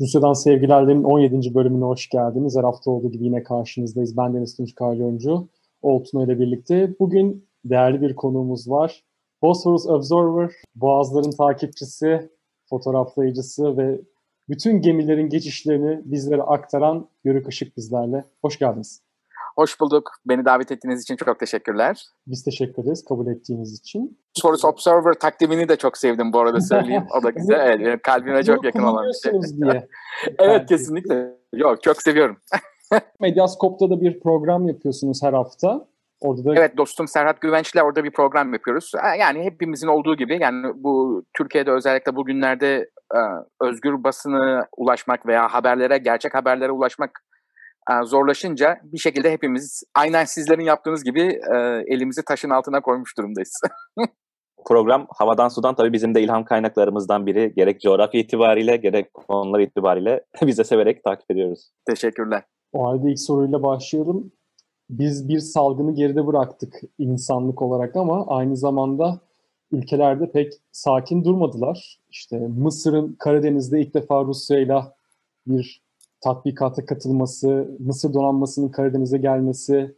Rusya'dan 0.00 0.32
Sevgiler'in 0.32 1.02
17. 1.02 1.54
bölümüne 1.54 1.84
hoş 1.84 2.08
geldiniz. 2.08 2.56
Her 2.56 2.64
hafta 2.64 2.90
olduğu 2.90 3.10
gibi 3.10 3.24
yine 3.24 3.42
karşınızdayız. 3.42 4.16
Ben 4.16 4.34
Deniz 4.34 4.56
Tunç 4.56 4.74
Kalyoncu, 4.74 5.48
Oltuna 5.82 6.24
ile 6.24 6.38
birlikte. 6.38 6.94
Bugün 7.00 7.48
değerli 7.64 8.00
bir 8.00 8.16
konuğumuz 8.16 8.70
var. 8.70 9.04
Bosphorus 9.42 9.86
Observer, 9.86 10.52
Boğazların 10.74 11.30
takipçisi, 11.30 12.30
fotoğraflayıcısı 12.70 13.76
ve 13.76 14.00
bütün 14.48 14.80
gemilerin 14.80 15.28
geçişlerini 15.28 16.00
bizlere 16.04 16.42
aktaran 16.42 17.08
Yörük 17.24 17.48
Işık 17.48 17.76
bizlerle. 17.76 18.24
Hoş 18.42 18.58
geldiniz. 18.58 19.02
Hoş 19.56 19.80
bulduk. 19.80 20.10
Beni 20.28 20.44
davet 20.44 20.72
ettiğiniz 20.72 21.02
için 21.02 21.16
çok 21.16 21.38
teşekkürler. 21.38 22.04
Biz 22.26 22.44
teşekkür 22.44 22.82
ederiz 22.82 23.04
kabul 23.08 23.26
ettiğiniz 23.26 23.78
için. 23.80 24.18
Source 24.34 24.66
Observer 24.66 25.12
takdimini 25.12 25.68
de 25.68 25.76
çok 25.76 25.98
sevdim 25.98 26.32
bu 26.32 26.40
arada 26.40 26.60
söyleyeyim. 26.60 27.06
O 27.18 27.22
da 27.22 27.30
güzel. 27.36 27.80
Evet, 27.80 28.02
kalbime 28.02 28.42
çok 28.42 28.64
yakın 28.64 28.82
olan 28.82 29.06
bir 29.06 29.30
şey. 29.30 29.56
diye. 29.60 29.88
evet 30.38 30.66
kesinlikle. 30.68 31.36
Yok 31.54 31.82
çok 31.82 32.02
seviyorum. 32.02 32.36
Medyaskop'ta 33.20 33.90
da 33.90 34.00
bir 34.00 34.20
program 34.20 34.68
yapıyorsunuz 34.68 35.22
her 35.22 35.32
hafta. 35.32 35.86
Orada 36.20 36.44
da... 36.44 36.54
Evet 36.54 36.76
dostum 36.76 37.08
Serhat 37.08 37.40
Güvenç'le 37.40 37.76
orada 37.84 38.04
bir 38.04 38.10
program 38.10 38.52
yapıyoruz. 38.52 38.92
Yani 39.18 39.42
hepimizin 39.42 39.88
olduğu 39.88 40.16
gibi 40.16 40.38
yani 40.40 40.66
bu 40.76 41.24
Türkiye'de 41.36 41.70
özellikle 41.70 42.16
bugünlerde 42.16 42.90
özgür 43.60 44.04
basını 44.04 44.66
ulaşmak 44.76 45.26
veya 45.26 45.48
haberlere, 45.48 45.98
gerçek 45.98 46.34
haberlere 46.34 46.72
ulaşmak 46.72 47.10
zorlaşınca 48.04 48.80
bir 48.84 48.98
şekilde 48.98 49.32
hepimiz 49.32 49.82
aynen 49.94 50.24
sizlerin 50.24 50.64
yaptığınız 50.64 51.04
gibi 51.04 51.40
elimizi 51.86 52.24
taşın 52.24 52.50
altına 52.50 52.80
koymuş 52.80 53.18
durumdayız. 53.18 53.52
Program 54.66 55.06
havadan 55.16 55.48
sudan 55.48 55.74
tabii 55.74 55.92
bizim 55.92 56.14
de 56.14 56.22
ilham 56.22 56.44
kaynaklarımızdan 56.44 57.26
biri. 57.26 57.52
Gerek 57.56 57.80
coğrafya 57.80 58.20
itibariyle 58.20 58.76
gerek 58.76 59.14
konular 59.14 59.60
itibariyle 59.60 60.24
biz 60.46 60.58
de 60.58 60.64
severek 60.64 61.04
takip 61.04 61.30
ediyoruz. 61.30 61.70
Teşekkürler. 61.86 62.42
O 62.72 62.86
halde 62.86 63.10
ilk 63.10 63.20
soruyla 63.20 63.62
başlayalım. 63.62 64.32
Biz 64.90 65.28
bir 65.28 65.38
salgını 65.38 65.94
geride 65.94 66.26
bıraktık 66.26 66.80
insanlık 66.98 67.62
olarak 67.62 67.96
ama 67.96 68.26
aynı 68.26 68.56
zamanda 68.56 69.20
ülkelerde 69.72 70.30
pek 70.30 70.52
sakin 70.72 71.24
durmadılar. 71.24 71.98
İşte 72.10 72.38
Mısır'ın 72.38 73.16
Karadeniz'de 73.18 73.80
ilk 73.80 73.94
defa 73.94 74.24
Rusya'yla 74.24 74.94
bir 75.46 75.82
tatbikata 76.20 76.86
katılması, 76.86 77.76
Mısır 77.78 78.14
donanmasının 78.14 78.68
Karadeniz'e 78.68 79.18
gelmesi, 79.18 79.96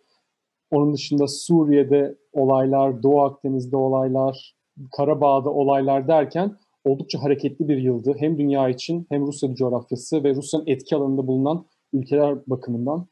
onun 0.71 0.95
dışında 0.95 1.29
Suriye'de 1.29 2.19
olaylar, 2.33 3.03
Doğu 3.03 3.23
Akdeniz'de 3.23 3.77
olaylar, 3.77 4.57
Karabağ'da 4.97 5.51
olaylar 5.51 6.09
derken 6.09 6.57
oldukça 6.85 7.23
hareketli 7.23 7.69
bir 7.69 7.77
yıldı. 7.77 8.15
Hem 8.19 8.39
dünya 8.39 8.69
için 8.69 9.07
hem 9.09 9.27
Rusya 9.27 9.55
coğrafyası 9.55 10.25
ve 10.25 10.35
Rusya'nın 10.35 10.67
etki 10.67 10.97
alanında 10.97 11.27
bulunan 11.27 11.67
ülkeler 11.93 12.39
bakımından. 12.47 13.07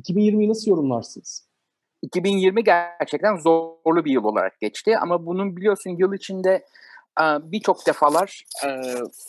2020'yi 0.00 0.48
nasıl 0.48 0.70
yorumlarsınız? 0.70 1.48
2020 2.02 2.64
gerçekten 2.64 3.36
zorlu 3.36 4.04
bir 4.04 4.10
yıl 4.10 4.24
olarak 4.24 4.60
geçti 4.60 4.98
ama 4.98 5.26
bunun 5.26 5.56
biliyorsun 5.56 5.90
yıl 5.90 6.12
içinde 6.12 6.64
birçok 7.20 7.86
defalar 7.86 8.44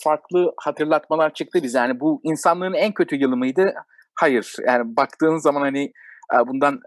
farklı 0.03 0.53
hatırlatmalar 0.57 1.33
çıktı 1.33 1.63
bize. 1.63 1.77
Yani 1.77 1.99
bu 1.99 2.21
insanlığın 2.23 2.73
en 2.73 2.93
kötü 2.93 3.15
yılı 3.15 3.37
mıydı? 3.37 3.73
Hayır. 4.15 4.55
Yani 4.67 4.95
baktığın 4.95 5.37
zaman 5.37 5.61
hani 5.61 5.93
bundan 6.47 6.79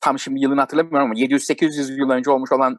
tam 0.00 0.18
şimdi 0.18 0.40
yılını 0.40 0.60
hatırlamıyorum 0.60 1.10
ama 1.10 1.14
700-800 1.14 2.00
yıl 2.00 2.10
önce 2.10 2.30
olmuş 2.30 2.52
olan 2.52 2.78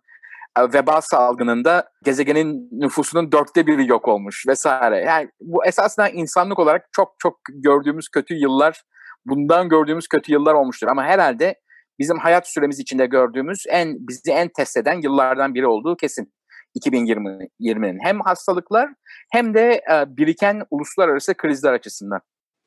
veba 0.60 1.02
salgınında 1.02 1.90
gezegenin 2.04 2.70
nüfusunun 2.72 3.32
dörtte 3.32 3.68
biri 3.68 3.88
yok 3.88 4.08
olmuş 4.08 4.48
vesaire. 4.48 4.98
Yani 4.98 5.30
bu 5.42 5.66
esasında 5.66 6.10
insanlık 6.10 6.60
olarak 6.60 6.88
çok 6.92 7.16
çok 7.20 7.40
gördüğümüz 7.54 8.10
kötü 8.10 8.34
yıllar, 8.34 8.84
bundan 9.26 9.70
gördüğümüz 9.70 10.08
kötü 10.08 10.32
yıllar 10.32 10.54
olmuştur. 10.54 10.88
Ama 10.88 11.04
herhalde 11.04 11.56
bizim 12.00 12.18
hayat 12.18 12.48
süremiz 12.48 12.80
içinde 12.80 13.06
gördüğümüz 13.06 13.64
en 13.70 13.96
bizi 14.00 14.32
en 14.32 14.50
test 14.58 14.78
eden 14.78 15.02
yıllardan 15.02 15.54
biri 15.54 15.68
olduğu 15.68 15.96
kesin. 15.96 16.34
2020'nin 16.76 18.00
hem 18.04 18.20
hastalıklar 18.20 18.90
hem 19.32 19.54
de 19.54 19.82
e, 19.92 20.18
biriken 20.18 20.64
uluslararası 20.72 21.34
krizler 21.34 21.74
açısından. 21.74 22.22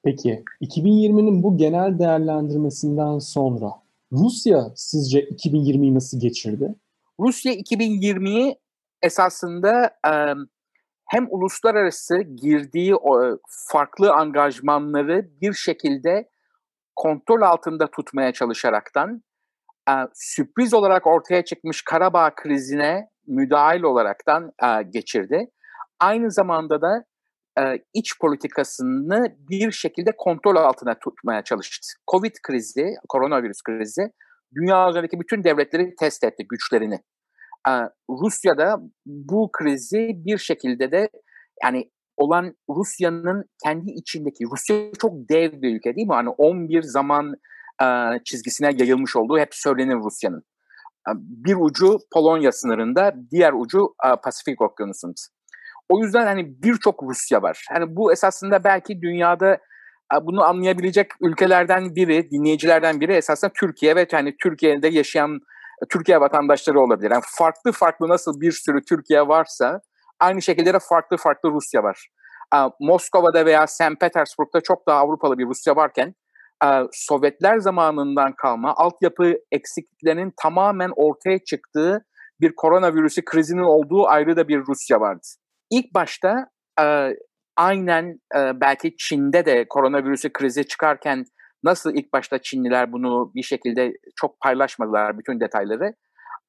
Peki 0.05 0.45
2020'nin 0.63 1.43
bu 1.43 1.57
genel 1.57 1.99
değerlendirmesinden 1.99 3.19
sonra 3.19 3.71
Rusya 4.13 4.73
sizce 4.77 5.21
2020'yi 5.21 5.95
nasıl 5.95 6.21
geçirdi? 6.21 6.75
Rusya 7.21 7.53
2020'yi 7.53 8.59
esasında 9.03 9.85
e, 10.07 10.13
hem 11.07 11.27
uluslararası 11.31 12.23
girdiği 12.23 12.97
o 12.97 13.39
farklı 13.49 14.13
angajmanları 14.13 15.31
bir 15.41 15.53
şekilde 15.53 16.29
kontrol 16.97 17.43
altında 17.43 17.91
tutmaya 17.91 18.33
çalışaraktan 18.33 19.23
e, 19.89 19.93
sürpriz 20.15 20.75
olarak 20.75 21.07
ortaya 21.07 21.45
çıkmış 21.45 21.83
Karabağ 21.83 22.35
krizine 22.35 23.14
müdahil 23.27 23.83
olaraktan 23.83 24.53
e, 24.63 24.83
geçirdi. 24.83 25.51
Aynı 26.01 26.31
zamanda 26.31 26.83
da 26.83 27.05
e, 27.59 27.63
iç 27.95 28.19
politikasını 28.21 29.37
bir 29.39 29.73
şekilde 29.73 30.11
kontrol 30.19 30.57
altına 30.57 30.99
tutmaya 30.99 31.45
çalıştı. 31.45 31.87
Covid 32.11 32.35
krizi, 32.43 32.95
koronavirüs 33.09 33.63
krizi 33.63 34.11
dünya 34.55 34.91
üzerindeki 34.91 35.21
bütün 35.21 35.45
devletleri 35.45 35.95
test 35.97 36.25
etti 36.25 36.47
güçlerini. 36.49 37.01
E, 37.69 37.73
Rusya'da 38.11 38.81
bu 39.07 39.51
krizi 39.53 40.09
bir 40.15 40.39
şekilde 40.39 40.93
de 40.93 41.09
yani 41.65 41.91
olan 42.17 42.57
Rusya'nın 42.71 43.45
kendi 43.65 43.91
içindeki 43.91 44.45
Rusya 44.45 44.93
çok 45.01 45.13
dev 45.29 45.63
bir 45.63 45.77
ülke 45.77 45.97
değil 45.97 46.07
mi? 46.07 46.15
Hani 46.15 46.29
11 46.29 46.83
zaman 46.83 47.35
e, 47.83 47.87
çizgisine 48.25 48.71
yayılmış 48.79 49.17
olduğu 49.17 49.39
hep 49.39 49.55
söylenir 49.55 49.97
Rusya'nın 49.97 50.43
bir 51.17 51.57
ucu 51.61 51.99
Polonya 52.13 52.53
sınırında, 52.53 53.15
diğer 53.31 53.53
ucu 53.53 53.95
Pasifik 54.25 54.61
Okyanusu'nda. 54.61 55.13
O 55.89 55.99
yüzden 55.99 56.27
hani 56.27 56.63
birçok 56.63 57.03
Rusya 57.03 57.43
var. 57.43 57.65
Hani 57.73 57.97
bu 57.97 58.13
esasında 58.13 58.65
belki 58.65 59.03
dünyada 59.03 59.59
bunu 60.23 60.45
anlayabilecek 60.45 61.11
ülkelerden 61.21 61.95
biri, 61.95 62.31
dinleyicilerden 62.31 63.01
biri 63.01 63.13
esasında 63.13 63.53
Türkiye 63.61 63.97
ve 63.97 64.07
yani 64.13 64.35
Türkiye'de 64.43 64.89
yaşayan 64.89 65.39
Türkiye 65.91 66.21
vatandaşları 66.21 66.81
olabilir. 66.81 67.11
Yani 67.11 67.23
farklı 67.39 67.73
farklı 67.73 68.09
nasıl 68.09 68.41
bir 68.41 68.53
sürü 68.53 68.85
Türkiye 68.89 69.29
varsa 69.29 69.81
aynı 70.21 70.43
şekilde 70.43 70.75
de 70.75 70.79
farklı 70.79 71.17
farklı 71.17 71.51
Rusya 71.51 71.83
var. 71.83 72.09
Moskova'da 72.81 73.47
veya 73.47 73.67
St. 73.67 74.01
Petersburg'da 74.01 74.61
çok 74.61 74.87
daha 74.89 74.99
Avrupalı 74.99 75.39
bir 75.39 75.47
Rusya 75.47 75.77
varken 75.77 76.15
Sovyetler 76.93 77.59
zamanından 77.59 78.33
kalma 78.33 78.75
altyapı 78.77 79.35
eksikliklerinin 79.53 80.33
tamamen 80.43 80.91
ortaya 80.97 81.39
çıktığı 81.39 82.05
bir 82.41 82.55
koronavirüsü 82.57 83.25
krizinin 83.25 83.63
olduğu 83.63 84.07
ayrı 84.07 84.37
da 84.37 84.49
bir 84.49 84.63
Rusya 84.69 85.01
vardı. 85.01 85.21
İlk 85.71 85.95
başta 85.95 86.47
aynen 87.57 88.19
belki 88.35 88.97
Çin'de 88.97 89.47
de 89.47 89.67
koronavirüsü 89.69 90.33
krizi 90.33 90.67
çıkarken 90.67 91.25
nasıl 91.65 91.95
ilk 91.95 92.13
başta 92.13 92.39
Çinliler 92.39 92.93
bunu 92.93 93.33
bir 93.35 93.43
şekilde 93.43 93.93
çok 94.17 94.41
paylaşmadılar 94.41 95.19
bütün 95.19 95.41
detayları. 95.41 95.95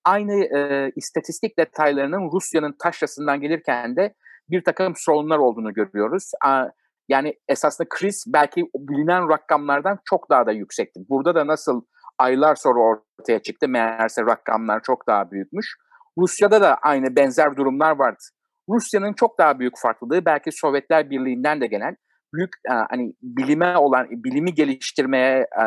Aynı 0.05 0.33
e, 0.33 0.91
istatistik 0.95 1.59
detaylarının 1.59 2.31
Rusya'nın 2.31 2.75
taşrasından 2.83 3.41
gelirken 3.41 3.95
de 3.95 4.13
bir 4.49 4.63
takım 4.63 4.93
sorunlar 4.95 5.37
olduğunu 5.37 5.73
görüyoruz. 5.73 6.31
A, 6.45 6.65
yani 7.09 7.33
esasında 7.47 7.87
kriz 7.89 8.23
belki 8.27 8.61
bilinen 8.75 9.29
rakamlardan 9.29 9.99
çok 10.05 10.29
daha 10.29 10.45
da 10.45 10.51
yüksekti. 10.51 10.99
Burada 11.09 11.35
da 11.35 11.47
nasıl 11.47 11.81
aylar 12.17 12.55
sonra 12.55 12.79
ortaya 12.79 13.41
çıktı 13.41 13.67
meğerse 13.67 14.21
rakamlar 14.21 14.81
çok 14.83 15.07
daha 15.07 15.31
büyükmüş. 15.31 15.75
Rusya'da 16.17 16.61
da 16.61 16.75
aynı 16.75 17.15
benzer 17.15 17.55
durumlar 17.55 17.91
vardı. 17.91 18.23
Rusya'nın 18.69 19.13
çok 19.13 19.39
daha 19.39 19.59
büyük 19.59 19.73
farklılığı 19.81 20.25
belki 20.25 20.51
Sovyetler 20.51 21.09
Birliği'nden 21.09 21.61
de 21.61 21.67
gelen 21.67 21.97
büyük 22.33 22.49
e, 22.69 22.73
hani 22.89 23.13
bilime 23.21 23.77
olan 23.77 24.07
bilimi 24.11 24.53
geliştirmeye 24.53 25.47
e, 25.61 25.65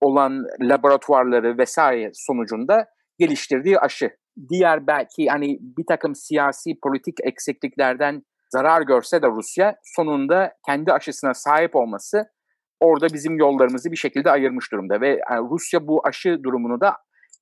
olan 0.00 0.44
laboratuvarları 0.60 1.58
vesaire 1.58 2.10
sonucunda 2.14 2.86
geliştirdiği 3.18 3.78
aşı. 3.78 4.10
Diğer 4.48 4.86
belki 4.86 5.26
hani 5.28 5.58
bir 5.60 5.84
takım 5.88 6.14
siyasi 6.14 6.70
politik 6.82 7.16
eksikliklerden 7.24 8.22
zarar 8.50 8.82
görse 8.82 9.22
de 9.22 9.26
Rusya 9.26 9.76
sonunda 9.82 10.52
kendi 10.66 10.92
aşısına 10.92 11.34
sahip 11.34 11.76
olması 11.76 12.24
orada 12.80 13.06
bizim 13.14 13.38
yollarımızı 13.38 13.92
bir 13.92 13.96
şekilde 13.96 14.30
ayırmış 14.30 14.72
durumda 14.72 15.00
ve 15.00 15.08
yani 15.08 15.48
Rusya 15.50 15.88
bu 15.88 16.06
aşı 16.06 16.42
durumunu 16.42 16.80
da 16.80 16.96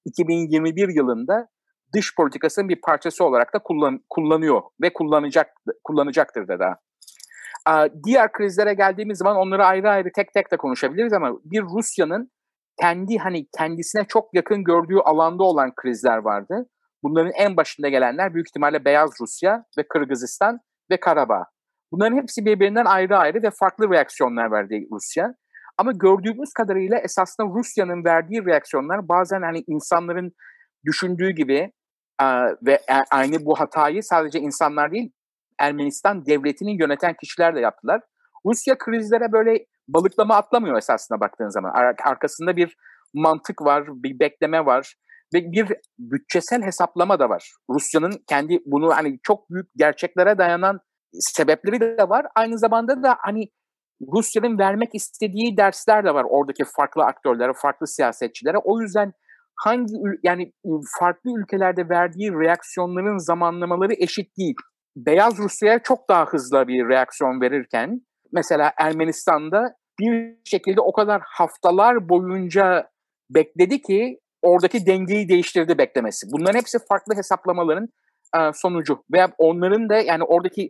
2021 0.04 0.88
yılında 0.88 1.48
dış 1.94 2.14
politikasının 2.16 2.68
bir 2.68 2.80
parçası 2.80 3.24
olarak 3.24 3.54
da 3.54 3.58
kullan, 3.58 4.00
kullanıyor 4.10 4.62
ve 4.82 4.92
kullanacak 4.92 5.46
kullanacaktır 5.84 6.48
da 6.48 6.58
daha. 6.58 6.76
Diğer 8.04 8.32
krizlere 8.32 8.74
geldiğimiz 8.74 9.18
zaman 9.18 9.36
onları 9.36 9.64
ayrı 9.64 9.90
ayrı 9.90 10.08
tek 10.14 10.32
tek 10.32 10.52
de 10.52 10.56
konuşabiliriz 10.56 11.12
ama 11.12 11.32
bir 11.44 11.62
Rusya'nın 11.62 12.30
kendi 12.80 13.18
hani 13.18 13.46
kendisine 13.58 14.04
çok 14.08 14.34
yakın 14.34 14.64
gördüğü 14.64 14.98
alanda 14.98 15.44
olan 15.44 15.74
krizler 15.74 16.18
vardı. 16.18 16.66
Bunların 17.02 17.32
en 17.32 17.56
başında 17.56 17.88
gelenler 17.88 18.34
büyük 18.34 18.48
ihtimalle 18.48 18.84
Beyaz 18.84 19.10
Rusya 19.20 19.64
ve 19.78 19.88
Kırgızistan 19.88 20.60
ve 20.90 21.00
Karabağ. 21.00 21.44
Bunların 21.92 22.16
hepsi 22.16 22.46
birbirinden 22.46 22.84
ayrı 22.84 23.18
ayrı 23.18 23.42
ve 23.42 23.50
farklı 23.50 23.90
reaksiyonlar 23.90 24.50
verdi 24.50 24.86
Rusya. 24.92 25.34
Ama 25.78 25.92
gördüğümüz 25.92 26.52
kadarıyla 26.52 26.98
esasında 26.98 27.46
Rusya'nın 27.46 28.04
verdiği 28.04 28.46
reaksiyonlar 28.46 29.08
bazen 29.08 29.42
hani 29.42 29.64
insanların 29.66 30.32
düşündüğü 30.86 31.30
gibi 31.30 31.72
ve 32.66 32.80
aynı 33.10 33.44
bu 33.44 33.60
hatayı 33.60 34.02
sadece 34.02 34.40
insanlar 34.40 34.92
değil 34.92 35.12
Ermenistan 35.58 36.26
devletini 36.26 36.80
yöneten 36.80 37.14
kişiler 37.20 37.54
de 37.54 37.60
yaptılar. 37.60 38.00
Rusya 38.46 38.78
krizlere 38.78 39.32
böyle 39.32 39.66
balıklama 39.88 40.36
atlamıyor 40.36 40.78
esasına 40.78 41.20
baktığın 41.20 41.48
zaman. 41.48 41.70
Ar- 41.74 41.94
arkasında 42.04 42.56
bir 42.56 42.76
mantık 43.14 43.62
var, 43.62 43.84
bir 43.86 44.18
bekleme 44.20 44.66
var 44.66 44.94
ve 45.34 45.52
bir 45.52 45.69
bütçesel 45.99 46.62
hesaplama 46.62 47.19
da 47.19 47.28
var. 47.28 47.52
Rusya'nın 47.70 48.12
kendi 48.28 48.58
bunu 48.67 48.96
hani 48.96 49.19
çok 49.23 49.50
büyük 49.50 49.67
gerçeklere 49.76 50.38
dayanan 50.38 50.81
sebepleri 51.12 51.81
de 51.81 52.08
var. 52.08 52.26
Aynı 52.34 52.58
zamanda 52.58 53.02
da 53.02 53.17
hani 53.20 53.49
Rusya'nın 54.12 54.58
vermek 54.58 54.94
istediği 54.94 55.56
dersler 55.56 56.05
de 56.05 56.14
var 56.14 56.26
oradaki 56.28 56.64
farklı 56.76 57.05
aktörlere, 57.05 57.52
farklı 57.62 57.87
siyasetçilere. 57.87 58.58
O 58.64 58.81
yüzden 58.81 59.12
hangi 59.56 59.94
yani 60.23 60.52
farklı 61.00 61.31
ülkelerde 61.40 61.88
verdiği 61.88 62.31
reaksiyonların 62.32 63.19
zamanlamaları 63.19 63.93
eşit 63.99 64.37
değil. 64.38 64.55
Beyaz 64.96 65.38
Rusya'ya 65.38 65.78
çok 65.78 66.08
daha 66.08 66.25
hızlı 66.26 66.69
bir 66.69 66.88
reaksiyon 66.88 67.40
verirken 67.40 68.00
mesela 68.32 68.73
Ermenistan'da 68.78 69.76
bir 70.00 70.37
şekilde 70.44 70.81
o 70.81 70.93
kadar 70.93 71.23
haftalar 71.25 72.08
boyunca 72.08 72.90
bekledi 73.31 73.82
ki 73.82 74.19
oradaki 74.46 74.87
dengeyi 74.87 75.28
değiştirdi 75.28 75.78
beklemesi. 75.78 76.26
Bunların 76.32 76.58
hepsi 76.58 76.78
farklı 76.88 77.16
hesaplamaların 77.16 77.88
e, 78.37 78.38
sonucu. 78.54 79.04
Veya 79.12 79.32
onların 79.38 79.88
da 79.88 79.96
yani 79.96 80.25
oradaki 80.25 80.62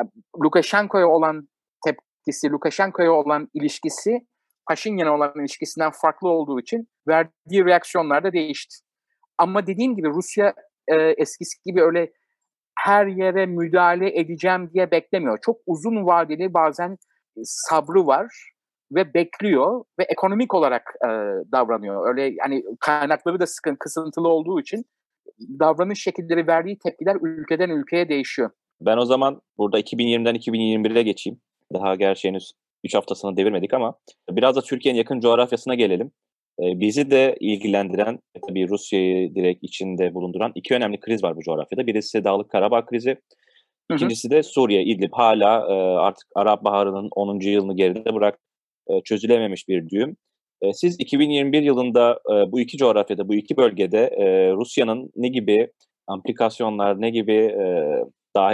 e, 0.00 0.02
Lukashenko'ya 0.44 1.08
olan 1.08 1.48
tepkisi, 1.84 2.50
Lukashenko'ya 2.50 3.12
olan 3.12 3.48
ilişkisi 3.54 4.26
Paşinyan'a 4.68 5.14
olan 5.14 5.32
ilişkisinden 5.40 5.90
farklı 5.90 6.28
olduğu 6.28 6.60
için 6.60 6.88
verdiği 7.08 7.64
reaksiyonlar 7.64 8.24
da 8.24 8.32
değişti. 8.32 8.76
Ama 9.38 9.66
dediğim 9.66 9.96
gibi 9.96 10.08
Rusya 10.08 10.54
e, 10.88 10.96
eskisi 10.96 11.62
gibi 11.64 11.82
öyle 11.82 12.12
her 12.78 13.06
yere 13.06 13.46
müdahale 13.46 14.20
edeceğim 14.20 14.70
diye 14.74 14.90
beklemiyor. 14.90 15.38
Çok 15.42 15.56
uzun 15.66 16.06
vadeli 16.06 16.54
bazen 16.54 16.96
sabrı 17.44 18.06
var 18.06 18.52
ve 18.92 19.14
bekliyor 19.14 19.84
ve 19.98 20.04
ekonomik 20.04 20.54
olarak 20.54 20.94
e, 21.04 21.08
davranıyor. 21.52 22.08
Öyle 22.08 22.34
yani 22.38 22.64
kaynakları 22.80 23.40
da 23.40 23.46
sıkın 23.46 23.76
kısıntılı 23.76 24.28
olduğu 24.28 24.60
için 24.60 24.84
davranış 25.40 26.02
şekilleri 26.02 26.46
verdiği 26.46 26.78
tepkiler 26.78 27.16
ülkeden 27.22 27.70
ülkeye 27.70 28.08
değişiyor. 28.08 28.50
Ben 28.80 28.96
o 28.96 29.04
zaman 29.04 29.40
burada 29.58 29.80
2020'den 29.80 30.34
2021'e 30.34 31.02
geçeyim. 31.02 31.40
Daha 31.72 31.94
gerçi 31.94 32.28
henüz 32.28 32.52
3 32.84 32.94
haftasını 32.94 33.36
devirmedik 33.36 33.74
ama 33.74 33.94
biraz 34.30 34.56
da 34.56 34.60
Türkiye'nin 34.60 34.98
yakın 34.98 35.20
coğrafyasına 35.20 35.74
gelelim. 35.74 36.10
Ee, 36.60 36.80
bizi 36.80 37.10
de 37.10 37.36
ilgilendiren, 37.40 38.18
tabii 38.48 38.68
Rusya'yı 38.68 39.34
direkt 39.34 39.64
içinde 39.64 40.14
bulunduran 40.14 40.52
iki 40.54 40.74
önemli 40.74 41.00
kriz 41.00 41.24
var 41.24 41.36
bu 41.36 41.40
coğrafyada. 41.40 41.86
Birisi 41.86 42.24
Dağlık 42.24 42.50
Karabağ 42.50 42.86
krizi, 42.86 43.16
ikincisi 43.94 44.30
de 44.30 44.42
Suriye, 44.42 44.84
İdlib. 44.84 45.12
Hala 45.12 45.66
e, 45.68 45.74
artık 45.98 46.28
Arap 46.34 46.64
Baharı'nın 46.64 47.08
10. 47.12 47.40
yılını 47.40 47.76
geride 47.76 48.14
bırak 48.14 48.38
e, 48.88 49.02
çözülememiş 49.04 49.68
bir 49.68 49.88
düğüm. 49.88 50.16
E, 50.62 50.72
siz 50.72 50.96
2021 50.98 51.62
yılında 51.62 52.18
bu 52.52 52.60
iki 52.60 52.76
coğrafyada, 52.76 53.28
bu 53.28 53.34
iki 53.34 53.56
bölgede 53.56 54.10
Rusya'nın 54.56 55.10
ne 55.16 55.28
gibi 55.28 55.68
implikasyonlar, 56.16 57.00
ne 57.00 57.10
gibi 57.10 57.56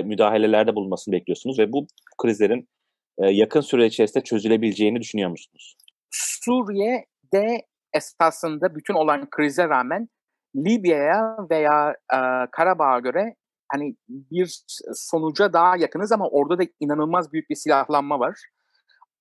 müdahalelerde 0.05 0.75
bulunmasını 0.75 1.13
bekliyorsunuz 1.13 1.59
ve 1.59 1.73
bu 1.73 1.87
krizlerin 2.23 2.69
yakın 3.19 3.61
süre 3.61 3.87
içerisinde 3.87 4.25
çözülebileceğini 4.25 5.01
düşünüyor 5.01 5.31
musunuz? 5.31 5.77
Suriye'de 6.11 7.63
esasında 7.95 8.75
bütün 8.75 8.95
olan 8.95 9.31
krize 9.31 9.69
rağmen 9.69 10.09
Libya'ya 10.57 11.37
veya 11.51 11.97
e, 12.13 12.19
Karabağ'a 12.53 12.99
göre 12.99 13.35
hani 13.73 13.97
bir 14.09 14.63
sonuca 14.95 15.53
daha 15.53 15.77
yakınız 15.77 16.13
ama 16.13 16.29
orada 16.29 16.59
da 16.59 16.63
inanılmaz 16.81 17.33
büyük 17.33 17.51
bir 17.51 17.55
silahlanma 17.55 18.21
var. 18.21 18.41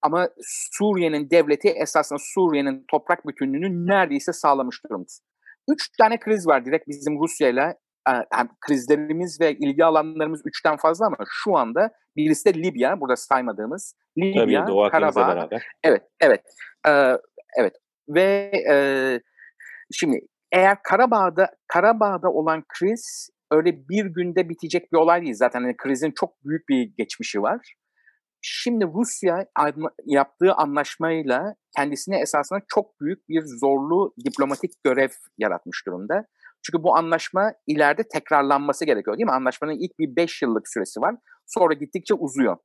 Ama 0.04 0.30
Suriye'nin 0.72 1.30
devleti 1.30 1.70
esasında 1.70 2.20
Suriye'nin 2.22 2.86
toprak 2.92 3.28
bütünlüğünü 3.28 3.88
neredeyse 3.88 4.34
sağlamış 4.34 4.84
durumda. 4.86 5.08
Üç 5.70 5.90
tane 5.98 6.20
kriz 6.20 6.48
var 6.48 6.66
direkt 6.66 6.88
bizim 6.88 7.20
Rusya'yla 7.20 7.76
yani 8.08 8.50
krizlerimiz 8.68 9.42
ve 9.42 9.52
ilgi 9.52 9.86
alanlarımız 9.86 10.42
üçten 10.46 10.78
fazla 10.78 11.06
ama 11.08 11.18
şu 11.30 11.58
anda 11.58 11.92
birisi 12.16 12.46
de 12.46 12.64
Libya, 12.64 13.00
burada 13.02 13.16
saymadığımız 13.16 13.96
Libya, 14.18 14.66
Tabii, 14.66 14.92
Karabağ. 14.92 15.50
Evet, 15.84 16.04
evet. 16.22 16.42
Ee, 16.88 17.18
evet. 17.60 17.74
Ve 18.10 18.52
e, 18.72 18.76
şimdi 19.92 20.20
eğer 20.52 20.78
Karabağ'da 20.84 21.50
Karabağ'da 21.68 22.30
olan 22.30 22.64
kriz 22.68 23.30
öyle 23.52 23.90
bir 23.90 24.06
günde 24.06 24.50
bitecek 24.50 24.92
bir 24.92 24.98
olay 24.98 25.22
değil. 25.22 25.34
Zaten 25.34 25.62
hani 25.62 25.78
krizin 25.78 26.14
çok 26.20 26.46
büyük 26.46 26.70
bir 26.70 26.92
geçmişi 26.98 27.42
var. 27.42 27.74
Şimdi 28.46 28.86
Rusya 28.86 29.46
yaptığı 30.06 30.54
anlaşmayla 30.54 31.56
kendisine 31.78 32.20
esasında 32.20 32.60
çok 32.68 33.02
büyük 33.02 33.30
bir 33.30 33.44
zorlu 33.60 34.14
diplomatik 34.26 34.72
görev 34.84 35.10
yaratmış 35.38 35.86
durumda. 35.88 36.26
Çünkü 36.66 36.84
bu 36.84 36.96
anlaşma 36.96 37.54
ileride 37.68 38.04
tekrarlanması 38.14 38.86
gerekiyor 38.86 39.18
değil 39.18 39.26
mi? 39.26 39.32
Anlaşmanın 39.32 39.78
ilk 39.80 40.00
bir 40.00 40.16
5 40.16 40.42
yıllık 40.42 40.68
süresi 40.68 41.02
var. 41.02 41.16
Sonra 41.46 41.74
gittikçe 41.74 42.14
uzuyor. 42.14 42.58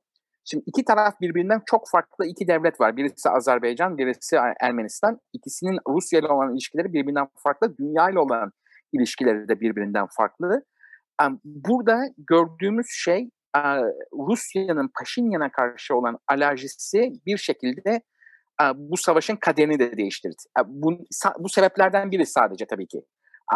Şimdi 0.45 0.63
iki 0.67 0.85
taraf 0.85 1.13
birbirinden 1.21 1.61
çok 1.65 1.89
farklı 1.91 2.25
iki 2.25 2.47
devlet 2.47 2.81
var. 2.81 2.97
Birisi 2.97 3.29
Azerbaycan, 3.29 3.97
birisi 3.97 4.35
Ermenistan. 4.61 5.19
İkisinin 5.33 5.79
Rusya 5.87 6.19
ile 6.19 6.27
olan 6.27 6.53
ilişkileri 6.53 6.93
birbirinden 6.93 7.27
farklı. 7.43 7.77
Dünya 7.77 8.09
ile 8.09 8.19
olan 8.19 8.51
ilişkileri 8.93 9.47
de 9.47 9.59
birbirinden 9.59 10.07
farklı. 10.17 10.63
Burada 11.43 12.01
gördüğümüz 12.17 12.87
şey 12.89 13.29
Rusya'nın 14.13 14.91
Paşinyan'a 14.99 15.51
karşı 15.51 15.95
olan 15.95 16.17
alerjisi 16.27 17.13
bir 17.25 17.37
şekilde 17.37 18.01
bu 18.75 18.97
savaşın 18.97 19.35
kaderini 19.35 19.79
de 19.79 19.97
değiştirdi. 19.97 20.35
Bu, 20.65 21.05
bu 21.39 21.49
sebeplerden 21.49 22.11
biri 22.11 22.25
sadece 22.25 22.65
tabii 22.65 22.87
ki. 22.87 23.01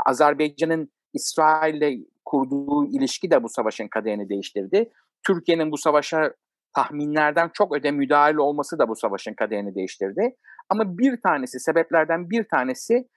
Azerbaycan'ın 0.06 0.92
İsrail'le 1.14 2.06
kurduğu 2.26 2.86
ilişki 2.86 3.32
de 3.32 3.44
bu 3.44 3.50
savaşın 3.50 3.88
kaderini 3.88 4.30
değiştirdi. 4.30 4.92
Türkiye'nin 5.28 5.72
bu 5.72 5.78
savaşa 5.78 6.34
tahminlerden 6.76 7.50
çok 7.54 7.76
öde 7.76 7.92
müdahale 7.92 8.42
olması 8.42 8.80
da 8.80 8.90
bu 8.90 8.96
savaşın 8.96 9.34
kaderini 9.34 9.76
değiştirdi. 9.76 10.36
Ama 10.70 10.98
bir 10.98 11.22
tanesi, 11.22 11.60
sebeplerden 11.60 12.30
bir 12.30 12.44
tanesi 12.44 13.08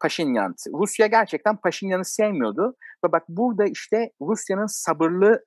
Paşinyan. 0.00 0.54
Rusya 0.72 1.06
gerçekten 1.06 1.56
Paşinyan'ı 1.56 2.04
sevmiyordu. 2.04 2.76
Ve 3.04 3.12
bak 3.12 3.22
burada 3.28 3.64
işte 3.64 4.10
Rusya'nın 4.20 4.66
sabırlı 4.66 5.44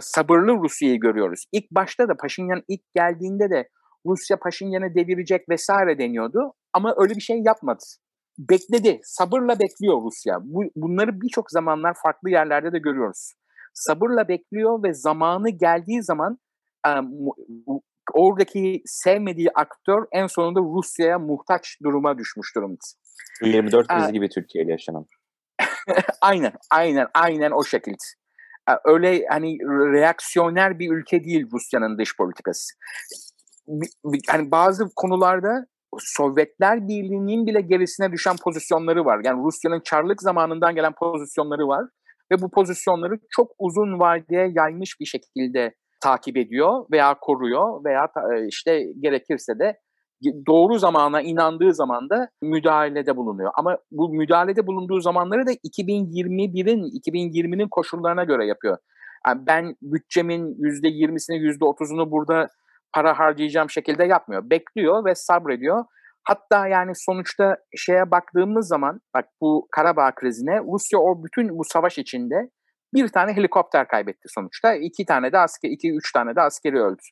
sabırlı 0.00 0.62
Rusya'yı 0.62 1.00
görüyoruz. 1.00 1.44
İlk 1.52 1.70
başta 1.70 2.08
da 2.08 2.16
Paşinyan 2.16 2.62
ilk 2.68 2.94
geldiğinde 2.94 3.50
de 3.50 3.68
Rusya 4.06 4.36
Paşinyan'ı 4.36 4.94
devirecek 4.94 5.48
vesaire 5.48 5.98
deniyordu. 5.98 6.54
Ama 6.72 6.94
öyle 6.96 7.14
bir 7.14 7.20
şey 7.20 7.42
yapmadı. 7.44 7.84
Bekledi. 8.38 9.00
Sabırla 9.02 9.58
bekliyor 9.60 10.02
Rusya. 10.02 10.38
Bu, 10.42 10.62
bunları 10.76 11.20
birçok 11.20 11.50
zamanlar 11.50 11.94
farklı 12.02 12.30
yerlerde 12.30 12.72
de 12.72 12.78
görüyoruz. 12.78 13.32
Sabırla 13.74 14.28
bekliyor 14.28 14.82
ve 14.82 14.94
zamanı 14.94 15.50
geldiği 15.50 16.02
zaman 16.02 16.38
oradaki 18.12 18.82
sevmediği 18.84 19.50
aktör 19.54 20.06
en 20.12 20.26
sonunda 20.26 20.60
Rusya'ya 20.60 21.18
muhtaç 21.18 21.78
duruma 21.82 22.18
düşmüş 22.18 22.56
durumda. 22.56 22.78
24 23.42 23.86
dizi 23.98 24.12
gibi 24.12 24.28
Türkiye'de 24.28 24.70
yaşanan. 24.70 25.06
aynen, 26.20 26.52
aynen, 26.70 27.06
aynen 27.14 27.50
o 27.50 27.64
şekilde. 27.64 28.21
Öyle 28.84 29.26
hani 29.30 29.58
reaksiyoner 29.92 30.78
bir 30.78 30.92
ülke 30.92 31.24
değil 31.24 31.46
Rusya'nın 31.52 31.98
dış 31.98 32.16
politikası. 32.16 32.74
Hani 34.28 34.50
bazı 34.50 34.88
konularda 34.96 35.66
Sovyetler 35.98 36.88
Birliği'nin 36.88 37.46
bile 37.46 37.60
gerisine 37.60 38.12
düşen 38.12 38.36
pozisyonları 38.44 39.04
var. 39.04 39.20
Yani 39.24 39.44
Rusya'nın 39.44 39.80
Çarlık 39.80 40.22
zamanından 40.22 40.74
gelen 40.74 40.92
pozisyonları 40.92 41.68
var 41.68 41.84
ve 42.32 42.42
bu 42.42 42.50
pozisyonları 42.50 43.18
çok 43.30 43.50
uzun 43.58 44.00
vadeye 44.00 44.52
yaymış 44.54 45.00
bir 45.00 45.06
şekilde 45.06 45.74
takip 46.00 46.36
ediyor 46.36 46.84
veya 46.92 47.18
koruyor 47.20 47.84
veya 47.84 48.08
e, 48.34 48.46
işte 48.46 48.82
gerekirse 49.00 49.58
de 49.58 49.80
doğru 50.46 50.78
zamana 50.78 51.22
inandığı 51.22 51.74
zaman 51.74 52.10
da 52.10 52.28
müdahalede 52.42 53.16
bulunuyor. 53.16 53.50
Ama 53.54 53.78
bu 53.90 54.08
müdahalede 54.08 54.66
bulunduğu 54.66 55.00
zamanları 55.00 55.46
da 55.46 55.52
2021'in 55.52 56.82
2020'nin 56.82 57.68
koşullarına 57.68 58.24
göre 58.24 58.46
yapıyor. 58.46 58.78
Yani 59.26 59.46
ben 59.46 59.76
bütçemin 59.82 60.54
%20'sini 60.54 61.36
%30'unu 61.36 62.10
burada 62.10 62.48
para 62.94 63.18
harcayacağım 63.18 63.70
şekilde 63.70 64.04
yapmıyor. 64.04 64.50
Bekliyor 64.50 65.04
ve 65.04 65.14
sabrediyor. 65.14 65.84
Hatta 66.24 66.66
yani 66.68 66.92
sonuçta 66.94 67.56
şeye 67.76 68.10
baktığımız 68.10 68.68
zaman 68.68 69.00
bak 69.14 69.24
bu 69.40 69.68
Karabağ 69.76 70.14
krizine 70.14 70.60
Rusya 70.60 70.98
o 70.98 71.24
bütün 71.24 71.58
bu 71.58 71.62
savaş 71.64 71.98
içinde 71.98 72.50
Bir 72.94 73.08
tane 73.08 73.32
helikopter 73.32 73.88
kaybetti 73.88 74.28
sonuçta. 74.28 74.74
iki 74.74 75.06
tane 75.06 75.32
de 75.32 75.38
asker, 75.38 75.70
iki 75.70 75.92
üç 75.92 76.12
tane 76.12 76.36
de 76.36 76.40
askeri 76.40 76.80
öldü. 76.80 77.02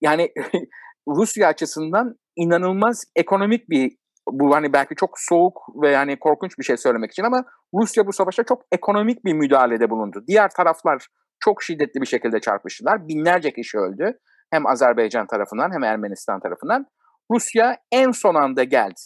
Yani 0.00 0.32
Rusya 1.08 1.48
açısından 1.48 2.14
inanılmaz 2.36 3.04
ekonomik 3.16 3.70
bir 3.70 3.96
bu 4.28 4.54
hani 4.54 4.72
belki 4.72 4.94
çok 4.94 5.10
soğuk 5.18 5.62
ve 5.82 5.90
yani 5.90 6.18
korkunç 6.18 6.58
bir 6.58 6.64
şey 6.64 6.76
söylemek 6.76 7.10
için 7.10 7.22
ama 7.22 7.44
Rusya 7.74 8.06
bu 8.06 8.12
savaşta 8.12 8.44
çok 8.44 8.62
ekonomik 8.72 9.24
bir 9.24 9.34
müdahalede 9.34 9.90
bulundu. 9.90 10.24
Diğer 10.28 10.50
taraflar 10.50 11.06
çok 11.40 11.62
şiddetli 11.62 12.00
bir 12.00 12.06
şekilde 12.06 12.40
çarpıştılar. 12.40 13.08
Binlerce 13.08 13.52
kişi 13.52 13.78
öldü. 13.78 14.18
Hem 14.50 14.66
Azerbaycan 14.66 15.26
tarafından 15.26 15.72
hem 15.72 15.84
Ermenistan 15.84 16.40
tarafından. 16.40 16.86
Rusya 17.30 17.76
en 17.92 18.10
son 18.10 18.34
anda 18.34 18.64
geldi. 18.64 19.00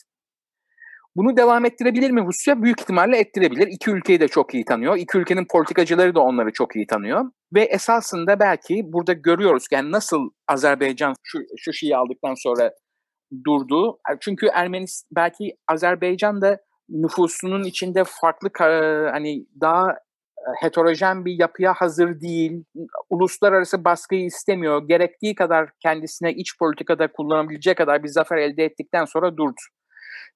Bunu 1.18 1.36
devam 1.36 1.64
ettirebilir 1.64 2.10
mi 2.10 2.24
Rusya? 2.26 2.62
Büyük 2.62 2.80
ihtimalle 2.80 3.18
ettirebilir. 3.18 3.66
İki 3.66 3.90
ülkeyi 3.90 4.20
de 4.20 4.28
çok 4.28 4.54
iyi 4.54 4.64
tanıyor. 4.64 4.96
İki 4.96 5.18
ülkenin 5.18 5.46
politikacıları 5.50 6.14
da 6.14 6.20
onları 6.20 6.52
çok 6.52 6.76
iyi 6.76 6.86
tanıyor. 6.86 7.24
Ve 7.54 7.62
esasında 7.62 8.40
belki 8.40 8.82
burada 8.84 9.12
görüyoruz 9.12 9.64
yani 9.72 9.92
nasıl 9.92 10.30
Azerbaycan 10.48 11.14
şu, 11.22 11.38
şu 11.56 11.72
şeyi 11.72 11.96
aldıktan 11.96 12.34
sonra 12.34 12.72
durdu. 13.46 13.98
Çünkü 14.20 14.46
Ermenistan 14.46 15.08
belki 15.16 15.56
Azerbaycan 15.68 16.42
da 16.42 16.58
nüfusunun 16.88 17.64
içinde 17.64 18.02
farklı 18.06 18.48
hani 19.10 19.46
daha 19.60 19.96
heterojen 20.60 21.24
bir 21.24 21.32
yapıya 21.38 21.72
hazır 21.72 22.20
değil. 22.20 22.64
Uluslararası 23.10 23.84
baskıyı 23.84 24.24
istemiyor. 24.24 24.88
Gerektiği 24.88 25.34
kadar 25.34 25.70
kendisine 25.82 26.32
iç 26.32 26.58
politikada 26.58 27.12
kullanabileceği 27.12 27.74
kadar 27.74 28.02
bir 28.02 28.08
zafer 28.08 28.36
elde 28.36 28.64
ettikten 28.64 29.04
sonra 29.04 29.36
durdu. 29.36 29.60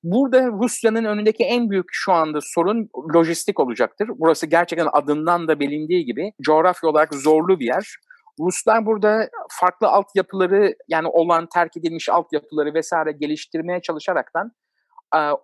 Burada 0.03 0.47
Rusya'nın 0.47 1.05
önündeki 1.05 1.45
en 1.45 1.71
büyük 1.71 1.87
şu 1.93 2.13
anda 2.13 2.39
sorun 2.43 2.89
lojistik 3.15 3.61
olacaktır. 3.61 4.09
Burası 4.17 4.47
gerçekten 4.47 4.89
adından 4.93 5.49
da 5.49 5.61
bilindiği 5.61 6.05
gibi 6.05 6.33
coğrafya 6.43 6.91
olarak 6.91 7.15
zorlu 7.15 7.61
bir 7.61 7.67
yer. 7.67 7.97
Ruslar 8.41 8.87
burada 8.87 9.29
farklı 9.51 9.89
altyapıları 9.89 10.75
yani 10.89 11.09
olan 11.09 11.49
terk 11.55 11.77
edilmiş 11.77 12.09
altyapıları 12.09 12.75
vesaire 12.75 13.13
geliştirmeye 13.13 13.81
çalışaraktan 13.81 14.53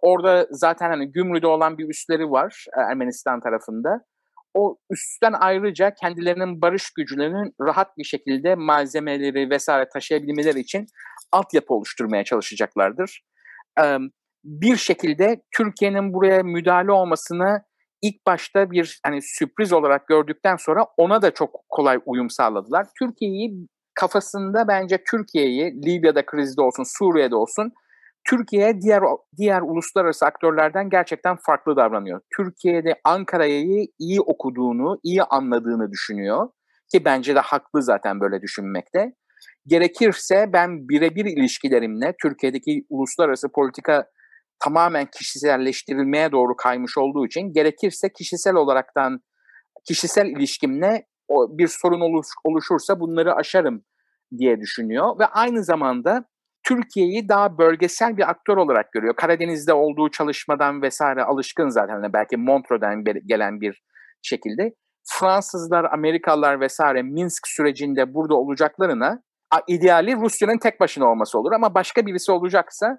orada 0.02 0.46
zaten 0.50 0.90
hani 0.90 1.12
Gümrü'de 1.12 1.46
olan 1.46 1.78
bir 1.78 1.88
üsleri 1.88 2.30
var 2.30 2.64
Ermenistan 2.90 3.40
tarafında. 3.40 4.04
O 4.54 4.78
üstten 4.90 5.34
ayrıca 5.40 5.94
kendilerinin 5.94 6.62
barış 6.62 6.90
gücünün 6.90 7.54
rahat 7.60 7.98
bir 7.98 8.04
şekilde 8.04 8.54
malzemeleri 8.54 9.50
vesaire 9.50 9.88
taşıyabilmeleri 9.88 10.60
için 10.60 10.86
altyapı 11.32 11.74
oluşturmaya 11.74 12.24
çalışacaklardır 12.24 13.22
bir 14.44 14.76
şekilde 14.76 15.42
Türkiye'nin 15.56 16.12
buraya 16.12 16.42
müdahale 16.42 16.92
olmasını 16.92 17.62
ilk 18.02 18.26
başta 18.26 18.70
bir 18.70 19.00
hani 19.06 19.22
sürpriz 19.22 19.72
olarak 19.72 20.06
gördükten 20.06 20.56
sonra 20.56 20.86
ona 20.96 21.22
da 21.22 21.30
çok 21.30 21.64
kolay 21.68 21.98
uyum 22.06 22.30
sağladılar. 22.30 22.86
Türkiye'yi 22.98 23.68
kafasında 23.94 24.68
bence 24.68 24.98
Türkiye'yi 25.10 25.82
Libya'da 25.86 26.26
krizde 26.26 26.62
olsun, 26.62 26.84
Suriye'de 26.98 27.36
olsun 27.36 27.72
Türkiye 28.28 28.80
diğer 28.80 29.02
diğer 29.36 29.62
uluslararası 29.62 30.26
aktörlerden 30.26 30.90
gerçekten 30.90 31.36
farklı 31.46 31.76
davranıyor. 31.76 32.20
Türkiye'de 32.36 33.00
Ankara'yı 33.04 33.86
iyi 33.98 34.20
okuduğunu, 34.20 34.98
iyi 35.04 35.22
anladığını 35.22 35.90
düşünüyor 35.90 36.48
ki 36.92 37.04
bence 37.04 37.34
de 37.34 37.40
haklı 37.40 37.82
zaten 37.82 38.20
böyle 38.20 38.42
düşünmekte. 38.42 39.12
Gerekirse 39.66 40.50
ben 40.52 40.88
birebir 40.88 41.24
ilişkilerimle 41.24 42.14
Türkiye'deki 42.22 42.84
uluslararası 42.88 43.48
politika 43.54 44.06
tamamen 44.64 45.06
kişiselleştirilmeye 45.18 46.32
doğru 46.32 46.56
kaymış 46.56 46.98
olduğu 46.98 47.26
için 47.26 47.52
gerekirse 47.52 48.12
kişisel 48.12 48.54
olaraktan 48.54 49.20
kişisel 49.88 50.26
ilişkimle 50.26 51.06
bir 51.30 51.68
sorun 51.68 52.00
oluş, 52.00 52.26
oluşursa 52.44 53.00
bunları 53.00 53.34
aşarım 53.34 53.84
diye 54.38 54.60
düşünüyor 54.60 55.18
ve 55.18 55.26
aynı 55.26 55.64
zamanda 55.64 56.24
Türkiye'yi 56.68 57.28
daha 57.28 57.58
bölgesel 57.58 58.16
bir 58.16 58.30
aktör 58.30 58.56
olarak 58.56 58.92
görüyor. 58.92 59.16
Karadeniz'de 59.16 59.72
olduğu 59.72 60.10
çalışmadan 60.10 60.82
vesaire 60.82 61.22
alışkın 61.22 61.68
zaten 61.68 61.94
hani 62.02 62.12
belki 62.12 62.36
Montreux'den 62.36 63.04
gelen 63.26 63.60
bir 63.60 63.82
şekilde. 64.22 64.74
Fransızlar, 65.10 65.84
Amerikalılar 65.92 66.60
vesaire 66.60 67.02
Minsk 67.02 67.46
sürecinde 67.46 68.14
burada 68.14 68.34
olacaklarına 68.34 69.22
ideali 69.68 70.16
Rusya'nın 70.16 70.58
tek 70.58 70.80
başına 70.80 71.10
olması 71.10 71.38
olur 71.38 71.52
ama 71.52 71.74
başka 71.74 72.06
birisi 72.06 72.32
olacaksa 72.32 72.98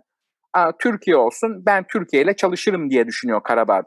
Türkiye 0.80 1.18
olsun 1.18 1.66
ben 1.66 1.86
Türkiye 1.92 2.24
ile 2.24 2.36
çalışırım 2.36 2.90
diye 2.90 3.08
düşünüyor 3.08 3.44
Karabağ. 3.44 3.82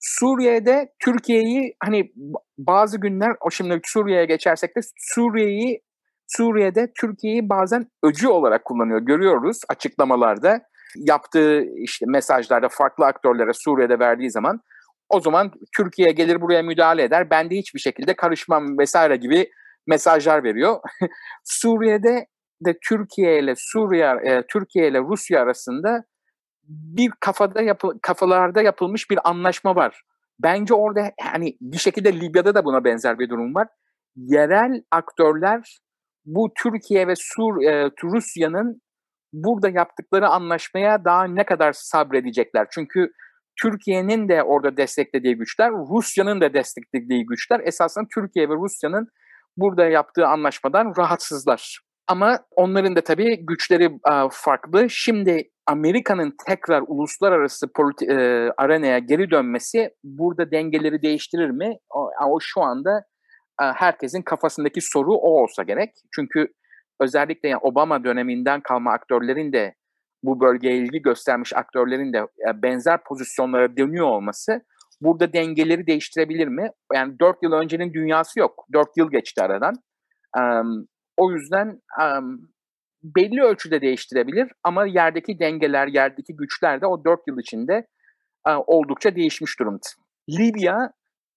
Suriye'de 0.00 0.92
Türkiye'yi 1.04 1.74
hani 1.84 2.12
bazı 2.58 3.00
günler 3.00 3.32
o 3.40 3.50
şimdi 3.50 3.80
Suriye'ye 3.84 4.24
geçersek 4.24 4.76
de 4.76 4.80
Suriye'yi 4.96 5.82
Suriye'de 6.26 6.92
Türkiye'yi 7.00 7.48
bazen 7.48 7.86
öcü 8.02 8.28
olarak 8.28 8.64
kullanıyor. 8.64 9.00
Görüyoruz 9.00 9.60
açıklamalarda 9.68 10.60
yaptığı 10.96 11.62
işte 11.76 12.06
mesajlarda 12.08 12.68
farklı 12.68 13.06
aktörlere 13.06 13.52
Suriye'de 13.52 13.98
verdiği 13.98 14.30
zaman 14.30 14.60
o 15.08 15.20
zaman 15.20 15.50
Türkiye 15.76 16.12
gelir 16.12 16.40
buraya 16.40 16.62
müdahale 16.62 17.02
eder. 17.02 17.30
Ben 17.30 17.50
de 17.50 17.56
hiçbir 17.56 17.80
şekilde 17.80 18.16
karışmam 18.16 18.78
vesaire 18.78 19.16
gibi 19.16 19.50
mesajlar 19.86 20.44
veriyor. 20.44 20.80
Suriye'de 21.44 22.26
de 22.64 22.78
Türkiye 22.88 23.38
ile 23.38 23.54
Suriye, 23.56 24.16
e, 24.24 24.42
Türkiye 24.46 24.88
ile 24.88 24.98
Rusya 24.98 25.42
arasında 25.42 26.04
bir 26.68 27.10
kafada 27.20 27.62
yapı, 27.62 28.00
kafalarda 28.02 28.62
yapılmış 28.62 29.10
bir 29.10 29.30
anlaşma 29.30 29.76
var. 29.76 30.02
Bence 30.38 30.74
orada 30.74 31.12
hani 31.20 31.56
bir 31.60 31.78
şekilde 31.78 32.20
Libya'da 32.20 32.54
da 32.54 32.64
buna 32.64 32.84
benzer 32.84 33.18
bir 33.18 33.28
durum 33.28 33.54
var. 33.54 33.68
Yerel 34.16 34.82
aktörler 34.90 35.78
bu 36.24 36.52
Türkiye 36.62 37.08
ve 37.08 37.14
Sur 37.16 37.62
e, 37.62 37.90
Rusya'nın 38.04 38.82
burada 39.32 39.68
yaptıkları 39.68 40.28
anlaşmaya 40.28 41.04
daha 41.04 41.24
ne 41.24 41.44
kadar 41.44 41.72
sabredecekler? 41.72 42.66
Çünkü 42.70 43.12
Türkiye'nin 43.62 44.28
de 44.28 44.42
orada 44.42 44.76
desteklediği 44.76 45.36
güçler, 45.36 45.70
Rusya'nın 45.70 46.40
da 46.40 46.54
desteklediği 46.54 47.26
güçler 47.26 47.60
esasında 47.60 48.04
Türkiye 48.14 48.48
ve 48.48 48.54
Rusya'nın 48.54 49.08
burada 49.56 49.86
yaptığı 49.86 50.26
anlaşmadan 50.26 50.92
rahatsızlar. 50.98 51.78
Ama 52.08 52.38
onların 52.56 52.96
da 52.96 53.00
tabii 53.00 53.46
güçleri 53.46 53.90
farklı. 54.30 54.90
Şimdi 54.90 55.50
Amerika'nın 55.66 56.36
tekrar 56.46 56.84
uluslararası 56.86 57.66
politi- 57.66 58.12
e, 58.12 58.50
arenaya 58.56 58.98
geri 58.98 59.30
dönmesi 59.30 59.90
burada 60.04 60.50
dengeleri 60.50 61.02
değiştirir 61.02 61.50
mi? 61.50 61.76
O, 61.94 62.10
o 62.26 62.38
şu 62.40 62.60
anda 62.60 63.04
herkesin 63.58 64.22
kafasındaki 64.22 64.80
soru 64.80 65.12
o 65.12 65.42
olsa 65.42 65.62
gerek. 65.62 65.90
Çünkü 66.14 66.48
özellikle 67.00 67.48
yani 67.48 67.60
Obama 67.62 68.04
döneminden 68.04 68.60
kalma 68.60 68.92
aktörlerin 68.92 69.52
de 69.52 69.74
bu 70.22 70.40
bölgeye 70.40 70.76
ilgi 70.76 71.02
göstermiş 71.02 71.56
aktörlerin 71.56 72.12
de 72.12 72.26
benzer 72.62 73.04
pozisyonlara 73.04 73.76
dönüyor 73.76 74.06
olması 74.06 74.60
burada 75.00 75.32
dengeleri 75.32 75.86
değiştirebilir 75.86 76.48
mi? 76.48 76.70
Yani 76.94 77.18
4 77.18 77.36
yıl 77.42 77.52
öncenin 77.52 77.92
dünyası 77.92 78.40
yok. 78.40 78.66
4 78.72 78.88
yıl 78.96 79.10
geçti 79.10 79.42
aradan. 79.42 79.74
O 81.16 81.32
yüzden 81.32 81.80
um, 82.02 82.52
belli 83.02 83.42
ölçüde 83.42 83.80
değiştirebilir 83.80 84.52
ama 84.64 84.86
yerdeki 84.86 85.38
dengeler, 85.38 85.86
yerdeki 85.86 86.36
güçler 86.36 86.80
de 86.80 86.86
o 86.86 87.04
4 87.04 87.20
yıl 87.26 87.38
içinde 87.38 87.86
uh, 88.48 88.62
oldukça 88.66 89.16
değişmiş 89.16 89.60
durumda. 89.60 89.86
Libya, 90.30 90.92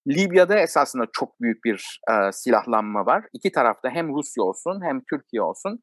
Libya'da 0.08 0.60
esasında 0.60 1.06
çok 1.14 1.42
büyük 1.42 1.64
bir 1.66 2.00
uh, 2.10 2.30
silahlanma 2.32 3.06
var. 3.06 3.26
İki 3.34 3.52
tarafta 3.52 3.90
hem 3.90 4.08
Rusya 4.16 4.44
olsun 4.44 4.82
hem 4.84 5.02
Türkiye 5.10 5.42
olsun 5.42 5.80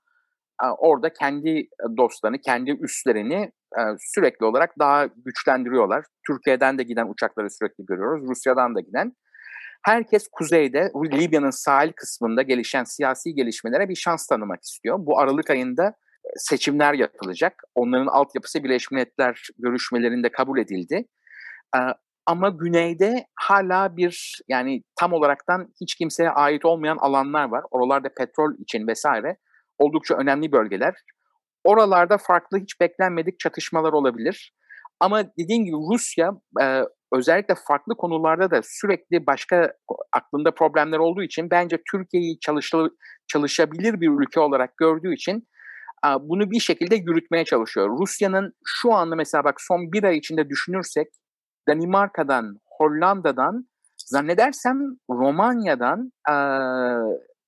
uh, 0.64 0.75
orada 0.78 1.12
kendi 1.12 1.68
dostlarını, 1.96 2.38
kendi 2.38 2.70
üslerini 2.70 3.52
sürekli 3.99 4.46
olarak 4.46 4.70
daha 4.78 5.06
güçlendiriyorlar. 5.06 6.04
Türkiye'den 6.26 6.78
de 6.78 6.82
giden 6.82 7.08
uçakları 7.08 7.50
sürekli 7.50 7.84
görüyoruz. 7.87 8.28
Rusya'dan 8.28 8.75
da 8.75 8.80
giden. 8.80 9.12
Herkes 9.82 10.28
kuzeyde 10.32 10.90
Libya'nın 10.94 11.50
sahil 11.50 11.92
kısmında 11.92 12.42
gelişen 12.42 12.84
siyasi 12.84 13.34
gelişmelere 13.34 13.88
bir 13.88 13.94
şans 13.94 14.26
tanımak 14.26 14.62
istiyor. 14.62 14.96
Bu 15.00 15.18
Aralık 15.18 15.50
ayında 15.50 15.86
e, 16.24 16.28
seçimler 16.36 16.94
yapılacak. 16.94 17.62
Onların 17.74 18.06
altyapısı 18.06 18.64
Birleşmiş 18.64 18.90
Milletler 18.90 19.48
görüşmelerinde 19.58 20.28
kabul 20.32 20.58
edildi. 20.58 21.06
Ama 22.26 22.48
güneyde 22.48 23.26
hala 23.34 23.96
bir 23.96 24.42
yani 24.48 24.82
tam 24.96 25.12
olaraktan 25.12 25.72
hiç 25.80 25.94
kimseye 25.94 26.30
ait 26.30 26.64
olmayan 26.64 26.96
alanlar 26.96 27.48
var. 27.48 27.64
Oralarda 27.70 28.08
petrol 28.18 28.54
için 28.58 28.86
vesaire 28.86 29.36
oldukça 29.78 30.14
önemli 30.14 30.52
bölgeler. 30.52 30.94
Oralarda 31.64 32.18
farklı 32.18 32.58
hiç 32.58 32.80
beklenmedik 32.80 33.38
çatışmalar 33.38 33.92
olabilir. 33.92 34.54
Ama 35.00 35.24
dediğim 35.38 35.64
gibi 35.64 35.76
Rusya 35.92 36.32
e, 36.60 36.82
özellikle 37.12 37.54
farklı 37.69 37.97
konularda 37.97 38.50
da 38.50 38.61
sürekli 38.64 39.26
başka 39.26 39.73
aklında 40.12 40.50
problemler 40.50 40.99
olduğu 40.99 41.23
için 41.23 41.50
bence 41.50 41.78
Türkiye'yi 41.92 42.38
çalışabilir 43.28 44.00
bir 44.00 44.09
ülke 44.09 44.40
olarak 44.40 44.76
gördüğü 44.76 45.14
için 45.14 45.49
bunu 46.21 46.50
bir 46.50 46.61
şekilde 46.61 46.97
yürütmeye 46.97 47.45
çalışıyor. 47.45 47.99
Rusya'nın 48.00 48.52
şu 48.64 48.92
anda 48.92 49.16
mesela 49.16 49.45
bak 49.45 49.61
son 49.61 49.92
bir 49.92 50.04
ay 50.04 50.16
içinde 50.16 50.49
düşünürsek 50.49 51.07
Danimarka'dan, 51.69 52.59
Hollanda'dan 52.78 53.69
zannedersem 54.07 54.78
Romanya'dan 55.11 56.12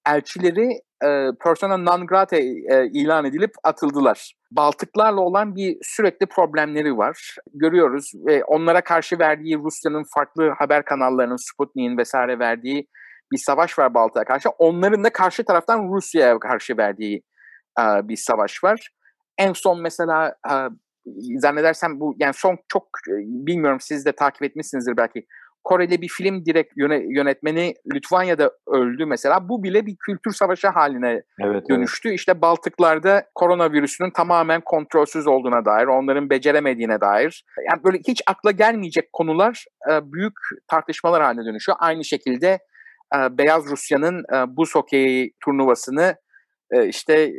elçileri 0.07 0.69
e, 1.05 1.31
persona 1.45 1.77
non 1.77 2.07
grata 2.07 2.37
e, 2.37 2.87
ilan 2.93 3.25
edilip 3.25 3.51
atıldılar. 3.65 4.35
Baltıklarla 4.51 5.21
olan 5.21 5.57
bir 5.57 5.77
sürekli 5.83 6.27
problemleri 6.27 6.97
var. 6.97 7.37
Görüyoruz 7.55 8.13
ve 8.27 8.45
onlara 8.45 8.81
karşı 8.81 9.19
verdiği 9.19 9.59
Rusya'nın 9.59 10.05
farklı 10.15 10.49
haber 10.59 10.85
kanallarının, 10.85 11.53
Sputnik'in 11.53 11.99
vesaire 11.99 12.39
verdiği 12.39 12.89
bir 13.33 13.39
savaş 13.39 13.79
var 13.79 13.95
Baltık'a 13.95 14.25
karşı. 14.25 14.49
Onların 14.49 15.05
da 15.05 15.13
karşı 15.13 15.45
taraftan 15.45 15.93
Rusya'ya 15.93 16.39
karşı 16.39 16.77
verdiği 16.77 17.23
e, 17.81 17.83
bir 18.09 18.17
savaş 18.17 18.65
var. 18.65 18.89
En 19.39 19.53
son 19.53 19.83
mesela 19.83 20.35
e, 20.51 20.55
zannedersem 21.39 22.01
bu 22.01 22.15
yani 22.19 22.35
son 22.35 22.59
çok 22.69 22.83
e, 23.09 23.13
bilmiyorum 23.47 23.81
siz 23.81 24.07
de 24.07 24.13
takip 24.13 24.43
etmişsinizdir 24.43 24.97
belki. 24.97 25.27
Kore'de 25.65 26.01
bir 26.01 26.09
film 26.09 26.47
direkt 26.47 26.73
yönetmeni 27.17 27.75
Litvanya'da 27.95 28.51
öldü 28.67 29.07
mesela. 29.07 29.49
Bu 29.49 29.63
bile 29.63 29.87
bir 29.87 29.97
kültür 29.97 30.33
savaşı 30.33 30.69
haline 30.69 31.23
evet, 31.41 31.69
dönüştü. 31.71 32.09
Evet. 32.09 32.19
İşte 32.19 32.41
Baltıklarda 32.43 33.25
koronavirüsünün 33.35 34.11
tamamen 34.11 34.61
kontrolsüz 34.61 35.27
olduğuna 35.27 35.65
dair, 35.65 35.87
onların 35.87 36.31
beceremediğine 36.31 37.01
dair. 37.01 37.45
Yani 37.71 37.85
böyle 37.85 37.99
hiç 38.09 38.23
akla 38.27 38.51
gelmeyecek 38.51 39.13
konular 39.13 39.65
e, 39.91 40.13
büyük 40.13 40.35
tartışmalar 40.69 41.23
haline 41.23 41.45
dönüşüyor. 41.45 41.79
Aynı 41.81 42.05
şekilde 42.05 42.59
e, 43.17 43.39
Beyaz 43.39 43.71
Rusya'nın 43.71 44.25
buz 44.57 44.75
hokeyi 44.75 45.33
turnuvasını 45.45 46.17
işte 46.89 47.33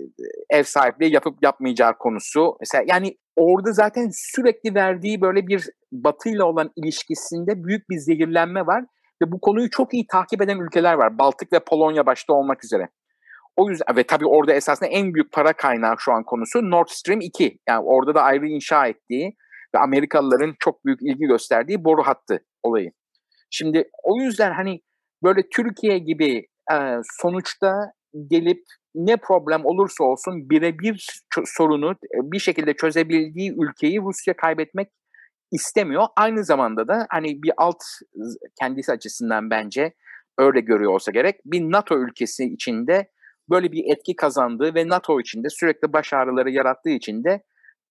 ev 0.50 0.64
sahipliği 0.64 1.14
yapıp 1.14 1.44
yapmayacağı 1.44 1.98
konusu. 1.98 2.58
Mesela 2.60 2.84
yani 2.88 3.18
orada 3.36 3.74
zaten 3.74 4.10
sürekli 4.14 4.76
verdiği 4.76 5.22
böyle 5.22 5.48
bir 5.48 5.70
batıyla 5.92 6.46
olan 6.46 6.72
ilişkisinde 6.76 7.64
büyük 7.64 7.90
bir 7.90 7.98
zehirlenme 7.98 8.66
var 8.66 8.84
ve 9.22 9.32
bu 9.32 9.42
konuyu 9.42 9.70
çok 9.70 9.94
iyi 9.94 10.08
takip 10.08 10.42
eden 10.42 10.60
ülkeler 10.60 10.94
var. 10.94 11.18
Baltık 11.18 11.54
ve 11.54 11.60
Polonya 11.60 12.06
başta 12.06 12.34
olmak 12.34 12.66
üzere. 12.66 12.90
O 13.56 13.70
yüzden 13.70 13.96
ve 13.96 14.04
tabii 14.04 14.28
orada 14.28 14.54
esasında 14.54 14.90
en 14.90 15.14
büyük 15.14 15.32
para 15.32 15.54
kaynağı 15.54 15.96
şu 16.00 16.12
an 16.12 16.24
konusu 16.24 16.72
Nord 16.72 16.88
Stream 16.90 17.22
2. 17.22 17.60
Yani 17.70 17.84
orada 17.86 18.16
da 18.16 18.22
ayrı 18.22 18.48
inşa 18.48 18.88
ettiği 18.88 19.36
ve 19.76 19.80
Amerikalıların 19.80 20.56
çok 20.60 20.86
büyük 20.86 21.02
ilgi 21.02 21.26
gösterdiği 21.28 21.84
boru 21.84 22.04
hattı 22.04 22.46
olayı. 22.64 22.92
Şimdi 23.52 23.90
o 24.04 24.22
yüzden 24.22 24.54
hani 24.54 24.82
böyle 25.24 25.42
Türkiye 25.50 25.98
gibi 25.98 26.48
e, 26.72 26.76
sonuçta 27.22 27.92
gelip 28.28 28.64
ne 28.96 29.18
problem 29.18 29.66
olursa 29.66 30.04
olsun 30.04 30.50
birebir 30.50 31.24
sorunu 31.46 31.92
e, 31.92 32.18
bir 32.32 32.40
şekilde 32.40 32.74
çözebildiği 32.74 33.56
ülkeyi 33.58 34.02
Rusya 34.02 34.36
kaybetmek 34.36 34.90
istemiyor. 35.52 36.04
Aynı 36.18 36.44
zamanda 36.44 36.88
da 36.88 37.08
hani 37.10 37.44
bir 37.44 37.52
alt 37.58 37.84
kendisi 38.60 38.92
açısından 38.92 39.50
bence 39.50 39.94
öyle 40.38 40.60
görüyor 40.60 40.92
olsa 40.92 41.12
gerek. 41.12 41.36
Bir 41.46 41.62
NATO 41.62 42.00
ülkesi 42.00 42.46
içinde 42.46 43.10
böyle 43.50 43.72
bir 43.72 43.84
etki 43.92 44.16
kazandığı 44.16 44.76
ve 44.76 44.88
NATO 44.88 45.20
içinde 45.20 45.50
sürekli 45.50 45.94
baş 45.94 46.14
ağrıları 46.14 46.52
yarattığı 46.52 46.90
için 46.90 47.24
de 47.24 47.44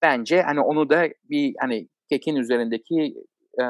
bence 0.02 0.42
hani 0.42 0.61
onu 0.61 0.90
da 0.90 1.08
bir 1.30 1.54
hani 1.61 1.88
kekin 2.08 2.37
üzerindeki 2.37 3.14
e, 3.61 3.64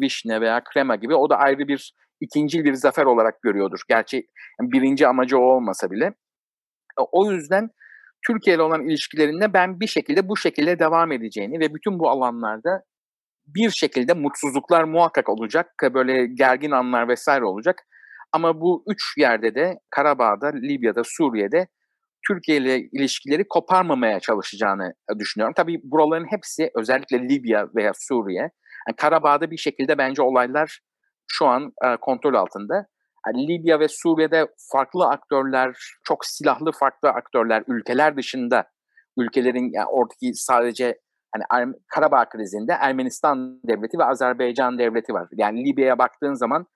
vişne 0.00 0.40
veya 0.40 0.64
krema 0.64 0.96
gibi 0.96 1.14
o 1.14 1.30
da 1.30 1.36
ayrı 1.36 1.68
bir 1.68 1.94
ikinci 2.20 2.64
bir 2.64 2.74
zafer 2.74 3.04
olarak 3.04 3.42
görüyordur. 3.42 3.80
Gerçi 3.88 4.26
birinci 4.60 5.06
amacı 5.06 5.38
o 5.38 5.42
olmasa 5.42 5.90
bile. 5.90 6.14
O 7.12 7.32
yüzden 7.32 7.70
Türkiye 8.26 8.56
ile 8.56 8.62
olan 8.62 8.88
ilişkilerinde 8.88 9.52
ben 9.52 9.80
bir 9.80 9.86
şekilde 9.86 10.28
bu 10.28 10.36
şekilde 10.36 10.78
devam 10.78 11.12
edeceğini 11.12 11.60
ve 11.60 11.74
bütün 11.74 11.98
bu 11.98 12.10
alanlarda 12.10 12.82
bir 13.46 13.70
şekilde 13.70 14.14
mutsuzluklar 14.14 14.84
muhakkak 14.84 15.28
olacak. 15.28 15.70
Böyle 15.94 16.26
gergin 16.26 16.70
anlar 16.70 17.08
vesaire 17.08 17.44
olacak. 17.44 17.82
Ama 18.32 18.60
bu 18.60 18.84
üç 18.88 19.14
yerde 19.18 19.54
de 19.54 19.80
Karabağ'da, 19.90 20.46
Libya'da, 20.46 21.02
Suriye'de 21.04 21.68
Türkiye 22.28 22.58
ile 22.58 22.78
ilişkileri 22.80 23.48
koparmamaya 23.48 24.20
çalışacağını 24.20 24.94
düşünüyorum. 25.18 25.54
Tabii 25.56 25.80
buraların 25.84 26.26
hepsi 26.30 26.70
özellikle 26.74 27.28
Libya 27.28 27.68
veya 27.76 27.92
Suriye. 27.94 28.40
Yani 28.88 28.96
Karabağ'da 28.96 29.50
bir 29.50 29.56
şekilde 29.56 29.98
bence 29.98 30.22
olaylar 30.22 30.80
şu 31.26 31.46
an 31.46 31.72
e, 31.84 31.96
kontrol 31.96 32.34
altında. 32.34 32.86
Yani 33.26 33.48
Libya 33.48 33.80
ve 33.80 33.88
Suriye'de 33.88 34.46
farklı 34.72 35.06
aktörler, 35.06 35.76
çok 36.04 36.24
silahlı 36.24 36.72
farklı 36.72 37.08
aktörler, 37.08 37.64
ülkeler 37.68 38.16
dışında 38.16 38.64
ülkelerin 39.18 39.70
yani 39.72 39.86
oradaki 39.86 40.34
sadece 40.34 40.98
hani 41.50 41.74
Karabağ 41.94 42.28
krizinde 42.28 42.72
Ermenistan 42.72 43.60
devleti 43.64 43.98
ve 43.98 44.04
Azerbaycan 44.04 44.78
devleti 44.78 45.12
var. 45.12 45.28
Yani 45.32 45.64
Libya'ya 45.64 45.98
baktığın 45.98 46.34
zaman 46.34 46.66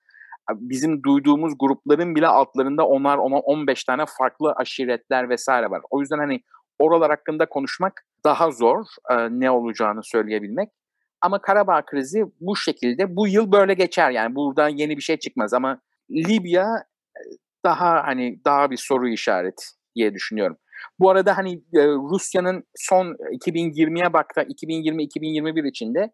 bizim 0.51 1.03
duyduğumuz 1.03 1.53
grupların 1.59 2.15
bile 2.15 2.27
altlarında 2.27 2.87
onlar 2.87 3.17
ona 3.17 3.39
15 3.39 3.83
tane 3.83 4.03
farklı 4.17 4.51
aşiretler 4.51 5.29
vesaire 5.29 5.69
var. 5.69 5.81
O 5.89 6.01
yüzden 6.01 6.17
hani 6.17 6.41
oralar 6.79 7.09
hakkında 7.09 7.45
konuşmak 7.45 8.05
daha 8.25 8.51
zor 8.51 8.85
ne 9.29 9.51
olacağını 9.51 10.03
söyleyebilmek. 10.03 10.69
Ama 11.21 11.41
Karabağ 11.41 11.81
krizi 11.85 12.25
bu 12.41 12.55
şekilde 12.55 13.15
bu 13.15 13.27
yıl 13.27 13.51
böyle 13.51 13.73
geçer 13.73 14.11
yani 14.11 14.35
buradan 14.35 14.69
yeni 14.69 14.97
bir 14.97 15.01
şey 15.01 15.17
çıkmaz 15.17 15.53
ama 15.53 15.81
Libya 16.11 16.65
e, 17.17 17.21
daha 17.65 18.07
hani 18.07 18.41
daha 18.45 18.71
bir 18.71 18.77
soru 18.77 19.07
işareti 19.07 19.65
diye 19.95 20.13
düşünüyorum. 20.13 20.57
Bu 20.99 21.09
arada 21.09 21.37
hani 21.37 21.53
e, 21.53 21.87
Rusya'nın 21.87 22.63
son 22.75 23.05
2020'ye 23.07 24.13
baktı 24.13 24.41
2020-2021 24.41 25.67
içinde 25.67 26.11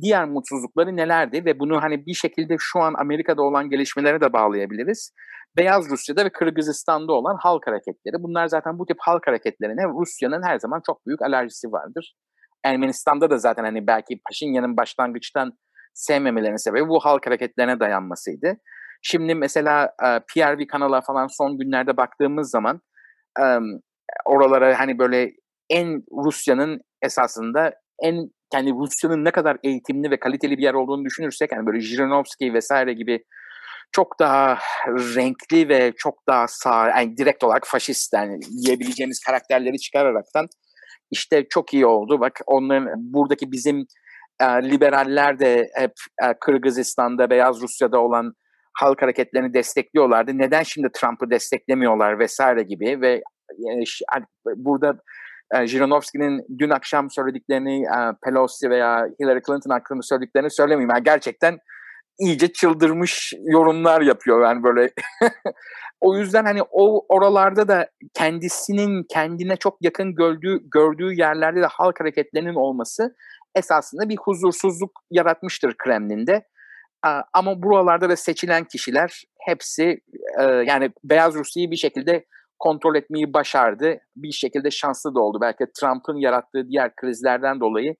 diğer 0.00 0.28
mutsuzlukları 0.28 0.96
nelerdi 0.96 1.44
ve 1.44 1.58
bunu 1.58 1.82
hani 1.82 2.06
bir 2.06 2.14
şekilde 2.14 2.56
şu 2.58 2.80
an 2.80 2.94
Amerika'da 2.98 3.42
olan 3.42 3.70
gelişmelere 3.70 4.20
de 4.20 4.32
bağlayabiliriz. 4.32 5.12
Beyaz 5.56 5.90
Rusya'da 5.90 6.24
ve 6.24 6.30
Kırgızistan'da 6.30 7.12
olan 7.12 7.36
halk 7.40 7.66
hareketleri. 7.66 8.22
Bunlar 8.22 8.46
zaten 8.46 8.78
bu 8.78 8.86
tip 8.86 8.96
halk 9.00 9.26
hareketlerine 9.26 9.84
Rusya'nın 9.84 10.42
her 10.42 10.58
zaman 10.58 10.82
çok 10.86 11.06
büyük 11.06 11.22
alerjisi 11.22 11.72
vardır. 11.72 12.14
Ermenistan'da 12.64 13.30
da 13.30 13.38
zaten 13.38 13.64
hani 13.64 13.86
belki 13.86 14.20
Paşinyan'ın 14.28 14.76
başlangıçtan 14.76 15.52
sevmemelerinin 15.94 16.56
sebebi 16.56 16.88
bu 16.88 17.00
halk 17.00 17.26
hareketlerine 17.26 17.80
dayanmasıydı. 17.80 18.56
Şimdi 19.08 19.34
mesela 19.34 19.92
e, 20.04 20.08
PRV 20.18 20.66
kanala 20.66 21.00
falan 21.00 21.26
son 21.26 21.58
günlerde 21.58 21.96
baktığımız 21.96 22.50
zaman 22.50 22.80
e, 23.40 23.44
oralara 24.24 24.78
hani 24.78 24.98
böyle 24.98 25.32
en 25.70 26.02
Rusya'nın 26.24 26.80
esasında 27.02 27.74
en 28.02 28.30
yani 28.54 28.70
Rusya'nın 28.70 29.24
ne 29.24 29.30
kadar 29.30 29.56
eğitimli 29.64 30.10
ve 30.10 30.20
kaliteli 30.20 30.58
bir 30.58 30.62
yer 30.62 30.74
olduğunu 30.74 31.04
düşünürsek 31.04 31.52
yani 31.52 31.66
böyle 31.66 31.80
Jirinovski 31.80 32.54
vesaire 32.54 32.92
gibi 32.92 33.24
çok 33.92 34.18
daha 34.20 34.58
renkli 34.88 35.68
ve 35.68 35.92
çok 35.96 36.26
daha 36.28 36.46
sağ 36.48 36.88
yani 36.88 37.16
direkt 37.16 37.44
olarak 37.44 37.66
faşist 37.66 38.12
yani 38.14 38.40
diyebileceğimiz 38.64 39.20
karakterleri 39.26 39.78
çıkararaktan 39.78 40.46
işte 41.10 41.46
çok 41.50 41.74
iyi 41.74 41.86
oldu. 41.86 42.20
Bak 42.20 42.40
onların 42.46 42.88
buradaki 42.96 43.52
bizim 43.52 43.86
e, 44.40 44.44
liberaller 44.44 45.38
de 45.38 45.68
hep 45.74 45.92
e, 46.22 46.34
Kırgızistan'da, 46.40 47.30
Beyaz 47.30 47.60
Rusya'da 47.60 48.00
olan 48.00 48.32
halk 48.80 49.02
hareketlerini 49.02 49.54
destekliyorlardı. 49.54 50.38
Neden 50.38 50.62
şimdi 50.62 50.88
Trump'ı 50.92 51.30
desteklemiyorlar 51.30 52.18
vesaire 52.18 52.62
gibi 52.62 53.00
ve 53.00 53.22
yani, 53.58 53.84
hani, 54.10 54.24
burada 54.56 54.98
e, 55.54 55.66
Jirinovski'nin 55.66 56.58
dün 56.58 56.70
akşam 56.70 57.10
söylediklerini 57.10 57.82
e, 57.82 57.98
Pelosi 58.24 58.70
veya 58.70 59.08
Hillary 59.20 59.40
Clinton 59.46 59.70
hakkında 59.70 60.02
söylediklerini 60.02 60.50
söylemeyeyim. 60.50 60.90
Yani 60.90 61.04
gerçekten 61.04 61.58
iyice 62.18 62.52
çıldırmış 62.52 63.32
yorumlar 63.44 64.00
yapıyor 64.00 64.42
yani 64.42 64.62
böyle. 64.62 64.90
o 66.00 66.16
yüzden 66.16 66.44
hani 66.44 66.60
o 66.70 67.14
oralarda 67.14 67.68
da 67.68 67.88
kendisinin 68.14 69.04
kendine 69.10 69.56
çok 69.56 69.76
yakın 69.80 70.14
gördüğü 70.14 70.60
gördüğü 70.70 71.12
yerlerde 71.14 71.60
de 71.60 71.66
halk 71.66 72.00
hareketlerinin 72.00 72.54
olması 72.54 73.14
esasında 73.54 74.08
bir 74.08 74.16
huzursuzluk 74.16 74.90
yaratmıştır 75.10 75.74
Kremlin'de. 75.78 76.42
Ama 77.32 77.62
buralarda 77.62 78.08
da 78.08 78.16
seçilen 78.16 78.64
kişiler 78.64 79.22
hepsi 79.40 80.00
e, 80.40 80.42
yani 80.42 80.90
Beyaz 81.04 81.34
Rusya'yı 81.34 81.70
bir 81.70 81.76
şekilde 81.76 82.24
kontrol 82.58 82.94
etmeyi 82.94 83.32
başardı. 83.32 83.98
Bir 84.16 84.32
şekilde 84.32 84.70
şanslı 84.70 85.14
da 85.14 85.20
oldu. 85.20 85.38
Belki 85.40 85.64
Trump'ın 85.80 86.16
yarattığı 86.16 86.68
diğer 86.68 86.96
krizlerden 86.96 87.60
dolayı 87.60 87.94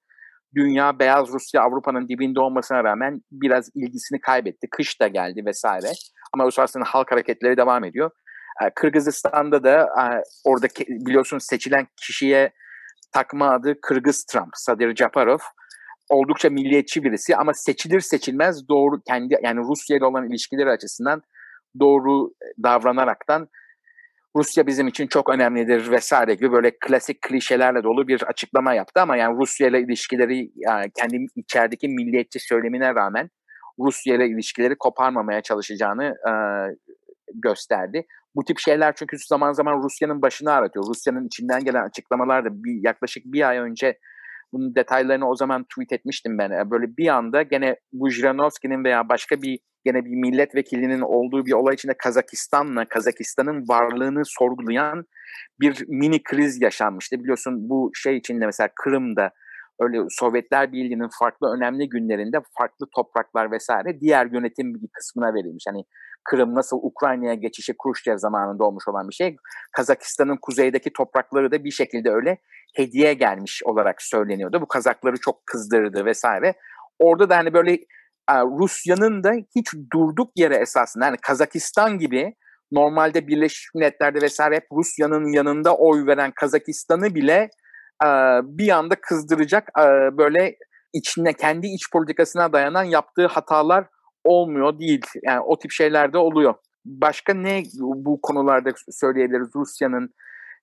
dünya 0.54 0.98
Beyaz 0.98 1.28
Rusya 1.28 1.62
Avrupa'nın 1.62 2.09
dibinde 2.09 2.40
olmasına 2.40 2.85
rağmen 2.85 3.20
biraz 3.32 3.70
ilgisini 3.74 4.20
kaybetti. 4.20 4.66
Kış 4.70 5.00
da 5.00 5.09
geldi 5.09 5.42
vesaire. 5.46 5.92
Ama 6.35 6.46
o 6.46 6.50
sırasında 6.50 6.85
halk 6.85 7.12
hareketleri 7.12 7.56
devam 7.56 7.85
ediyor. 7.85 8.11
Kırgızistan'da 8.74 9.64
da 9.64 9.88
oradaki 10.44 10.87
biliyorsunuz 10.88 11.44
seçilen 11.46 11.87
kişiye 11.96 12.52
takma 13.12 13.50
adı 13.50 13.80
Kırgız 13.80 14.24
Trump, 14.24 14.50
Sadir 14.54 14.96
Japarov 14.96 15.38
oldukça 16.10 16.50
milliyetçi 16.50 17.02
birisi 17.02 17.36
ama 17.36 17.54
seçilir 17.54 18.00
seçilmez 18.00 18.68
doğru 18.68 19.00
kendi 19.08 19.36
yani 19.42 19.60
Rusya 19.60 19.96
ile 19.96 20.04
olan 20.04 20.28
ilişkileri 20.28 20.70
açısından 20.70 21.22
doğru 21.80 22.30
davranaraktan 22.62 23.48
Rusya 24.36 24.66
bizim 24.66 24.88
için 24.88 25.06
çok 25.06 25.30
önemlidir 25.30 25.90
vesaire 25.90 26.34
gibi 26.34 26.52
böyle 26.52 26.70
klasik 26.80 27.22
klişelerle 27.22 27.82
dolu 27.82 28.08
bir 28.08 28.22
açıklama 28.22 28.74
yaptı 28.74 29.00
ama 29.00 29.16
yani 29.16 29.36
Rusya 29.36 29.68
ile 29.68 29.80
ilişkileri 29.80 30.50
yani 30.56 30.90
kendi 30.94 31.26
içerideki 31.36 31.88
milliyetçi 31.88 32.40
söylemine 32.40 32.94
rağmen 32.94 33.30
Rusya 33.78 34.14
ile 34.16 34.26
ilişkileri 34.28 34.76
koparmamaya 34.78 35.40
çalışacağını 35.40 36.04
e, 36.04 36.32
gösterdi. 37.34 38.06
Bu 38.34 38.44
tip 38.44 38.58
şeyler 38.58 38.94
çünkü 38.94 39.16
zaman 39.18 39.52
zaman 39.52 39.82
Rusya'nın 39.82 40.22
başını 40.22 40.52
ağrıtıyor. 40.52 40.86
Rusya'nın 40.88 41.26
içinden 41.26 41.64
gelen 41.64 41.84
açıklamalar 41.84 42.44
da 42.44 42.48
bir, 42.64 42.84
yaklaşık 42.84 43.24
bir 43.24 43.48
ay 43.48 43.58
önce 43.58 43.98
bunun 44.52 44.74
detaylarını 44.74 45.28
o 45.28 45.37
zaman 45.37 45.64
tweet 45.64 45.92
etmiştim 45.92 46.38
ben. 46.38 46.70
Böyle 46.70 46.96
bir 46.96 47.09
anda 47.09 47.42
gene 47.42 47.76
bu 47.92 48.11
Jiranovski'nin 48.11 48.85
veya 48.85 49.09
başka 49.09 49.42
bir 49.42 49.59
gene 49.85 50.04
bir 50.04 50.16
milletvekilinin 50.16 51.00
olduğu 51.00 51.46
bir 51.46 51.52
olay 51.52 51.74
içinde 51.74 51.94
Kazakistan'la 51.98 52.88
Kazakistan'ın 52.88 53.68
varlığını 53.68 54.22
sorgulayan 54.24 55.04
bir 55.61 55.85
mini 55.88 56.22
kriz 56.22 56.62
yaşanmıştı. 56.62 57.18
Biliyorsun 57.18 57.68
bu 57.68 57.90
şey 57.94 58.16
içinde 58.16 58.46
mesela 58.46 58.68
Kırım'da 58.82 59.30
öyle 59.80 59.98
Sovyetler 60.09 60.72
Birliği'nin 60.72 61.09
farklı 61.18 61.48
önemli 61.56 61.88
günlerinde 61.88 62.38
farklı 62.59 62.87
topraklar 62.96 63.52
vesaire 63.52 64.00
diğer 64.00 64.26
yönetim 64.26 64.74
bir 64.74 64.88
kısmına 64.92 65.35
verilmiş. 65.35 65.64
Hani 65.68 65.85
Kırım 66.24 66.54
nasıl 66.54 66.78
Ukrayna'ya 66.82 67.35
geçişi 67.35 67.74
Khrushchev 67.82 68.16
zamanında 68.16 68.64
olmuş 68.64 68.88
olan 68.88 69.09
bir 69.09 69.14
şey. 69.14 69.37
Kazakistan'ın 69.72 70.38
kuzeydeki 70.42 70.92
toprakları 70.92 71.52
da 71.52 71.64
bir 71.64 71.70
şekilde 71.70 72.11
öyle 72.11 72.38
hediye 72.76 73.14
gelmiş 73.14 73.62
olarak 73.64 74.02
söyleniyordu. 74.02 74.60
Bu 74.60 74.68
Kazakları 74.68 75.16
çok 75.16 75.46
kızdırdı 75.46 76.04
vesaire. 76.04 76.54
Orada 76.98 77.30
da 77.30 77.36
hani 77.36 77.54
böyle 77.54 77.78
Rusya'nın 78.30 79.24
da 79.24 79.32
hiç 79.56 79.66
durduk 79.92 80.30
yere 80.36 80.56
esasında 80.56 81.04
yani 81.04 81.16
Kazakistan 81.22 81.98
gibi 81.98 82.34
normalde 82.72 83.26
Birleşmiş 83.26 83.70
Milletler'de 83.74 84.20
vesaire 84.22 84.56
hep 84.56 84.66
Rusya'nın 84.72 85.32
yanında 85.32 85.76
oy 85.76 86.06
veren 86.06 86.32
Kazakistan'ı 86.36 87.14
bile 87.14 87.50
bir 88.42 88.68
anda 88.68 88.94
kızdıracak 89.00 89.68
böyle 90.12 90.56
içine 90.92 91.32
kendi 91.32 91.66
iç 91.66 91.90
politikasına 91.92 92.52
dayanan 92.52 92.84
yaptığı 92.84 93.26
hatalar 93.26 93.86
olmuyor 94.24 94.78
değil. 94.78 95.06
Yani 95.22 95.40
o 95.40 95.58
tip 95.58 95.70
şeyler 95.70 96.12
de 96.12 96.18
oluyor. 96.18 96.54
Başka 96.84 97.34
ne 97.34 97.62
bu 97.82 98.20
konularda 98.22 98.70
söyleyebiliriz 98.90 99.48
Rusya'nın 99.56 100.14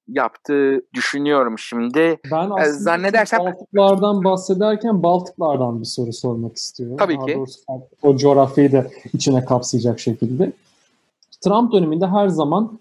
yaptığı 0.08 0.82
düşünüyorum 0.94 1.60
şimdi. 1.60 2.20
Ben 2.32 2.50
aslında 2.50 2.72
zannedersem 2.72 3.40
Baltıklardan 3.40 4.24
bahsederken 4.24 5.04
Baltıklardan 5.04 5.80
bir 5.80 5.86
soru 5.86 6.14
sormak 6.14 6.56
istiyorum. 6.56 6.98
Tabii 6.98 7.18
Daha 7.18 7.26
ki. 7.26 7.44
o 8.02 8.16
coğrafyayı 8.18 8.72
da 8.72 8.88
içine 9.14 9.46
kapsayacak 9.46 10.00
şekilde. 10.00 10.52
Trump 11.42 11.74
döneminde 11.74 12.08
her 12.08 12.28
zaman 12.28 12.80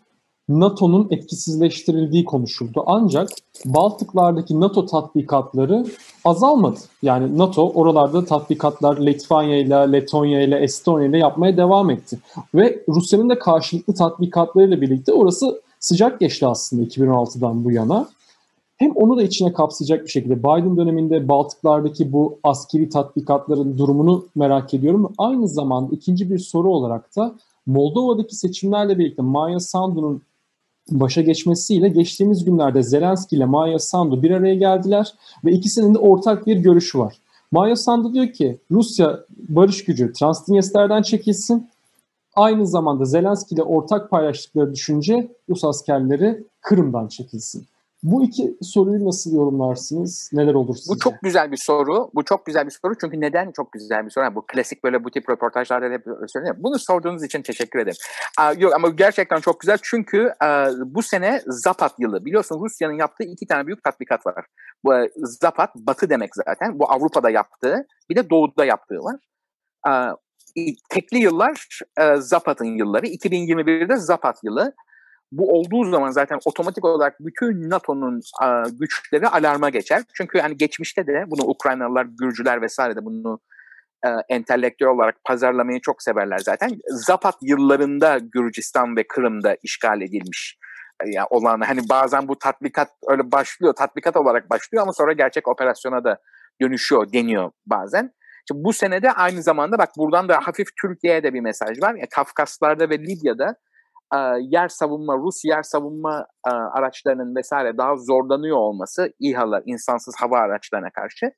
NATO'nun 0.49 1.09
etkisizleştirildiği 1.11 2.25
konuşuldu. 2.25 2.85
Ancak 2.87 3.29
Baltıklardaki 3.65 4.61
NATO 4.61 4.87
tatbikatları 4.87 5.87
azalmadı. 6.25 6.79
Yani 7.03 7.39
NATO 7.39 7.71
oralarda 7.71 8.25
tatbikatlar 8.25 8.97
Litvanya 8.97 9.59
ile, 9.59 9.93
Letonya 9.93 10.43
ile, 10.43 10.59
Estonya 10.59 11.09
ile 11.09 11.19
yapmaya 11.19 11.57
devam 11.57 11.91
etti. 11.91 12.19
Ve 12.55 12.83
Rusya'nın 12.89 13.29
da 13.29 13.39
karşılıklı 13.39 13.95
tatbikatlarıyla 13.95 14.81
birlikte 14.81 15.13
orası 15.13 15.63
sıcak 15.83 16.21
geçti 16.21 16.47
aslında 16.47 16.83
2016'dan 16.83 17.64
bu 17.64 17.73
yana. 17.73 18.09
Hem 18.77 18.90
onu 18.90 19.16
da 19.16 19.23
içine 19.23 19.53
kapsayacak 19.53 20.05
bir 20.05 20.11
şekilde 20.11 20.38
Biden 20.38 20.77
döneminde 20.77 21.29
Baltıklardaki 21.29 22.12
bu 22.12 22.38
askeri 22.42 22.88
tatbikatların 22.88 23.79
durumunu 23.79 24.27
merak 24.35 24.75
ediyorum. 24.75 25.12
Aynı 25.18 25.49
zamanda 25.49 25.95
ikinci 25.95 26.31
bir 26.31 26.38
soru 26.38 26.71
olarak 26.71 27.16
da 27.16 27.35
Moldova'daki 27.66 28.37
seçimlerle 28.37 28.99
birlikte 28.99 29.23
Maya 29.23 29.61
Sandu'nun 29.61 30.23
başa 30.90 31.23
geçmesiyle 31.23 31.88
geçtiğimiz 31.88 32.45
günlerde 32.45 32.83
Zelenski 32.83 33.37
ile 33.37 33.45
Maya 33.45 33.79
Sandu 33.79 34.23
bir 34.23 34.31
araya 34.31 34.55
geldiler 34.55 35.14
ve 35.45 35.53
ikisinin 35.53 35.95
de 35.95 35.99
ortak 35.99 36.47
bir 36.47 36.57
görüşü 36.57 36.99
var. 36.99 37.16
Maya 37.53 37.77
Sandu 37.77 38.14
diyor 38.14 38.33
ki 38.33 38.59
Rusya 38.71 39.21
barış 39.49 39.85
gücü 39.85 40.12
Transdniester'den 40.12 41.03
çekilsin. 41.03 41.68
Aynı 42.37 42.66
zamanda 42.66 43.05
Zelenski 43.05 43.55
ile 43.55 43.62
ortak 43.62 44.11
paylaştıkları 44.11 44.73
düşünce 44.73 45.29
Rus 45.49 45.64
askerleri 45.64 46.45
Kırım'dan 46.61 47.09
çekilsin. 47.09 47.66
Bu 48.03 48.25
iki 48.25 48.57
soruyu 48.62 49.05
nasıl 49.05 49.35
yorumlarsınız? 49.35 50.31
Neler 50.33 50.55
olur 50.55 50.77
sizce? 50.77 50.95
Bu 50.95 50.99
çok 50.99 51.14
güzel 51.23 51.53
bir 51.53 51.57
soru. 51.57 52.11
Bu 52.14 52.25
çok 52.25 52.47
güzel 52.47 52.66
bir 52.66 52.71
soru. 52.71 52.95
Çünkü 53.01 53.21
neden 53.21 53.53
çok 53.53 53.73
güzel 53.73 54.05
bir 54.05 54.11
soru? 54.11 54.25
Yani 54.25 54.35
bu 54.35 54.47
klasik 54.47 54.85
böyle 54.85 55.05
bu 55.05 55.11
tip 55.11 55.31
röportajlarda 55.31 55.87
hep 55.87 56.05
söyleniyor. 56.27 56.57
Bunu 56.59 56.79
sorduğunuz 56.79 57.25
için 57.25 57.42
teşekkür 57.42 57.79
ederim. 57.79 57.97
Aa, 58.38 58.53
yok 58.53 58.75
ama 58.75 58.88
gerçekten 58.88 59.40
çok 59.40 59.61
güzel. 59.61 59.79
Çünkü 59.83 60.33
a, 60.40 60.71
bu 60.85 61.03
sene 61.03 61.42
Zapat 61.47 61.92
yılı. 61.99 62.25
Biliyorsun 62.25 62.61
Rusya'nın 62.61 62.95
yaptığı 62.95 63.25
iki 63.25 63.47
tane 63.47 63.66
büyük 63.66 63.85
tatbikat 63.85 64.27
var. 64.27 64.47
Bu 64.85 64.92
Zapat 65.16 65.77
batı 65.77 66.11
demek 66.11 66.31
zaten. 66.37 66.79
Bu 66.79 66.92
Avrupa'da 66.92 67.31
yaptığı. 67.31 67.87
Bir 68.11 68.16
de 68.16 68.31
doğuda 68.31 68.64
yaptığı 68.64 68.99
var. 68.99 69.16
A, 69.88 70.14
tekli 70.88 71.19
yıllar 71.19 71.81
e, 72.01 72.17
Zapat'ın 72.17 72.77
yılları. 72.79 73.07
2021'de 73.07 73.97
Zapat 73.97 74.45
yılı 74.45 74.73
bu 75.33 75.53
olduğu 75.53 75.91
zaman 75.91 76.11
zaten 76.11 76.38
otomatik 76.45 76.85
olarak 76.85 77.17
bütün 77.21 77.71
NATO'nun 77.71 78.21
a, 78.41 78.65
güçleri 78.73 79.29
alarma 79.29 79.71
geçer. 79.71 80.03
Çünkü 80.15 80.38
hani 80.38 80.57
geçmişte 80.57 81.07
de 81.07 81.25
bunu 81.27 81.43
Ukraynalılar, 81.43 82.07
Gürcüler 82.21 82.62
vesaire 82.62 82.97
de 82.97 83.05
bunu 83.05 83.41
e, 84.07 84.09
entelektüel 84.29 84.91
olarak 84.91 85.25
pazarlamayı 85.25 85.81
çok 85.81 86.03
severler 86.03 86.38
zaten. 86.38 86.71
Zapat 86.88 87.35
yıllarında 87.43 88.19
Gürcistan 88.19 88.97
ve 88.97 89.07
Kırım'da 89.09 89.57
işgal 89.62 90.01
edilmiş 90.01 90.59
yani 91.07 91.27
olan 91.31 91.61
hani 91.61 91.81
bazen 91.88 92.29
bu 92.29 92.38
tatbikat 92.38 92.88
öyle 93.09 93.33
başlıyor, 93.33 93.75
tatbikat 93.75 94.17
olarak 94.17 94.51
başlıyor 94.51 94.83
ama 94.83 94.93
sonra 94.93 95.12
gerçek 95.12 95.49
operasyona 95.49 96.05
da 96.05 96.19
dönüşüyor 96.61 97.12
deniyor 97.12 97.51
bazen. 97.67 98.12
Şimdi 98.49 98.65
bu 98.65 98.73
senede 98.73 99.13
aynı 99.13 99.43
zamanda 99.43 99.79
bak 99.79 99.89
buradan 99.99 100.29
da 100.29 100.39
hafif 100.43 100.67
Türkiye'ye 100.83 101.23
de 101.23 101.35
bir 101.35 101.41
mesaj 101.41 101.83
var. 101.83 101.95
Ya 101.95 102.07
Kafkaslar'da 102.15 102.91
ve 102.91 102.99
Libya'da 102.99 103.57
e, 104.15 104.19
yer 104.41 104.69
savunma, 104.69 105.17
Rus 105.17 105.45
yer 105.45 105.63
savunma 105.63 106.27
e, 106.47 106.51
araçlarının 106.51 107.37
vesaire 107.37 107.79
daha 107.79 107.97
zorlanıyor 107.97 108.57
olması 108.57 109.13
İHA'lar, 109.21 109.63
insansız 109.67 110.15
hava 110.19 110.39
araçlarına 110.39 110.91
karşı 110.91 111.33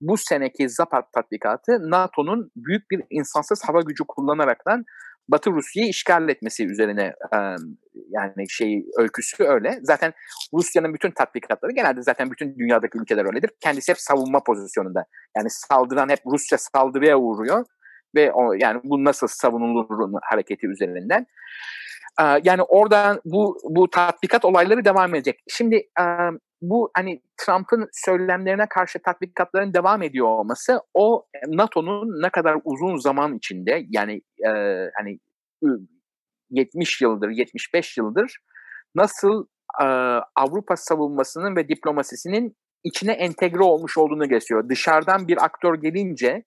bu 0.00 0.16
seneki 0.16 0.68
Zapad 0.68 1.02
tatbikatı 1.14 1.90
NATO'nun 1.90 2.50
büyük 2.56 2.90
bir 2.90 3.02
insansız 3.10 3.62
hava 3.64 3.80
gücü 3.80 4.04
kullanaraktan 4.08 4.84
Batı 5.28 5.50
Rusya'yı 5.50 5.88
işgal 5.88 6.28
etmesi 6.28 6.66
üzerine 6.66 7.14
e, 7.34 7.38
yani 8.10 8.48
şey 8.48 8.84
öyküsü 8.98 9.44
öyle. 9.44 9.78
Zaten 9.82 10.12
Rusya'nın 10.54 10.94
bütün 10.94 11.10
tatbikatları 11.10 11.72
genelde 11.72 12.02
zaten 12.02 12.30
bütün 12.30 12.58
dünyadaki 12.58 12.98
ülkeler 12.98 13.24
öyledir. 13.24 13.50
Kendisi 13.60 13.92
hep 13.92 14.00
savunma 14.00 14.42
pozisyonunda. 14.44 15.04
Yani 15.36 15.50
saldıran 15.50 16.08
hep 16.08 16.18
Rusya 16.26 16.58
saldırıya 16.58 17.18
uğruyor 17.18 17.64
ve 18.14 18.32
o 18.32 18.52
yani 18.52 18.80
bu 18.84 19.04
nasıl 19.04 19.26
savunulur 19.26 20.20
hareketi 20.22 20.66
üzerinden. 20.66 21.26
Yani 22.20 22.62
oradan 22.62 23.20
bu 23.24 23.56
bu 23.64 23.90
tatbikat 23.90 24.44
olayları 24.44 24.84
devam 24.84 25.14
edecek. 25.14 25.40
Şimdi 25.48 25.82
bu 26.62 26.90
hani 26.96 27.22
Trump'ın 27.36 27.88
söylemlerine 27.92 28.66
karşı 28.70 29.02
tatbikatların 29.02 29.74
devam 29.74 30.02
ediyor 30.02 30.26
olması 30.26 30.80
o 30.94 31.26
NATO'nun 31.48 32.22
ne 32.22 32.30
kadar 32.30 32.56
uzun 32.64 32.96
zaman 32.96 33.36
içinde 33.36 33.82
yani 33.88 34.20
hani 34.98 35.18
70 36.50 37.00
yıldır 37.00 37.28
75 37.28 37.96
yıldır 37.96 38.38
nasıl 38.94 39.46
Avrupa 40.36 40.76
savunmasının 40.76 41.56
ve 41.56 41.68
diplomasisinin 41.68 42.56
içine 42.84 43.12
entegre 43.12 43.62
olmuş 43.62 43.98
olduğunu 43.98 44.28
gösteriyor. 44.28 44.68
Dışarıdan 44.68 45.28
bir 45.28 45.44
aktör 45.44 45.74
gelince 45.74 46.44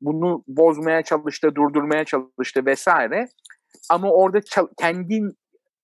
bunu 0.00 0.44
bozmaya 0.46 1.02
çalıştı, 1.02 1.54
durdurmaya 1.54 2.04
çalıştı 2.04 2.66
vesaire. 2.66 3.28
Ama 3.90 4.10
orada 4.10 4.40
kendi 4.80 5.20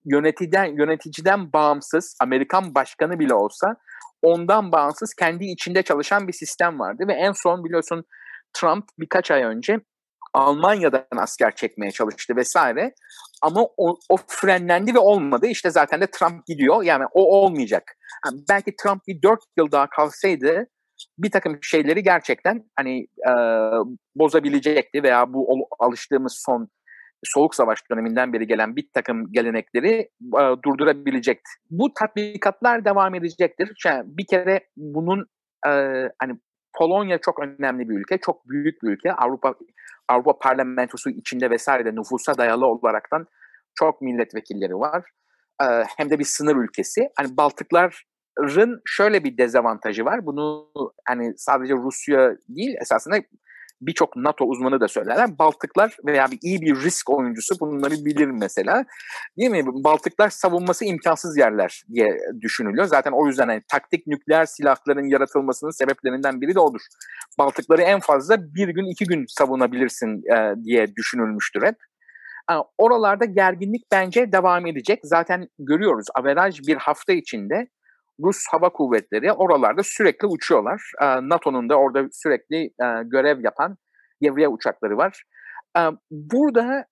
yöneticiden 0.04 0.64
yöneticiden 0.64 1.52
bağımsız 1.52 2.16
Amerikan 2.20 2.74
başkanı 2.74 3.18
bile 3.18 3.34
olsa 3.34 3.76
ondan 4.22 4.72
bağımsız 4.72 5.14
kendi 5.14 5.44
içinde 5.44 5.82
çalışan 5.82 6.28
bir 6.28 6.32
sistem 6.32 6.78
vardı 6.78 7.04
ve 7.08 7.12
en 7.12 7.32
son 7.32 7.64
biliyorsun 7.64 8.04
Trump 8.52 8.84
birkaç 8.98 9.30
ay 9.30 9.42
önce 9.42 9.80
Almanya'dan 10.34 11.06
asker 11.16 11.54
çekmeye 11.54 11.90
çalıştı 11.92 12.36
vesaire 12.36 12.94
ama 13.42 13.64
o, 13.76 13.98
o 14.08 14.16
frenlendi 14.28 14.94
ve 14.94 14.98
olmadı. 14.98 15.46
İşte 15.46 15.70
zaten 15.70 16.00
de 16.00 16.06
Trump 16.06 16.46
gidiyor. 16.46 16.82
Yani 16.82 17.04
o 17.12 17.40
olmayacak. 17.40 17.82
Yani 18.26 18.40
belki 18.48 18.76
Trump 18.76 19.02
bir 19.08 19.22
dört 19.22 19.40
yıl 19.56 19.72
daha 19.72 19.88
kalsaydı 19.88 20.66
bir 21.18 21.30
takım 21.30 21.58
şeyleri 21.62 22.02
gerçekten 22.02 22.64
hani 22.76 23.00
e, 23.00 23.32
bozabilecekti 24.14 25.02
veya 25.02 25.32
bu 25.32 25.68
alıştığımız 25.78 26.42
son 26.46 26.68
Soğuk 27.24 27.54
Savaş 27.54 27.78
döneminden 27.90 28.32
beri 28.32 28.46
gelen 28.46 28.76
bir 28.76 28.88
takım 28.94 29.32
gelenekleri 29.32 30.08
e, 30.22 30.42
durdurabilecekti. 30.64 31.50
Bu 31.70 31.94
tatbikatlar 31.94 32.84
devam 32.84 33.14
edecektir. 33.14 33.72
Yani 33.86 34.04
bir 34.06 34.26
kere 34.26 34.60
bunun 34.76 35.26
e, 35.66 35.70
hani 36.18 36.32
Polonya 36.78 37.18
çok 37.18 37.40
önemli 37.40 37.88
bir 37.88 37.94
ülke, 37.94 38.18
çok 38.18 38.48
büyük 38.48 38.82
bir 38.82 38.88
ülke. 38.88 39.12
Avrupa 39.12 39.54
Avrupa 40.08 40.38
Parlamentosu 40.38 41.10
içinde 41.10 41.50
vesaire 41.50 41.84
de 41.84 41.94
nüfusa 41.94 42.38
dayalı 42.38 42.66
olaraktan 42.66 43.26
çok 43.74 44.00
milletvekilleri 44.00 44.74
var. 44.74 45.04
E, 45.62 45.66
hem 45.96 46.10
de 46.10 46.18
bir 46.18 46.24
sınır 46.24 46.56
ülkesi. 46.56 47.08
Hani 47.16 47.36
Baltıkların 47.36 48.80
şöyle 48.84 49.24
bir 49.24 49.38
dezavantajı 49.38 50.04
var. 50.04 50.26
Bunu 50.26 50.72
hani 51.08 51.32
sadece 51.36 51.74
Rusya 51.74 52.36
değil 52.48 52.74
esasında 52.80 53.16
birçok 53.86 54.16
NATO 54.16 54.44
uzmanı 54.44 54.80
da 54.80 54.88
söylerler. 54.88 55.38
Baltıklar 55.38 55.96
veya 56.06 56.30
bir 56.30 56.38
iyi 56.42 56.60
bir 56.60 56.76
risk 56.82 57.10
oyuncusu 57.10 57.60
bunları 57.60 57.94
bilir 57.94 58.26
mesela. 58.26 58.84
Değil 59.38 59.50
mi? 59.50 59.66
Baltıklar 59.66 60.30
savunması 60.30 60.84
imkansız 60.84 61.38
yerler 61.38 61.82
diye 61.94 62.18
düşünülüyor. 62.40 62.86
Zaten 62.86 63.12
o 63.12 63.26
yüzden 63.26 63.48
yani, 63.48 63.62
taktik 63.68 64.06
nükleer 64.06 64.46
silahların 64.46 65.08
yaratılmasının 65.08 65.70
sebeplerinden 65.70 66.40
biri 66.40 66.54
de 66.54 66.60
odur. 66.60 66.80
Baltıkları 67.38 67.82
en 67.82 68.00
fazla 68.00 68.54
bir 68.54 68.68
gün 68.68 68.92
iki 68.92 69.04
gün 69.04 69.24
savunabilirsin 69.28 70.22
e, 70.36 70.64
diye 70.64 70.96
düşünülmüştür 70.96 71.62
hep. 71.62 71.76
E, 72.50 72.54
oralarda 72.78 73.24
gerginlik 73.24 73.82
bence 73.92 74.32
devam 74.32 74.66
edecek. 74.66 75.00
Zaten 75.02 75.48
görüyoruz 75.58 76.06
averaj 76.14 76.60
bir 76.66 76.76
hafta 76.76 77.12
içinde 77.12 77.68
Rus 78.20 78.44
Hava 78.50 78.68
Kuvvetleri 78.68 79.32
oralarda 79.32 79.82
sürekli 79.82 80.26
uçuyorlar. 80.26 80.92
E, 81.02 81.06
NATO'nun 81.06 81.68
da 81.68 81.76
orada 81.76 82.08
sürekli 82.12 82.56
e, 82.64 82.86
görev 83.04 83.44
yapan 83.44 83.76
devriye 84.22 84.48
uçakları 84.48 84.96
var. 84.96 85.22
E, 85.78 85.80
burada 86.10 86.84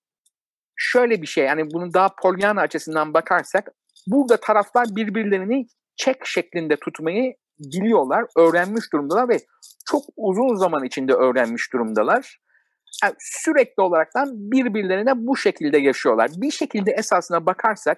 şöyle 0.75 1.21
bir 1.21 1.27
şey 1.27 1.45
yani 1.45 1.63
bunu 1.73 1.93
daha 1.93 2.09
Pollyanna 2.21 2.61
açısından 2.61 3.13
bakarsak 3.13 3.69
burada 4.07 4.37
taraflar 4.37 4.85
birbirlerini 4.95 5.67
çek 5.95 6.25
şeklinde 6.25 6.75
tutmayı 6.75 7.33
biliyorlar, 7.59 8.25
öğrenmiş 8.37 8.93
durumdalar 8.93 9.29
ve 9.29 9.37
çok 9.85 10.03
uzun 10.17 10.55
zaman 10.55 10.83
içinde 10.83 11.13
öğrenmiş 11.13 11.73
durumdalar. 11.73 12.39
Yani 13.03 13.15
sürekli 13.19 13.81
olaraktan 13.81 14.27
birbirlerine 14.33 15.11
bu 15.15 15.37
şekilde 15.37 15.77
yaşıyorlar. 15.77 16.31
Bir 16.37 16.51
şekilde 16.51 16.91
esasına 16.91 17.45
bakarsak 17.45 17.97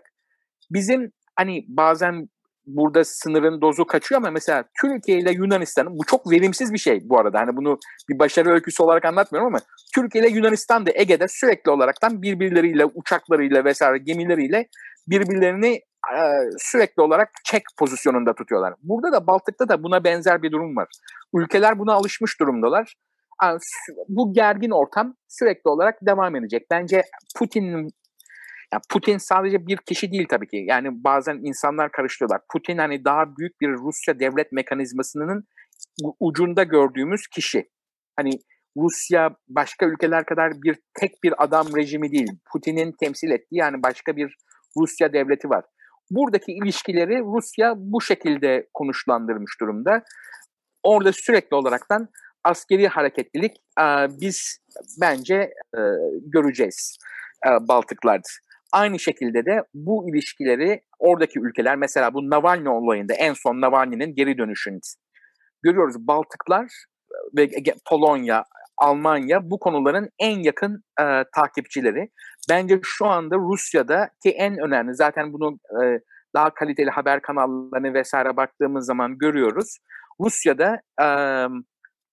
bizim 0.71 1.11
hani 1.35 1.65
bazen 1.67 2.29
burada 2.67 3.03
sınırın 3.03 3.61
dozu 3.61 3.85
kaçıyor 3.85 4.21
ama 4.21 4.31
mesela 4.31 4.63
Türkiye 4.81 5.19
ile 5.19 5.31
Yunanistan'ın 5.31 5.97
bu 5.97 6.05
çok 6.07 6.31
verimsiz 6.31 6.73
bir 6.73 6.77
şey 6.77 6.99
bu 7.03 7.19
arada. 7.19 7.39
Hani 7.39 7.57
bunu 7.57 7.79
bir 8.09 8.19
başarı 8.19 8.49
öyküsü 8.49 8.83
olarak 8.83 9.05
anlatmıyorum 9.05 9.47
ama 9.47 9.59
Türkiye 9.95 10.23
ile 10.23 10.35
Yunanistan 10.35 10.85
da 10.85 10.91
Ege'de 10.95 11.27
sürekli 11.27 11.71
olaraktan 11.71 12.21
birbirleriyle 12.21 12.85
uçaklarıyla 12.85 13.65
vesaire 13.65 13.97
gemileriyle 13.97 14.67
birbirlerini 15.07 15.81
sürekli 16.57 17.01
olarak 17.01 17.29
çek 17.45 17.63
pozisyonunda 17.77 18.33
tutuyorlar. 18.33 18.73
Burada 18.83 19.11
da 19.11 19.27
Baltık'ta 19.27 19.69
da 19.69 19.83
buna 19.83 20.03
benzer 20.03 20.41
bir 20.41 20.51
durum 20.51 20.75
var. 20.75 20.87
Ülkeler 21.33 21.79
buna 21.79 21.93
alışmış 21.93 22.39
durumdalar. 22.39 22.95
Bu 24.07 24.33
gergin 24.33 24.69
ortam 24.69 25.15
sürekli 25.27 25.69
olarak 25.69 25.95
devam 26.01 26.35
edecek. 26.35 26.67
Bence 26.71 27.03
Putin'in 27.37 27.89
yani 28.73 28.81
Putin 28.89 29.17
sadece 29.17 29.67
bir 29.67 29.77
kişi 29.77 30.11
değil 30.11 30.25
tabii 30.29 30.47
ki. 30.47 30.65
Yani 30.67 30.89
bazen 30.91 31.39
insanlar 31.43 31.91
karıştırıyorlar. 31.91 32.41
Putin 32.53 32.77
hani 32.77 33.05
daha 33.05 33.37
büyük 33.37 33.61
bir 33.61 33.69
Rusya 33.69 34.19
devlet 34.19 34.51
mekanizmasının 34.51 35.47
ucunda 36.19 36.63
gördüğümüz 36.63 37.27
kişi. 37.27 37.69
Hani 38.15 38.31
Rusya 38.77 39.35
başka 39.47 39.85
ülkeler 39.85 40.25
kadar 40.25 40.51
bir 40.51 40.79
tek 40.99 41.23
bir 41.23 41.43
adam 41.43 41.67
rejimi 41.75 42.11
değil. 42.11 42.31
Putin'in 42.51 42.91
temsil 42.99 43.31
ettiği 43.31 43.57
yani 43.57 43.83
başka 43.83 44.15
bir 44.15 44.35
Rusya 44.77 45.13
devleti 45.13 45.49
var. 45.49 45.65
Buradaki 46.11 46.51
ilişkileri 46.51 47.19
Rusya 47.19 47.73
bu 47.77 48.01
şekilde 48.01 48.69
konuşlandırmış 48.73 49.51
durumda. 49.61 50.03
Orada 50.83 51.13
sürekli 51.13 51.55
olaraktan 51.55 52.09
askeri 52.43 52.87
hareketlilik 52.87 53.51
biz 54.09 54.59
bence 55.01 55.53
göreceğiz 56.33 56.97
Baltıklarda. 57.61 58.27
Aynı 58.73 58.99
şekilde 58.99 59.45
de 59.45 59.63
bu 59.73 60.09
ilişkileri 60.09 60.81
oradaki 60.99 61.39
ülkeler 61.39 61.75
mesela 61.75 62.13
bu 62.13 62.29
Navalny 62.29 62.69
olayında 62.69 63.13
en 63.13 63.33
son 63.33 63.61
Navalny'nin 63.61 64.15
geri 64.15 64.37
dönüşünde 64.37 64.79
görüyoruz. 65.63 65.95
Baltıklar 65.99 66.85
ve 67.37 67.49
Polonya, 67.89 68.43
Almanya 68.77 69.49
bu 69.49 69.59
konuların 69.59 70.09
en 70.19 70.43
yakın 70.43 70.83
e, 71.01 71.03
takipçileri. 71.35 72.09
Bence 72.49 72.79
şu 72.83 73.05
anda 73.05 73.35
Rusya'da 73.35 74.09
ki 74.23 74.29
en 74.29 74.57
önemli 74.57 74.95
zaten 74.95 75.33
bunu 75.33 75.59
e, 75.83 75.99
daha 76.35 76.53
kaliteli 76.53 76.89
haber 76.89 77.21
kanallarını 77.21 77.93
vesaire 77.93 78.37
baktığımız 78.37 78.85
zaman 78.85 79.17
görüyoruz. 79.17 79.77
Rusya'da 80.21 80.81
e, 81.01 81.07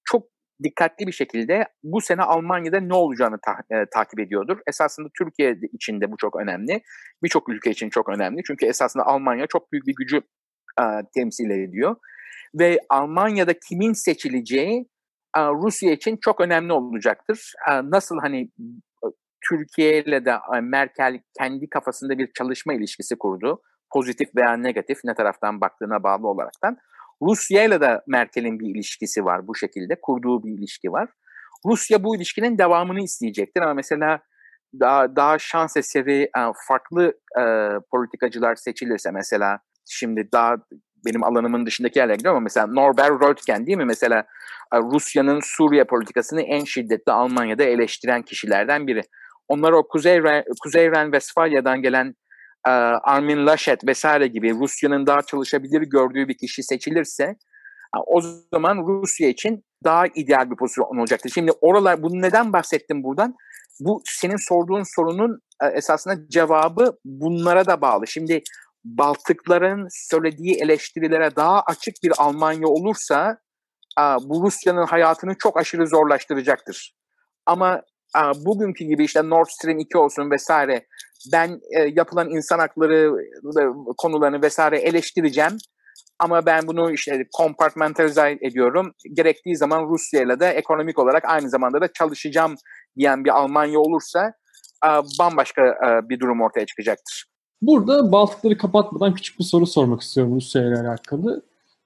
çok 0.04 0.22
dikkatli 0.62 1.06
bir 1.06 1.12
şekilde 1.12 1.68
bu 1.82 2.00
sene 2.00 2.22
Almanya'da 2.22 2.80
ne 2.80 2.94
olacağını 2.94 3.38
ta- 3.46 3.76
e, 3.76 3.86
takip 3.94 4.20
ediyordur. 4.20 4.58
Esasında 4.66 5.08
Türkiye 5.18 5.56
için 5.72 6.00
de 6.00 6.12
bu 6.12 6.16
çok 6.16 6.40
önemli. 6.40 6.82
Birçok 7.22 7.48
ülke 7.48 7.70
için 7.70 7.90
çok 7.90 8.08
önemli. 8.08 8.42
Çünkü 8.46 8.66
esasında 8.66 9.06
Almanya 9.06 9.46
çok 9.46 9.72
büyük 9.72 9.86
bir 9.86 9.94
gücü 9.96 10.16
e, 10.80 10.84
temsil 11.14 11.50
ediyor. 11.50 11.96
Ve 12.60 12.78
Almanya'da 12.90 13.54
kimin 13.68 13.92
seçileceği 13.92 14.88
e, 15.36 15.40
Rusya 15.40 15.92
için 15.92 16.18
çok 16.20 16.40
önemli 16.40 16.72
olacaktır. 16.72 17.52
E, 17.70 17.72
nasıl 17.90 18.18
hani 18.22 18.40
e, 19.04 19.06
Türkiye 19.48 20.02
ile 20.02 20.24
de 20.24 20.30
e, 20.56 20.60
Merkel 20.60 21.20
kendi 21.38 21.68
kafasında 21.68 22.18
bir 22.18 22.32
çalışma 22.32 22.74
ilişkisi 22.74 23.18
kurdu. 23.18 23.62
Pozitif 23.92 24.28
veya 24.36 24.56
negatif 24.56 24.98
ne 25.04 25.14
taraftan 25.14 25.60
baktığına 25.60 26.02
bağlı 26.02 26.28
olaraktan. 26.28 26.76
Rusya 27.22 27.64
ile 27.64 27.80
de 27.80 28.00
Merkel'in 28.06 28.60
bir 28.60 28.74
ilişkisi 28.74 29.24
var 29.24 29.48
bu 29.48 29.54
şekilde. 29.54 29.94
Kurduğu 30.02 30.42
bir 30.42 30.58
ilişki 30.58 30.92
var. 30.92 31.08
Rusya 31.66 32.04
bu 32.04 32.16
ilişkinin 32.16 32.58
devamını 32.58 33.00
isteyecektir 33.00 33.60
ama 33.60 33.74
mesela 33.74 34.20
daha 34.80 35.16
daha 35.16 35.38
şans 35.38 35.76
eseri 35.76 36.22
e, 36.22 36.40
farklı 36.68 37.14
e, 37.38 37.44
politikacılar 37.90 38.54
seçilirse 38.54 39.10
mesela 39.10 39.58
şimdi 39.90 40.28
daha 40.32 40.56
benim 41.06 41.24
alanımın 41.24 41.66
dışındaki 41.66 41.98
yerlere 41.98 42.16
gidiyorum 42.16 42.36
ama 42.36 42.44
mesela 42.44 42.66
Norbert 42.66 43.22
Röttgen 43.22 43.66
değil 43.66 43.78
mi? 43.78 43.84
Mesela 43.84 44.24
e, 44.74 44.78
Rusya'nın 44.78 45.40
Suriye 45.42 45.84
politikasını 45.84 46.42
en 46.42 46.64
şiddetli 46.64 47.12
Almanya'da 47.12 47.64
eleştiren 47.64 48.22
kişilerden 48.22 48.86
biri. 48.86 49.02
Onlar 49.48 49.72
o 49.72 49.88
Kuzey, 49.88 50.20
Kuzey 50.62 50.86
Ren-Vesfalya'dan 50.86 51.82
gelen 51.82 52.14
e, 52.66 52.70
Armin 52.70 53.46
Laschet 53.46 53.86
vesaire 53.86 54.26
gibi 54.26 54.54
Rusya'nın 54.54 55.06
daha 55.06 55.22
çalışabilir 55.22 55.82
gördüğü 55.82 56.28
bir 56.28 56.36
kişi 56.36 56.62
seçilirse 56.62 57.36
o 58.06 58.20
zaman 58.54 58.86
Rusya 58.86 59.28
için 59.28 59.64
daha 59.84 60.06
ideal 60.06 60.50
bir 60.50 60.56
pozisyon 60.56 60.98
olacaktır. 61.00 61.30
Şimdi 61.34 61.52
oralar 61.60 62.02
bunu 62.02 62.22
neden 62.22 62.52
bahsettim 62.52 63.04
buradan? 63.04 63.34
Bu 63.80 64.02
senin 64.04 64.48
sorduğun 64.48 64.82
sorunun 64.96 65.40
e, 65.62 65.66
esasında 65.66 66.28
cevabı 66.28 66.98
bunlara 67.04 67.66
da 67.66 67.80
bağlı. 67.80 68.06
Şimdi 68.06 68.42
Baltıkların 68.84 69.88
söylediği 69.90 70.54
eleştirilere 70.54 71.36
daha 71.36 71.62
açık 71.62 71.94
bir 72.02 72.12
Almanya 72.18 72.68
olursa 72.68 73.38
bu 74.22 74.46
Rusya'nın 74.46 74.86
hayatını 74.86 75.34
çok 75.38 75.56
aşırı 75.56 75.86
zorlaştıracaktır. 75.86 76.94
Ama 77.46 77.82
bugünkü 78.36 78.84
gibi 78.84 79.04
işte 79.04 79.28
Nord 79.28 79.46
Stream 79.48 79.78
2 79.78 79.98
olsun 79.98 80.30
vesaire 80.30 80.86
ben 81.32 81.60
e, 81.76 81.80
yapılan 81.80 82.30
insan 82.30 82.58
hakları 82.58 83.12
konularını 83.98 84.42
vesaire 84.42 84.78
eleştireceğim 84.78 85.58
ama 86.18 86.46
ben 86.46 86.66
bunu 86.66 86.92
işte 86.92 87.26
kompartmentalize 87.32 88.38
ediyorum. 88.40 88.92
Gerektiği 89.12 89.56
zaman 89.56 89.88
Rusya 89.88 90.22
ile 90.22 90.40
de 90.40 90.46
ekonomik 90.46 90.98
olarak 90.98 91.24
aynı 91.24 91.50
zamanda 91.50 91.80
da 91.80 91.92
çalışacağım 91.92 92.54
diyen 92.96 93.24
bir 93.24 93.30
Almanya 93.30 93.78
olursa 93.78 94.32
bambaşka 95.18 95.62
bir 96.08 96.20
durum 96.20 96.40
ortaya 96.40 96.66
çıkacaktır. 96.66 97.24
Burada 97.62 98.12
Baltıkları 98.12 98.58
kapatmadan 98.58 99.14
küçük 99.14 99.38
bir 99.38 99.44
soru 99.44 99.66
sormak 99.66 100.00
istiyorum 100.00 100.36
Rusya 100.36 100.62
ile 100.62 100.80
alakalı. 100.80 101.42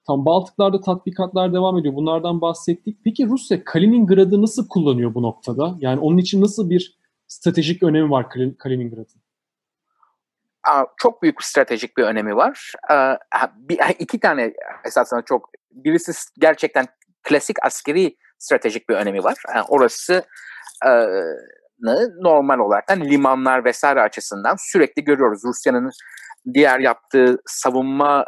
Tam 0.07 0.25
Baltıklarda 0.25 0.81
tatbikatlar 0.81 1.53
devam 1.53 1.77
ediyor. 1.77 1.95
Bunlardan 1.95 2.41
bahsettik. 2.41 2.97
Peki 3.03 3.27
Rusya 3.27 3.63
Kaliningrad'ı 3.63 4.41
nasıl 4.41 4.67
kullanıyor 4.67 5.13
bu 5.13 5.21
noktada? 5.21 5.75
Yani 5.79 5.99
onun 5.99 6.17
için 6.17 6.41
nasıl 6.41 6.69
bir 6.69 6.97
stratejik 7.27 7.83
önemi 7.83 8.11
var 8.11 8.29
Kaliningrad'ın? 8.57 9.21
Çok 10.97 11.21
büyük 11.23 11.43
stratejik 11.43 11.97
bir 11.97 12.03
önemi 12.03 12.35
var. 12.35 12.73
Bir, 13.55 13.79
iki 13.99 14.19
tane 14.19 14.53
esasında 14.85 15.21
çok 15.21 15.49
birisi 15.71 16.11
gerçekten 16.39 16.85
klasik 17.23 17.57
askeri 17.65 18.15
stratejik 18.39 18.89
bir 18.89 18.95
önemi 18.95 19.23
var. 19.23 19.37
Orası 19.67 20.23
normal 22.21 22.59
olarak 22.59 22.83
yani 22.89 23.09
limanlar 23.09 23.65
vesaire 23.65 24.01
açısından 24.01 24.55
sürekli 24.59 25.03
görüyoruz. 25.03 25.41
Rusya'nın 25.45 25.89
diğer 26.53 26.79
yaptığı 26.79 27.37
savunma 27.45 28.25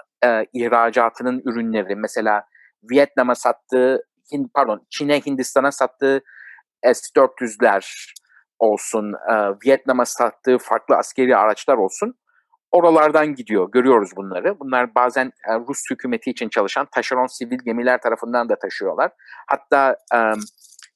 ihracatının 0.54 1.42
ürünleri 1.46 1.96
mesela 1.96 2.44
Vietnam'a 2.92 3.36
sattığı 3.36 4.04
pardon 4.54 4.88
Çin'e 4.90 5.22
Hindistan'a 5.22 5.72
sattığı 5.72 6.22
S-400'ler 6.84 8.14
olsun, 8.60 9.14
Vietnam'a 9.66 10.06
sattığı 10.06 10.58
farklı 10.58 10.96
askeri 10.96 11.38
araçlar 11.38 11.78
olsun 11.78 12.16
oralardan 12.72 13.36
gidiyor. 13.36 13.72
Görüyoruz 13.72 14.12
bunları. 14.16 14.60
Bunlar 14.60 14.96
bazen 14.96 15.26
e, 15.26 15.54
Rus 15.68 15.80
hükümeti 15.92 16.30
için 16.30 16.50
çalışan 16.50 16.88
taşeron 16.92 17.28
sivil 17.28 17.60
gemiler 17.66 18.02
tarafından 18.02 18.50
da 18.50 18.60
taşıyorlar. 18.60 19.12
Hatta 19.48 19.98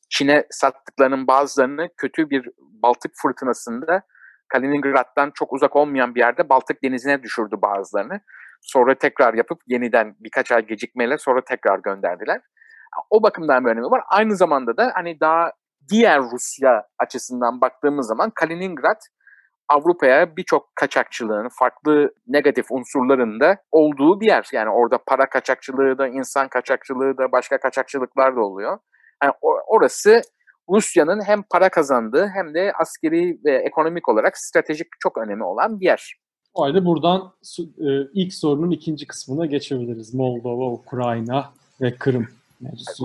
Çin'e 0.10 0.46
sattıklarının 0.50 1.28
bazılarını 1.28 1.90
kötü 1.98 2.30
bir 2.30 2.50
Baltık 2.84 3.12
fırtınasında 3.22 4.04
Kaliningrad'dan 4.48 5.32
çok 5.34 5.54
uzak 5.54 5.76
olmayan 5.76 6.16
bir 6.16 6.20
yerde 6.20 6.50
Baltık 6.50 6.84
denizine 6.84 7.24
düşürdü 7.24 7.56
bazılarını. 7.62 8.20
Sonra 8.62 8.96
tekrar 8.96 9.34
yapıp 9.34 9.62
yeniden 9.68 10.16
birkaç 10.20 10.52
ay 10.52 10.66
gecikmeyle 10.66 11.18
sonra 11.18 11.42
tekrar 11.44 11.80
gönderdiler. 11.80 12.42
O 13.10 13.24
bakımdan 13.24 13.66
bir 13.66 13.70
önemi 13.70 13.86
var. 13.86 14.02
Aynı 14.10 14.36
zamanda 14.36 14.78
da 14.78 14.92
hani 14.94 15.20
daha 15.20 15.52
diğer 15.90 16.22
Rusya 16.22 16.88
açısından 17.00 17.62
baktığımız 17.62 18.08
zaman 18.08 18.32
Kaliningrad 18.36 19.02
Avrupa'ya 19.74 20.38
birçok 20.38 20.76
kaçakçılığın, 20.76 21.50
farklı 21.60 22.14
negatif 22.28 22.72
unsurların 22.72 23.40
da 23.40 23.58
olduğu 23.72 24.22
bir 24.22 24.26
yer. 24.26 24.50
Yani 24.54 24.70
orada 24.70 24.98
para 25.08 25.30
kaçakçılığı 25.30 25.98
da, 25.98 26.08
insan 26.08 26.48
kaçakçılığı 26.48 27.18
da, 27.18 27.32
başka 27.32 27.58
kaçakçılıklar 27.58 28.36
da 28.36 28.42
oluyor. 28.42 28.78
Yani 29.24 29.34
orası 29.68 30.22
Rusya'nın 30.70 31.22
hem 31.26 31.44
para 31.52 31.70
kazandığı 31.70 32.28
hem 32.28 32.54
de 32.54 32.74
askeri 32.80 33.40
ve 33.46 33.56
ekonomik 33.58 34.10
olarak 34.10 34.38
stratejik 34.38 34.88
çok 35.00 35.18
önemi 35.18 35.44
olan 35.44 35.80
bir 35.80 35.86
yer. 35.86 36.16
O 36.54 36.64
halde 36.64 36.86
buradan 36.86 37.34
e, 37.60 37.90
ilk 38.14 38.34
sorunun 38.34 38.72
ikinci 38.72 39.08
kısmına 39.08 39.46
geçebiliriz. 39.46 40.14
Moldova, 40.14 40.72
Ukrayna 40.72 41.52
ve 41.82 41.96
Kırım. 41.96 42.28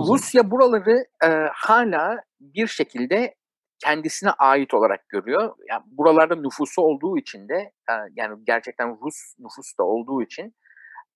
Rusya 0.07 0.51
buraları 0.51 1.05
e, 1.23 1.27
hala 1.53 2.17
bir 2.39 2.67
şekilde 2.67 3.35
kendisine 3.79 4.31
ait 4.31 4.73
olarak 4.73 5.09
görüyor. 5.09 5.55
Yani 5.69 5.83
buralarda 5.85 6.35
nüfusu 6.35 6.81
olduğu 6.81 7.17
için 7.17 7.49
de 7.49 7.55
e, 7.89 7.93
yani 8.15 8.43
gerçekten 8.47 8.97
Rus 9.01 9.15
nüfusu 9.39 9.77
da 9.79 9.83
olduğu 9.83 10.21
için 10.23 10.55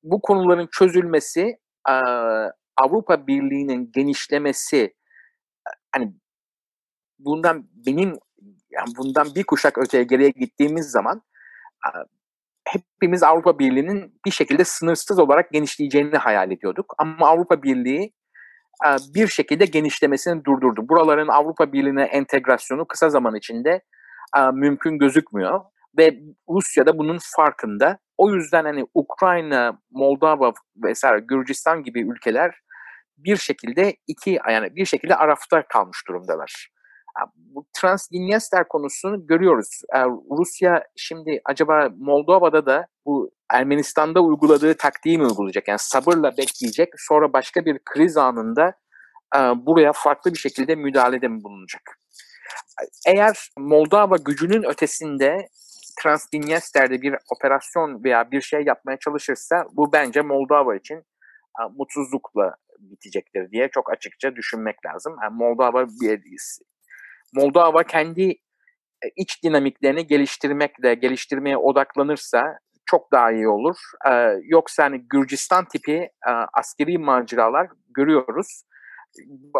bu 0.03 0.21
konuların 0.21 0.69
çözülmesi 0.71 1.57
e, 1.89 1.93
Avrupa 2.77 3.27
Birliği'nin 3.27 3.91
genişlemesi 3.91 4.77
e, 5.67 5.71
hani 5.91 6.13
bundan 7.19 7.67
benim 7.87 8.13
yani 8.71 8.89
bundan 8.97 9.35
bir 9.35 9.43
kuşak 9.43 9.77
öteye 9.77 10.03
geriye 10.03 10.29
gittiğimiz 10.29 10.91
zaman 10.91 11.21
hepimiz 12.67 13.23
Avrupa 13.23 13.59
Birliği'nin 13.59 14.19
bir 14.25 14.31
şekilde 14.31 14.65
sınırsız 14.65 15.19
olarak 15.19 15.51
genişleyeceğini 15.51 16.17
hayal 16.17 16.51
ediyorduk. 16.51 16.95
Ama 16.97 17.27
Avrupa 17.27 17.63
Birliği 17.63 18.13
bir 19.15 19.27
şekilde 19.27 19.65
genişlemesini 19.65 20.45
durdurdu. 20.45 20.89
Buraların 20.89 21.27
Avrupa 21.27 21.73
Birliği'ne 21.73 22.03
entegrasyonu 22.03 22.87
kısa 22.87 23.09
zaman 23.09 23.35
içinde 23.35 23.81
mümkün 24.53 24.97
gözükmüyor 24.97 25.61
ve 25.97 26.19
Rusya 26.49 26.85
da 26.85 26.97
bunun 26.97 27.19
farkında. 27.35 27.97
O 28.17 28.31
yüzden 28.31 28.63
hani 28.65 28.85
Ukrayna, 28.93 29.79
Moldova 29.91 30.53
vesaire 30.83 31.19
Gürcistan 31.19 31.83
gibi 31.83 32.01
ülkeler 32.01 32.55
bir 33.17 33.37
şekilde 33.37 33.95
iki 34.07 34.39
yani 34.49 34.75
bir 34.75 34.85
şekilde 34.85 35.15
arafta 35.15 35.67
kalmış 35.67 35.97
durumdalar. 36.07 36.69
Bu 37.35 37.65
Transdniester 37.73 38.67
konusunu 38.67 39.27
görüyoruz. 39.27 39.81
Rusya 40.39 40.83
şimdi 40.95 41.41
acaba 41.45 41.89
Moldova'da 41.97 42.65
da 42.65 42.87
bu 43.05 43.31
Ermenistan'da 43.53 44.21
uyguladığı 44.21 44.73
taktiği 44.73 45.17
mi 45.17 45.25
uygulayacak? 45.25 45.67
Yani 45.67 45.79
sabırla 45.79 46.37
bekleyecek. 46.37 46.89
Sonra 46.97 47.33
başka 47.33 47.65
bir 47.65 47.79
kriz 47.85 48.17
anında 48.17 48.73
buraya 49.55 49.91
farklı 49.93 50.33
bir 50.33 50.39
şekilde 50.39 50.75
müdahalede 50.75 51.27
mi 51.27 51.43
bulunacak? 51.43 51.81
Eğer 53.07 53.49
Moldova 53.57 54.17
gücünün 54.17 54.63
ötesinde 54.63 55.47
Transdniester'de 56.01 57.01
bir 57.01 57.15
operasyon 57.35 58.03
veya 58.03 58.31
bir 58.31 58.41
şey 58.41 58.63
yapmaya 58.65 58.97
çalışırsa 58.97 59.65
bu 59.71 59.93
bence 59.93 60.21
Moldova 60.21 60.75
için 60.75 61.03
mutsuzlukla 61.77 62.55
bitecektir 62.79 63.51
diye 63.51 63.69
çok 63.73 63.91
açıkça 63.91 64.35
düşünmek 64.35 64.85
lazım. 64.85 65.15
Yani 65.23 65.35
Moldova 65.35 65.87
bir 65.87 66.21
Moldova 67.33 67.83
kendi 67.83 68.29
e, 69.03 69.07
iç 69.15 69.43
dinamiklerini 69.43 70.07
geliştirmekle, 70.07 70.93
geliştirmeye 70.93 71.57
odaklanırsa 71.57 72.59
çok 72.85 73.11
daha 73.11 73.31
iyi 73.31 73.47
olur. 73.47 73.77
Ee, 74.09 74.35
yoksa 74.43 74.83
hani 74.83 75.07
Gürcistan 75.09 75.65
tipi 75.65 75.97
e, 76.27 76.31
askeri 76.53 76.97
maceralar 76.97 77.67
görüyoruz. 77.95 78.63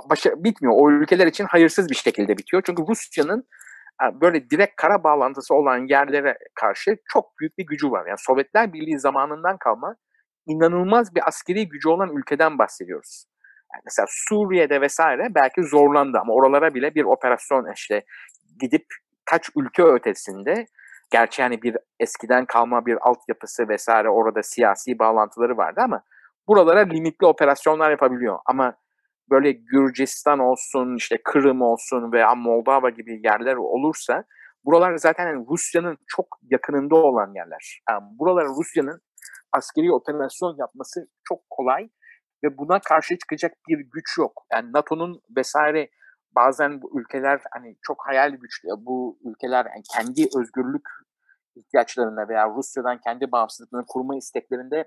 Başa, 0.09 0.43
bitmiyor. 0.43 0.73
O 0.77 0.91
ülkeler 0.91 1.27
için 1.27 1.45
hayırsız 1.45 1.89
bir 1.89 1.95
şekilde 1.95 2.37
bitiyor. 2.37 2.63
Çünkü 2.65 2.83
Rusya'nın 2.87 3.47
e, 4.03 4.21
böyle 4.21 4.49
direkt 4.49 4.75
kara 4.75 5.03
bağlantısı 5.03 5.53
olan 5.53 5.87
yerlere 5.87 6.37
karşı 6.55 6.97
çok 7.13 7.39
büyük 7.39 7.57
bir 7.57 7.65
gücü 7.65 7.91
var. 7.91 8.05
Yani 8.07 8.17
Sovyetler 8.19 8.73
Birliği 8.73 8.99
zamanından 8.99 9.57
kalma 9.57 9.95
inanılmaz 10.45 11.15
bir 11.15 11.27
askeri 11.27 11.69
gücü 11.69 11.89
olan 11.89 12.17
ülkeden 12.17 12.57
bahsediyoruz. 12.57 13.25
Yani 13.73 13.81
mesela 13.85 14.05
Suriye'de 14.09 14.81
vesaire 14.81 15.27
belki 15.35 15.63
zorlandı 15.63 16.17
ama 16.21 16.33
oralara 16.33 16.73
bile 16.73 16.95
bir 16.95 17.03
operasyon 17.03 17.73
işte 17.73 18.01
gidip 18.59 18.85
kaç 19.25 19.49
ülke 19.55 19.83
ötesinde 19.83 20.65
gerçi 21.13 21.41
yani 21.41 21.61
bir 21.61 21.77
eskiden 21.99 22.45
kalma 22.45 22.85
bir 22.85 22.97
altyapısı 23.09 23.69
vesaire 23.69 24.09
orada 24.09 24.43
siyasi 24.43 24.99
bağlantıları 24.99 25.57
vardı 25.57 25.81
ama 25.83 26.03
buralara 26.47 26.79
limitli 26.79 27.25
operasyonlar 27.25 27.91
yapabiliyor. 27.91 28.39
Ama 28.45 28.75
böyle 29.29 29.51
Gürcistan 29.51 30.39
olsun, 30.39 30.95
işte 30.95 31.17
Kırım 31.23 31.61
olsun 31.61 32.11
veya 32.11 32.35
Moldova 32.35 32.89
gibi 32.89 33.21
yerler 33.23 33.55
olursa 33.55 34.23
buralar 34.65 34.97
zaten 34.97 35.27
yani 35.27 35.45
Rusya'nın 35.49 35.97
çok 36.07 36.25
yakınında 36.51 36.95
olan 36.95 37.33
yerler. 37.35 37.81
Yani 37.89 38.03
buralara 38.19 38.47
Rusya'nın 38.59 39.01
askeri 39.51 39.91
operasyon 39.91 40.55
yapması 40.59 41.07
çok 41.23 41.39
kolay 41.49 41.89
ve 42.43 42.57
buna 42.57 42.79
karşı 42.79 43.17
çıkacak 43.17 43.51
bir 43.69 43.77
güç 43.77 44.17
yok. 44.17 44.45
Yani 44.51 44.73
NATO'nun 44.73 45.21
vesaire 45.37 45.89
bazen 46.35 46.81
bu 46.81 46.99
ülkeler 46.99 47.41
hani 47.51 47.75
çok 47.81 48.07
hayal 48.07 48.31
güçlü. 48.31 48.69
Bu 48.77 49.19
ülkeler 49.23 49.65
yani 49.65 49.83
kendi 49.95 50.27
özgürlük 50.37 50.85
ihtiyaçlarına 51.55 52.29
veya 52.29 52.49
Rusya'dan 52.49 52.97
kendi 52.97 53.31
bağımsızlıklarını 53.31 53.85
kurma 53.87 54.17
isteklerinde 54.17 54.77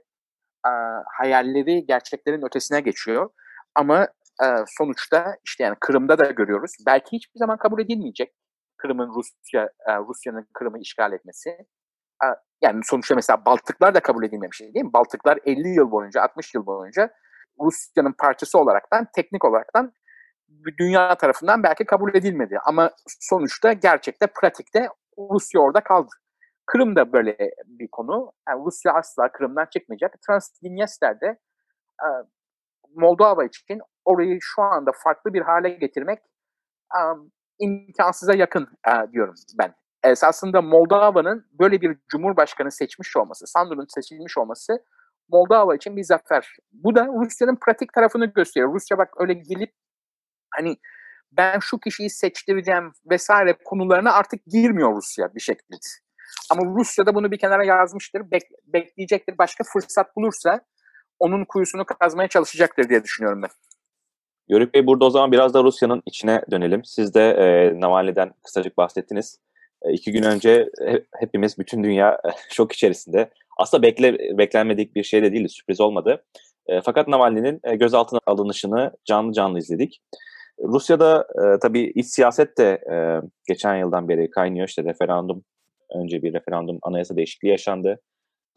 e, 0.66 0.70
hayalleri 1.18 1.86
gerçeklerin 1.86 2.46
ötesine 2.46 2.80
geçiyor. 2.80 3.30
Ama 3.74 4.08
e, 4.42 4.46
sonuçta 4.78 5.36
işte 5.44 5.64
yani 5.64 5.76
Kırım'da 5.80 6.18
da 6.18 6.24
görüyoruz. 6.30 6.72
Belki 6.86 7.08
hiçbir 7.12 7.38
zaman 7.38 7.58
kabul 7.58 7.80
edilmeyecek 7.80 8.34
Kırım'ın 8.76 9.14
Rusya 9.14 9.70
e, 9.88 9.96
Rusya'nın 9.96 10.48
Kırım'ı 10.54 10.78
işgal 10.78 11.12
etmesi. 11.12 11.50
E, 12.24 12.26
yani 12.62 12.80
sonuçta 12.84 13.14
mesela 13.14 13.44
Baltıklar 13.46 13.94
da 13.94 14.00
kabul 14.00 14.24
edilmemiş 14.24 14.60
değil 14.60 14.84
mi? 14.84 14.92
Baltıklar 14.92 15.38
50 15.44 15.68
yıl 15.68 15.90
boyunca, 15.90 16.22
60 16.22 16.54
yıl 16.54 16.66
boyunca 16.66 17.10
Rusya'nın 17.60 18.14
parçası 18.18 18.58
olaraktan, 18.58 19.06
teknik 19.14 19.44
olaraktan 19.44 19.92
dünya 20.78 21.14
tarafından 21.14 21.62
belki 21.62 21.84
kabul 21.84 22.14
edilmedi. 22.14 22.58
Ama 22.64 22.90
sonuçta 23.20 23.72
gerçekte, 23.72 24.26
pratikte 24.26 24.88
Rusya 25.18 25.60
orada 25.60 25.80
kaldı. 25.80 26.08
Kırım 26.66 26.96
da 26.96 27.12
böyle 27.12 27.36
bir 27.66 27.88
konu. 27.88 28.32
Yani 28.48 28.64
Rusya 28.64 28.92
asla 28.92 29.32
Kırım'dan 29.32 29.66
çıkmayacak. 29.66 30.22
Transdniester'de 30.26 31.26
e, 32.02 32.08
Moldova 32.94 33.44
için 33.44 33.80
orayı 34.04 34.38
şu 34.40 34.62
anda 34.62 34.90
farklı 35.04 35.34
bir 35.34 35.42
hale 35.42 35.68
getirmek 35.70 36.18
e, 36.94 37.00
imkansıza 37.58 38.34
yakın 38.34 38.68
e, 38.88 39.12
diyorum 39.12 39.34
ben. 39.58 39.74
Esasında 40.04 40.62
Moldova'nın 40.62 41.46
böyle 41.52 41.80
bir 41.80 41.98
cumhurbaşkanı 42.08 42.70
seçmiş 42.72 43.16
olması, 43.16 43.46
Sandro'nun 43.46 43.86
seçilmiş 43.94 44.38
olması 44.38 44.84
Moldova 45.28 45.76
için 45.76 45.96
bir 45.96 46.04
zafer. 46.04 46.56
Bu 46.72 46.94
da 46.94 47.06
Rusya'nın 47.06 47.58
pratik 47.66 47.92
tarafını 47.92 48.26
gösteriyor. 48.26 48.74
Rusya 48.74 48.98
bak 48.98 49.08
öyle 49.20 49.34
gelip 49.34 49.72
hani 50.56 50.76
ben 51.32 51.58
şu 51.58 51.78
kişiyi 51.78 52.10
seçtireceğim 52.10 52.92
vesaire 53.10 53.56
konularına 53.64 54.12
artık 54.12 54.46
girmiyor 54.46 54.96
Rusya 54.96 55.34
bir 55.34 55.40
şekilde. 55.40 55.76
Ama 56.50 56.62
Rusya 56.78 57.06
da 57.06 57.14
bunu 57.14 57.30
bir 57.30 57.38
kenara 57.38 57.64
yazmıştır. 57.64 58.20
Bek- 58.20 58.54
bekleyecektir. 58.66 59.38
Başka 59.38 59.64
fırsat 59.64 60.16
bulursa 60.16 60.60
onun 61.18 61.44
kuyusunu 61.44 61.84
kazmaya 61.84 62.28
çalışacaktır 62.28 62.88
diye 62.88 63.04
düşünüyorum 63.04 63.42
ben. 63.42 63.50
Yörük 64.48 64.74
Bey 64.74 64.86
burada 64.86 65.04
o 65.04 65.10
zaman 65.10 65.32
biraz 65.32 65.54
da 65.54 65.64
Rusya'nın 65.64 66.02
içine 66.06 66.42
dönelim. 66.50 66.84
Siz 66.84 67.14
de 67.14 67.30
e, 67.30 67.80
Navalny'den 67.80 68.32
kısacık 68.44 68.76
bahsettiniz. 68.76 69.38
E, 69.82 69.92
iki 69.92 70.12
gün 70.12 70.22
önce 70.22 70.68
hepimiz, 71.20 71.58
bütün 71.58 71.84
dünya 71.84 72.20
şok 72.50 72.72
içerisinde. 72.72 73.30
Aslında 73.58 73.82
bekle, 73.82 74.38
beklenmedik 74.38 74.96
bir 74.96 75.02
şey 75.02 75.22
de 75.22 75.32
değildi, 75.32 75.48
sürpriz 75.48 75.80
olmadı. 75.80 76.24
E, 76.66 76.80
fakat 76.80 77.08
Navalny'nin 77.08 77.60
e, 77.64 77.76
gözaltına 77.76 78.20
alınışını 78.26 78.92
canlı 79.04 79.32
canlı 79.32 79.58
izledik. 79.58 80.02
Rusya'da 80.60 81.26
e, 81.34 81.58
tabii 81.58 81.92
iç 81.94 82.06
siyaset 82.06 82.58
de 82.58 82.80
e, 82.92 82.96
geçen 83.48 83.76
yıldan 83.76 84.08
beri 84.08 84.30
kaynıyor. 84.30 84.68
İşte 84.68 84.84
referandum, 84.84 85.44
önce 85.94 86.22
bir 86.22 86.34
referandum 86.34 86.78
anayasa 86.82 87.16
değişikliği 87.16 87.48
yaşandı. 87.48 88.00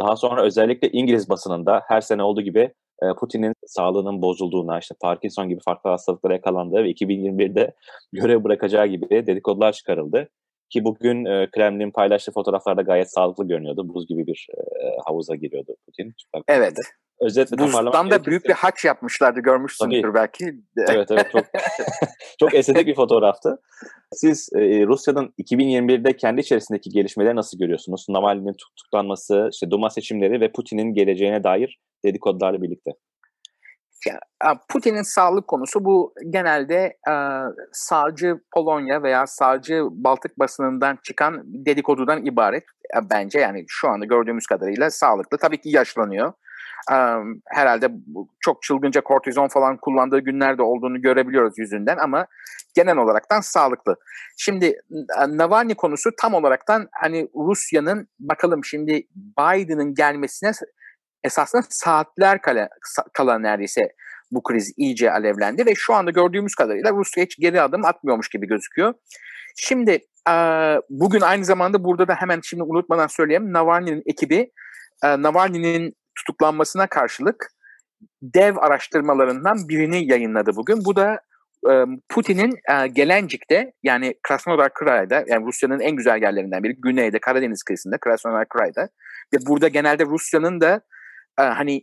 Daha 0.02 0.16
sonra 0.16 0.43
özellikle 0.43 0.89
İngiliz 0.91 1.30
basınında 1.30 1.82
her 1.88 2.02
sene 2.02 2.24
olduğu 2.24 2.41
gibi 2.41 2.74
e, 3.04 3.14
Putin'in 3.20 3.54
sağlığının 3.66 4.22
bozulduğuna, 4.22 4.80
işte 4.80 4.95
Parkinson 5.02 5.50
gibi 5.50 5.60
farklı 5.66 5.89
hastalıklara 5.89 6.34
yakalandığı 6.34 6.84
ve 6.84 6.91
2021'de 6.91 7.74
görev 8.14 8.43
bırakacağı 8.43 8.88
gibi 8.88 9.10
dedikodular 9.10 9.72
çıkarıldı. 9.72 10.30
Ki 10.70 10.84
bugün 10.84 11.26
e, 11.26 11.50
Kremlin 11.52 11.91
paylaştığı 11.91 12.32
fotoğraflarda 12.32 12.82
gayet 12.82 13.14
sağlıklı 13.14 13.47
görünüyordu. 13.47 13.93
Buz 13.93 14.08
gibi 14.08 14.28
bir 14.28 14.47
e, 14.58 14.97
havuza 15.06 15.36
giriyordu 15.36 15.76
Putin. 15.86 16.14
Evet. 16.47 16.74
Özetle 17.22 17.58
Buzdan 17.58 18.12
da 18.12 18.26
büyük 18.26 18.46
bir 18.46 18.54
haç 18.54 18.86
yapmışlardı 18.86 19.40
görmüşsündür 19.40 20.02
Tabii. 20.02 20.14
belki. 20.14 20.56
Evet 20.78 21.12
evet 21.12 21.28
çok 21.32 21.46
çok 22.40 22.54
estetik 22.54 22.88
bir 22.88 22.96
fotoğraftı. 22.96 23.62
Siz 24.14 24.50
e, 24.56 24.60
Rusya'nın 24.88 25.34
2021'de 25.40 26.18
kendi 26.18 26.42
içerisindeki 26.42 26.90
gelişmeleri 26.90 27.36
nasıl 27.36 27.58
görüyorsunuz? 27.58 28.06
Navalny'nin 28.10 28.54
tutuklanması, 28.54 29.50
işte 29.54 29.72
Duma 29.72 29.90
seçimleri 29.90 30.42
ve 30.42 30.52
Putin'in 30.52 30.94
geleceğine 30.94 31.44
dair 31.44 31.80
dedikodularla 32.06 32.62
birlikte. 32.62 32.92
Putin'in 34.70 35.02
sağlık 35.02 35.48
konusu 35.48 35.86
bu 35.86 36.14
genelde 36.30 36.98
e, 37.10 37.14
sağcı 37.72 38.40
Polonya 38.54 39.04
veya 39.04 39.28
sağcı 39.28 39.84
Baltık 39.92 40.40
basınından 40.40 40.98
çıkan 41.04 41.42
dedikodudan 41.46 42.26
ibaret 42.26 42.64
e, 42.96 43.10
bence 43.12 43.40
yani 43.40 43.66
şu 43.68 43.90
anda 43.90 44.06
gördüğümüz 44.06 44.46
kadarıyla 44.46 44.92
sağlıklı. 44.92 45.38
Tabii 45.38 45.62
ki 45.62 45.70
yaşlanıyor. 45.70 46.34
Herhalde 47.48 47.92
çok 48.40 48.62
çılgınca 48.62 49.02
kortizon 49.02 49.48
falan 49.48 49.78
kullandığı 49.78 50.20
günlerde 50.20 50.62
olduğunu 50.62 51.02
görebiliyoruz 51.02 51.54
yüzünden 51.58 51.98
ama 51.98 52.28
genel 52.76 52.98
olaraktan 52.98 53.42
sağlıklı. 53.42 53.96
Şimdi 54.38 54.76
Navalny 55.28 55.76
konusu 55.76 56.10
tam 56.22 56.34
olaraktan 56.34 56.90
hani 56.92 57.30
Rusya'nın 57.36 58.08
bakalım 58.20 58.66
şimdi 58.66 59.08
Biden'ın 59.16 59.94
gelmesine 59.94 60.52
esasında 61.24 61.62
saatler 61.70 62.42
kala, 62.42 62.70
kala 63.14 63.40
neredeyse 63.40 63.94
bu 64.32 64.44
kriz 64.44 64.74
iyice 64.78 65.12
alevlendi 65.12 65.66
ve 65.66 65.76
şu 65.76 65.94
anda 65.94 66.12
gördüğümüz 66.12 66.56
kadarıyla 66.56 66.92
Rusya 66.92 67.24
hiç 67.24 67.38
geri 67.40 67.62
adım 67.62 67.86
atmıyormuş 67.86 68.30
gibi 68.30 68.48
gözüküyor. 68.48 68.94
Şimdi 69.56 70.00
bugün 70.90 71.22
aynı 71.22 71.46
zamanda 71.46 71.84
burada 71.84 72.08
da 72.08 72.16
hemen 72.16 72.40
şimdi 72.44 72.64
unutmadan 72.64 73.08
söyleyeyim 73.08 73.54
Navalny'nin 73.54 74.04
ekibi 74.06 74.52
e, 75.04 75.22
Navalny'nin 75.22 75.96
tutuklanmasına 76.16 76.88
karşılık 76.88 77.47
dev 78.22 78.57
araştırmalarından 78.57 79.57
birini 79.70 80.12
yayınladı 80.12 80.55
bugün. 80.55 80.86
Bu 80.86 80.95
da 80.95 81.20
e, 81.72 81.74
Putin'in 82.10 82.60
e, 82.72 82.88
Gelencik'te 82.88 83.74
yani 83.84 84.16
Krasnodar 84.24 84.74
Kray'da 84.74 85.24
yani 85.28 85.45
Rusya'nın 85.45 85.80
en 85.80 85.95
güzel 85.95 86.22
yerlerinden 86.22 86.64
biri 86.64 86.76
güneyde 86.82 87.20
Karadeniz 87.20 87.64
kıyısında 87.64 87.97
Krasnodar 87.97 88.49
Kray'da 88.49 88.89
ve 89.34 89.38
burada 89.47 89.68
genelde 89.68 90.05
Rusya'nın 90.05 90.62
da 90.62 90.82
e, 91.39 91.43
hani 91.43 91.82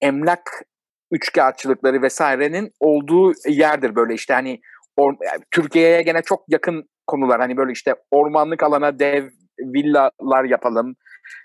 emlak 0.00 0.62
üçkağıtçılıkları 1.10 2.02
vesairenin 2.02 2.72
olduğu 2.80 3.32
yerdir 3.46 3.96
böyle 3.96 4.14
işte 4.14 4.34
hani 4.34 4.60
or, 4.96 5.14
yani 5.24 5.42
Türkiye'ye 5.50 6.02
gene 6.02 6.22
çok 6.22 6.44
yakın 6.48 6.88
konular 7.06 7.40
hani 7.40 7.56
böyle 7.56 7.72
işte 7.72 7.94
ormanlık 8.10 8.62
alana 8.62 8.98
dev 8.98 9.28
villalar 9.58 10.44
yapalım 10.44 10.96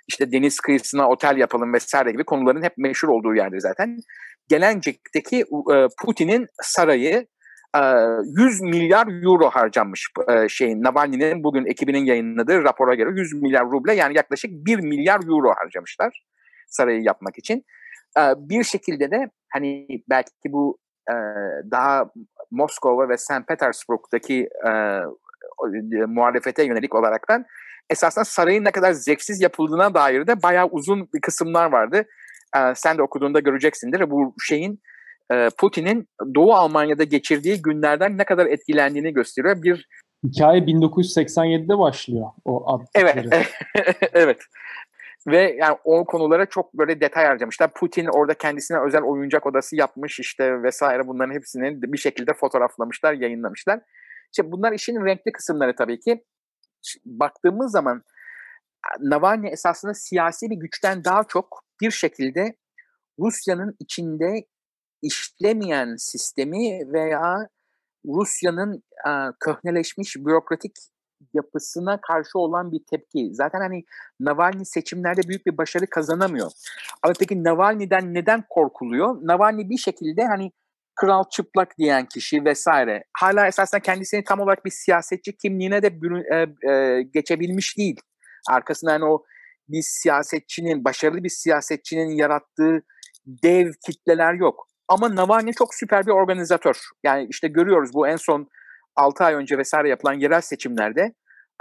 işte 0.07 0.31
deniz 0.31 0.59
kıyısına 0.59 1.09
otel 1.09 1.37
yapalım 1.37 1.73
vesaire 1.73 2.11
gibi 2.11 2.23
konuların 2.23 2.63
hep 2.63 2.73
meşhur 2.77 3.07
olduğu 3.07 3.35
yerdir 3.35 3.59
zaten. 3.59 3.97
Gelencik'teki 4.49 5.39
e, 5.73 5.87
Putin'in 6.03 6.47
sarayı 6.61 7.27
100 7.75 8.61
e, 8.61 8.65
milyar 8.65 9.23
euro 9.23 9.49
harcanmış 9.49 10.07
e, 10.29 10.49
şeyin 10.49 10.83
Navalny'nin 10.83 11.43
bugün 11.43 11.65
ekibinin 11.65 12.05
yayınladığı 12.05 12.63
rapora 12.63 12.95
göre 12.95 13.09
100 13.15 13.33
milyar 13.33 13.65
ruble 13.65 13.93
yani 13.93 14.17
yaklaşık 14.17 14.51
1 14.51 14.79
milyar 14.79 15.19
euro 15.27 15.53
harcamışlar 15.55 16.23
sarayı 16.67 17.01
yapmak 17.03 17.37
için. 17.37 17.63
Bir 18.37 18.63
şekilde 18.63 19.11
de 19.11 19.29
hani 19.53 19.87
belki 20.09 20.31
bu 20.45 20.77
daha 21.71 22.05
Moskova 22.51 23.09
ve 23.09 23.17
St. 23.17 23.47
Petersburg'daki 23.47 24.49
muhalefete 26.07 26.63
yönelik 26.63 26.95
olaraktan 26.95 27.45
esasında 27.89 28.25
sarayın 28.25 28.65
ne 28.65 28.71
kadar 28.71 28.91
zevksiz 28.91 29.41
yapıldığına 29.41 29.93
dair 29.93 30.27
de 30.27 30.43
bayağı 30.43 30.67
uzun 30.67 31.09
bir 31.13 31.21
kısımlar 31.21 31.71
vardı. 31.71 32.05
Sen 32.75 32.97
de 32.97 33.01
okuduğunda 33.01 33.39
göreceksindir. 33.39 34.11
Bu 34.11 34.35
şeyin 34.47 34.81
Putin'in 35.57 36.07
Doğu 36.35 36.53
Almanya'da 36.53 37.03
geçirdiği 37.03 37.61
günlerden 37.61 38.17
ne 38.17 38.23
kadar 38.23 38.45
etkilendiğini 38.45 39.13
gösteriyor. 39.13 39.63
Bir 39.63 39.87
Hikaye 40.23 40.61
1987'de 40.61 41.77
başlıyor 41.79 42.27
o 42.45 42.73
adları. 42.73 42.85
Evet, 43.75 43.97
evet. 44.13 44.37
Ve 45.27 45.55
yani 45.59 45.77
o 45.83 46.05
konulara 46.05 46.45
çok 46.45 46.73
böyle 46.73 47.01
detay 47.01 47.25
harcamışlar. 47.25 47.73
Putin 47.73 48.05
orada 48.05 48.33
kendisine 48.33 48.79
özel 48.79 49.01
oyuncak 49.01 49.45
odası 49.45 49.75
yapmış 49.75 50.19
işte 50.19 50.63
vesaire 50.63 51.07
bunların 51.07 51.33
hepsini 51.33 51.81
bir 51.81 51.97
şekilde 51.97 52.33
fotoğraflamışlar, 52.33 53.13
yayınlamışlar. 53.13 53.79
İşte 54.31 54.51
bunlar 54.51 54.71
işin 54.71 55.05
renkli 55.05 55.31
kısımları 55.31 55.75
tabii 55.75 55.99
ki. 55.99 56.23
Baktığımız 57.05 57.71
zaman 57.71 58.03
Navalny 58.99 59.47
esasında 59.47 59.93
siyasi 59.93 60.49
bir 60.49 60.55
güçten 60.55 61.03
daha 61.03 61.23
çok 61.23 61.63
bir 61.81 61.91
şekilde 61.91 62.55
Rusya'nın 63.19 63.75
içinde 63.79 64.45
işlemeyen 65.01 65.95
sistemi 65.97 66.93
veya 66.93 67.49
Rusya'nın 68.05 68.83
e, 69.07 69.11
köhneleşmiş 69.39 70.15
bürokratik 70.15 70.71
yapısına 71.33 72.01
karşı 72.01 72.39
olan 72.39 72.71
bir 72.71 72.81
tepki. 72.91 73.29
Zaten 73.33 73.59
hani 73.59 73.83
Navalny 74.19 74.65
seçimlerde 74.65 75.21
büyük 75.27 75.45
bir 75.45 75.57
başarı 75.57 75.87
kazanamıyor. 75.87 76.51
Ama 77.03 77.13
peki 77.19 77.43
Navalny'den 77.43 78.13
neden 78.13 78.43
korkuluyor? 78.49 79.15
Navalny 79.21 79.69
bir 79.69 79.77
şekilde 79.77 80.25
hani 80.25 80.51
kral 80.95 81.23
çıplak 81.31 81.77
diyen 81.77 82.05
kişi 82.05 82.45
vesaire. 82.45 83.03
Hala 83.19 83.47
esasında 83.47 83.81
kendisini 83.81 84.23
tam 84.23 84.39
olarak 84.39 84.65
bir 84.65 84.71
siyasetçi 84.71 85.37
kimliğine 85.37 85.81
de 85.81 85.87
e, 85.87 86.71
e, 86.71 87.01
geçebilmiş 87.01 87.77
değil. 87.77 87.99
Arkasında 88.49 88.91
hani 88.91 89.05
o 89.05 89.23
bir 89.69 89.81
siyasetçinin, 89.81 90.85
başarılı 90.85 91.23
bir 91.23 91.29
siyasetçinin 91.29 92.09
yarattığı 92.09 92.83
dev 93.25 93.71
kitleler 93.85 94.33
yok. 94.33 94.67
Ama 94.87 95.15
Navalny 95.15 95.51
çok 95.53 95.75
süper 95.75 96.05
bir 96.05 96.11
organizatör. 96.11 96.75
Yani 97.03 97.27
işte 97.29 97.47
görüyoruz 97.47 97.93
bu 97.93 98.07
en 98.07 98.15
son 98.15 98.47
6 98.95 99.23
ay 99.23 99.33
önce 99.33 99.57
vesaire 99.57 99.89
yapılan 99.89 100.13
yerel 100.13 100.41
seçimlerde 100.41 101.13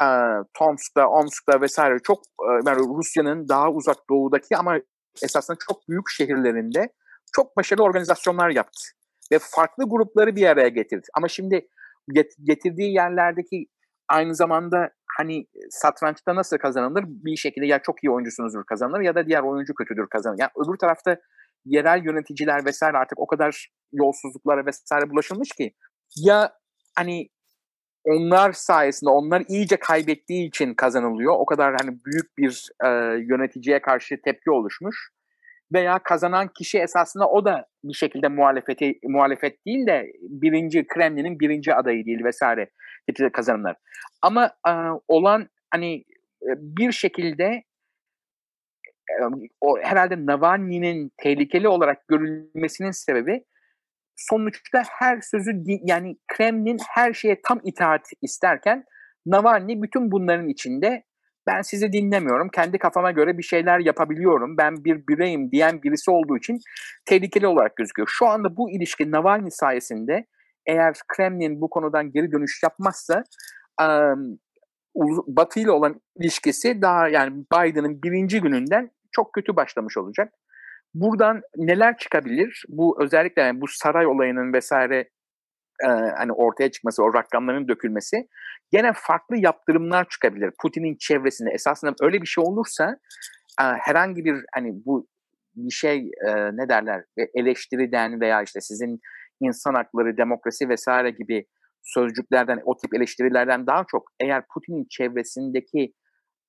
e, 0.02 0.06
Tomsk'ta, 0.54 1.08
Omsk'ta 1.08 1.60
vesaire 1.60 1.98
çok 2.02 2.18
e, 2.18 2.50
yani 2.66 2.78
Rusya'nın 2.78 3.48
daha 3.48 3.70
uzak 3.70 3.96
doğudaki 4.10 4.56
ama 4.56 4.78
esasında 5.22 5.56
çok 5.68 5.88
büyük 5.88 6.10
şehirlerinde 6.10 6.88
çok 7.32 7.56
başarılı 7.56 7.84
organizasyonlar 7.84 8.50
yaptı. 8.50 8.82
Ve 9.32 9.38
farklı 9.40 9.84
grupları 9.88 10.36
bir 10.36 10.46
araya 10.46 10.68
getirdi. 10.68 11.06
Ama 11.14 11.28
şimdi 11.28 11.68
getirdiği 12.42 12.94
yerlerdeki 12.94 13.66
aynı 14.08 14.34
zamanda 14.34 14.90
hani 15.18 15.46
satrançta 15.70 16.34
nasıl 16.34 16.58
kazanılır? 16.58 17.04
Bir 17.06 17.36
şekilde 17.36 17.66
ya 17.66 17.78
çok 17.78 18.04
iyi 18.04 18.10
oyuncusunuzdur 18.10 18.64
kazanılır 18.64 19.00
ya 19.00 19.14
da 19.14 19.26
diğer 19.26 19.42
oyuncu 19.42 19.74
kötüdür 19.74 20.06
kazanır. 20.06 20.36
Yani 20.38 20.50
öbür 20.56 20.78
tarafta 20.78 21.16
yerel 21.64 22.04
yöneticiler 22.04 22.64
vesaire 22.64 22.96
artık 22.96 23.18
o 23.18 23.26
kadar 23.26 23.68
yolsuzluklara 23.92 24.66
vesaire 24.66 25.10
bulaşılmış 25.10 25.48
ki 25.52 25.74
ya 26.16 26.52
hani 26.96 27.28
onlar 28.04 28.52
sayesinde 28.52 29.10
onlar 29.10 29.44
iyice 29.48 29.76
kaybettiği 29.76 30.48
için 30.48 30.74
kazanılıyor. 30.74 31.34
O 31.38 31.46
kadar 31.46 31.76
hani 31.80 31.98
büyük 32.04 32.38
bir 32.38 32.68
e, 32.84 32.88
yöneticiye 33.28 33.82
karşı 33.82 34.20
tepki 34.24 34.50
oluşmuş. 34.50 35.10
Veya 35.74 35.98
kazanan 35.98 36.48
kişi 36.58 36.78
esasında 36.78 37.28
o 37.28 37.44
da 37.44 37.66
bir 37.84 37.94
şekilde 37.94 38.28
muhalefeti 38.28 38.98
muhalefet 39.04 39.66
değil 39.66 39.86
de 39.86 40.12
birinci 40.22 40.86
Kremlin'in 40.86 41.40
birinci 41.40 41.74
adayı 41.74 42.06
değil 42.06 42.24
vesaire 42.24 42.70
hepsi 43.06 43.30
kazananlar. 43.32 43.76
Ama 44.22 44.46
e, 44.68 44.72
olan 45.08 45.48
hani 45.70 45.94
e, 46.42 46.50
bir 46.58 46.92
şekilde 46.92 47.44
e, 49.10 49.14
o 49.60 49.78
herhalde 49.82 50.26
Navalny'nin 50.26 51.12
tehlikeli 51.22 51.68
olarak 51.68 52.08
görülmesinin 52.08 52.90
sebebi 52.90 53.44
sonuçta 54.16 54.82
her 54.98 55.20
sözü 55.20 55.50
yani 55.84 56.16
Kremlin 56.28 56.78
her 56.90 57.12
şeye 57.12 57.40
tam 57.48 57.60
itaat 57.64 58.06
isterken 58.22 58.84
Navalny 59.26 59.82
bütün 59.82 60.12
bunların 60.12 60.48
içinde 60.48 61.04
ben 61.46 61.62
sizi 61.62 61.92
dinlemiyorum, 61.92 62.48
kendi 62.48 62.78
kafama 62.78 63.10
göre 63.10 63.38
bir 63.38 63.42
şeyler 63.42 63.78
yapabiliyorum, 63.78 64.56
ben 64.58 64.84
bir 64.84 65.06
bireyim 65.08 65.50
diyen 65.50 65.82
birisi 65.82 66.10
olduğu 66.10 66.36
için 66.36 66.58
tehlikeli 67.04 67.46
olarak 67.46 67.76
gözüküyor. 67.76 68.08
Şu 68.10 68.26
anda 68.26 68.56
bu 68.56 68.70
ilişki 68.70 69.10
Navalny 69.10 69.50
sayesinde 69.50 70.26
eğer 70.66 70.94
Kremlin 71.08 71.60
bu 71.60 71.70
konudan 71.70 72.12
geri 72.12 72.32
dönüş 72.32 72.60
yapmazsa 72.62 73.24
Batı 75.26 75.60
ile 75.60 75.70
olan 75.70 76.00
ilişkisi 76.16 76.82
daha 76.82 77.08
yani 77.08 77.44
Biden'ın 77.52 78.02
birinci 78.02 78.40
gününden 78.40 78.90
çok 79.12 79.32
kötü 79.32 79.56
başlamış 79.56 79.96
olacak. 79.96 80.32
Buradan 80.94 81.40
neler 81.56 81.96
çıkabilir? 81.96 82.64
Bu 82.68 83.02
özellikle 83.02 83.42
yani 83.42 83.60
bu 83.60 83.68
saray 83.68 84.06
olayının 84.06 84.52
vesaire 84.52 85.08
e, 85.84 85.88
hani 86.16 86.32
ortaya 86.32 86.70
çıkması, 86.70 87.02
o 87.02 87.14
rakamların 87.14 87.68
dökülmesi 87.68 88.28
gene 88.70 88.92
farklı 88.94 89.36
yaptırımlar 89.36 90.08
çıkabilir. 90.08 90.52
Putin'in 90.62 90.96
çevresinde 91.00 91.50
esasında 91.50 91.94
öyle 92.00 92.22
bir 92.22 92.26
şey 92.26 92.44
olursa 92.46 92.96
e, 93.60 93.64
herhangi 93.64 94.24
bir 94.24 94.36
hani 94.54 94.72
bu 94.86 95.06
bir 95.56 95.70
şey 95.70 96.10
e, 96.28 96.34
ne 96.34 96.68
derler 96.68 97.04
eleştiriden 97.34 98.20
veya 98.20 98.42
işte 98.42 98.60
sizin 98.60 99.00
insan 99.40 99.74
hakları, 99.74 100.16
demokrasi 100.16 100.68
vesaire 100.68 101.10
gibi 101.10 101.46
sözcüklerden, 101.82 102.60
o 102.64 102.76
tip 102.76 102.94
eleştirilerden 102.94 103.66
daha 103.66 103.84
çok 103.90 104.02
eğer 104.20 104.42
Putin'in 104.54 104.86
çevresindeki 104.90 105.92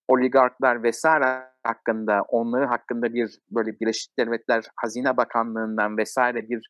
oligarklar 0.07 0.83
vesaire 0.83 1.43
hakkında, 1.63 2.21
onları 2.29 2.65
hakkında 2.65 3.13
bir 3.13 3.39
böyle 3.51 3.71
Birleşik 3.81 4.19
Devletler 4.19 4.63
Hazine 4.75 5.17
Bakanlığı'ndan 5.17 5.97
vesaire 5.97 6.49
bir 6.49 6.69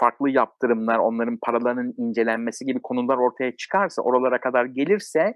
farklı 0.00 0.30
yaptırımlar, 0.30 0.98
onların 0.98 1.38
paralarının 1.42 1.94
incelenmesi 1.96 2.64
gibi 2.64 2.80
konular 2.82 3.16
ortaya 3.16 3.56
çıkarsa, 3.56 4.02
oralara 4.02 4.40
kadar 4.40 4.64
gelirse 4.64 5.34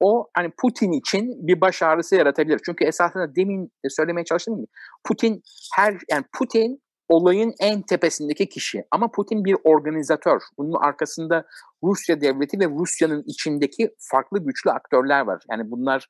o 0.00 0.28
hani 0.36 0.50
Putin 0.60 0.92
için 0.92 1.46
bir 1.46 1.60
baş 1.60 1.82
ağrısı 1.82 2.16
yaratabilir. 2.16 2.60
Çünkü 2.66 2.84
esasında 2.84 3.36
demin 3.36 3.72
söylemeye 3.88 4.24
çalıştığım 4.24 4.56
gibi 4.56 4.66
Putin 5.04 5.42
her 5.76 5.96
yani 6.10 6.24
Putin 6.38 6.82
olayın 7.08 7.54
en 7.60 7.82
tepesindeki 7.82 8.48
kişi. 8.48 8.84
Ama 8.90 9.10
Putin 9.10 9.44
bir 9.44 9.56
organizatör. 9.64 10.40
Bunun 10.58 10.72
arkasında 10.80 11.44
Rusya 11.82 12.20
devleti 12.20 12.60
ve 12.60 12.66
Rusya'nın 12.66 13.22
içindeki 13.26 13.90
farklı 14.10 14.44
güçlü 14.44 14.70
aktörler 14.70 15.20
var. 15.20 15.42
Yani 15.50 15.70
bunlar 15.70 16.08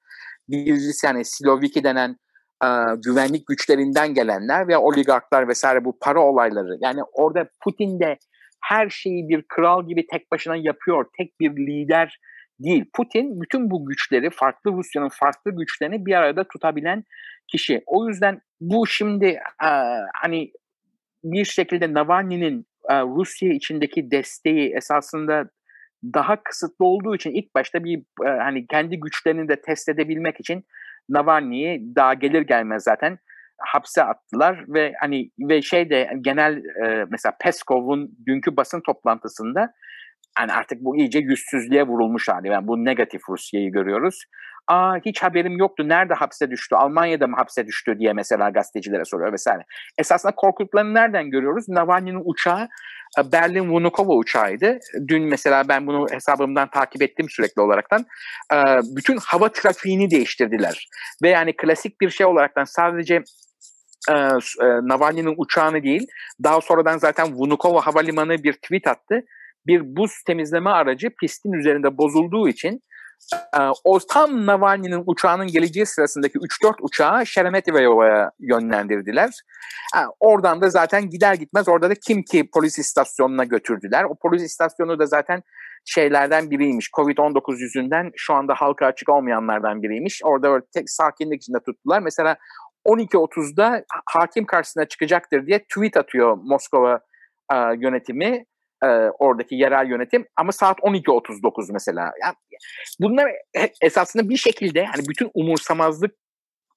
birisi 0.48 1.06
yani 1.06 1.24
Siloviki 1.24 1.84
denen 1.84 2.16
e, 2.64 2.66
güvenlik 3.04 3.46
güçlerinden 3.46 4.14
gelenler 4.14 4.68
ve 4.68 4.76
oligarklar 4.76 5.48
vesaire 5.48 5.84
bu 5.84 5.98
para 5.98 6.20
olayları. 6.20 6.78
Yani 6.80 7.00
orada 7.12 7.48
Putin 7.64 8.00
de 8.00 8.18
her 8.60 8.88
şeyi 8.88 9.28
bir 9.28 9.42
kral 9.48 9.88
gibi 9.88 10.06
tek 10.06 10.32
başına 10.32 10.56
yapıyor. 10.56 11.06
Tek 11.18 11.40
bir 11.40 11.50
lider 11.50 12.18
değil. 12.58 12.84
Putin 12.94 13.40
bütün 13.40 13.70
bu 13.70 13.86
güçleri, 13.86 14.30
farklı 14.30 14.72
Rusya'nın 14.72 15.08
farklı 15.08 15.56
güçlerini 15.56 16.06
bir 16.06 16.14
arada 16.14 16.44
tutabilen 16.48 17.04
kişi. 17.48 17.82
O 17.86 18.08
yüzden 18.08 18.40
bu 18.60 18.86
şimdi 18.86 19.26
e, 19.64 19.70
hani 20.14 20.52
bir 21.24 21.44
şekilde 21.44 21.94
Navalny'nin 21.94 22.66
e, 22.90 22.94
Rusya 23.00 23.52
içindeki 23.52 24.10
desteği 24.10 24.74
esasında 24.76 25.50
daha 26.14 26.42
kısıtlı 26.42 26.84
olduğu 26.84 27.14
için 27.14 27.30
ilk 27.30 27.54
başta 27.54 27.84
bir 27.84 27.98
e, 27.98 28.28
hani 28.28 28.66
kendi 28.66 29.00
güçlerini 29.00 29.48
de 29.48 29.62
test 29.62 29.88
edebilmek 29.88 30.40
için 30.40 30.64
Navalny'yi 31.08 31.94
daha 31.96 32.14
gelir 32.14 32.42
gelmez 32.42 32.82
zaten 32.82 33.18
hapse 33.58 34.02
attılar 34.02 34.64
ve 34.68 34.92
hani 35.00 35.30
ve 35.38 35.62
şey 35.62 35.90
de 35.90 36.10
genel 36.20 36.56
e, 36.56 37.04
mesela 37.10 37.36
Peskov'un 37.40 38.10
dünkü 38.26 38.56
basın 38.56 38.80
toplantısında 38.86 39.72
hani 40.38 40.52
artık 40.52 40.78
bu 40.80 40.96
iyice 40.96 41.18
yüzsüzlüğe 41.18 41.82
vurulmuş 41.82 42.28
hali. 42.28 42.48
Yani 42.48 42.66
bu 42.66 42.84
negatif 42.84 43.20
Rusya'yı 43.28 43.72
görüyoruz. 43.72 44.24
Aa 44.68 44.96
hiç 45.04 45.22
haberim 45.22 45.58
yoktu. 45.58 45.88
Nerede 45.88 46.14
hapse 46.14 46.50
düştü? 46.50 46.74
Almanya'da 46.74 47.26
mı 47.26 47.36
hapse 47.36 47.66
düştü 47.66 47.98
diye 47.98 48.12
mesela 48.12 48.50
gazetecilere 48.50 49.04
soruyor 49.04 49.32
vesaire. 49.32 49.62
Esasında 49.98 50.34
korkutlarını 50.34 50.94
nereden 50.94 51.30
görüyoruz? 51.30 51.68
Navalny'nin 51.68 52.22
uçağı 52.24 52.68
e, 53.18 53.32
Berlin 53.32 53.68
Vunukova 53.68 54.12
uçağıydı. 54.12 54.78
Dün 55.08 55.22
mesela 55.22 55.68
ben 55.68 55.86
bunu 55.86 56.06
hesabımdan 56.10 56.70
takip 56.70 57.02
ettim 57.02 57.26
sürekli 57.30 57.62
olaraktan. 57.62 58.06
E, 58.52 58.56
bütün 58.96 59.16
hava 59.16 59.48
trafiğini 59.48 60.10
değiştirdiler. 60.10 60.88
Ve 61.22 61.28
yani 61.28 61.56
klasik 61.56 62.00
bir 62.00 62.10
şey 62.10 62.26
olaraktan 62.26 62.64
sadece 62.64 63.22
e, 64.10 64.14
Navalny'nin 64.62 65.34
uçağını 65.36 65.82
değil, 65.82 66.06
daha 66.44 66.60
sonradan 66.60 66.98
zaten 66.98 67.34
Vunukova 67.34 67.86
Havalimanı 67.86 68.42
bir 68.42 68.52
tweet 68.52 68.86
attı. 68.86 69.24
Bir 69.66 69.96
buz 69.96 70.22
temizleme 70.26 70.70
aracı 70.70 71.10
pistin 71.20 71.52
üzerinde 71.52 71.98
bozulduğu 71.98 72.48
için 72.48 72.82
o 73.84 73.98
tam 73.98 74.46
Navalny'nin 74.46 75.02
uçağının 75.06 75.46
geleceği 75.46 75.86
sırasındaki 75.86 76.38
3-4 76.38 76.74
uçağı 76.80 77.26
Şeremetyevo'ya 77.26 78.30
yönlendirdiler. 78.38 79.30
oradan 80.20 80.60
da 80.60 80.70
zaten 80.70 81.10
gider 81.10 81.34
gitmez 81.34 81.68
orada 81.68 81.90
da 81.90 81.94
Kimki 81.94 82.50
polis 82.50 82.78
istasyonuna 82.78 83.44
götürdüler. 83.44 84.04
O 84.04 84.14
polis 84.14 84.42
istasyonu 84.42 84.98
da 84.98 85.06
zaten 85.06 85.42
şeylerden 85.84 86.50
biriymiş. 86.50 86.90
Covid-19 86.96 87.58
yüzünden 87.58 88.10
şu 88.16 88.34
anda 88.34 88.54
halka 88.54 88.86
açık 88.86 89.08
olmayanlardan 89.08 89.82
biriymiş. 89.82 90.20
Orada 90.24 90.50
böyle 90.50 90.64
tek 90.74 90.90
sakinlik 90.90 91.42
içinde 91.42 91.58
tuttular. 91.60 92.00
Mesela 92.00 92.36
12.30'da 92.86 93.84
hakim 94.06 94.46
karşısına 94.46 94.84
çıkacaktır 94.84 95.46
diye 95.46 95.58
tweet 95.58 95.96
atıyor 95.96 96.38
Moskova 96.42 97.00
e, 97.52 97.56
yönetimi 97.78 98.44
e, 98.84 99.10
oradaki 99.18 99.54
yerel 99.54 99.90
yönetim 99.90 100.26
ama 100.36 100.52
saat 100.52 100.78
12.39 100.78 101.72
mesela. 101.72 102.12
Yani 102.22 102.34
bunlar 103.00 103.30
esasında 103.82 104.28
bir 104.28 104.36
şekilde 104.36 104.84
hani 104.84 105.08
bütün 105.08 105.30
umursamazlık 105.34 106.14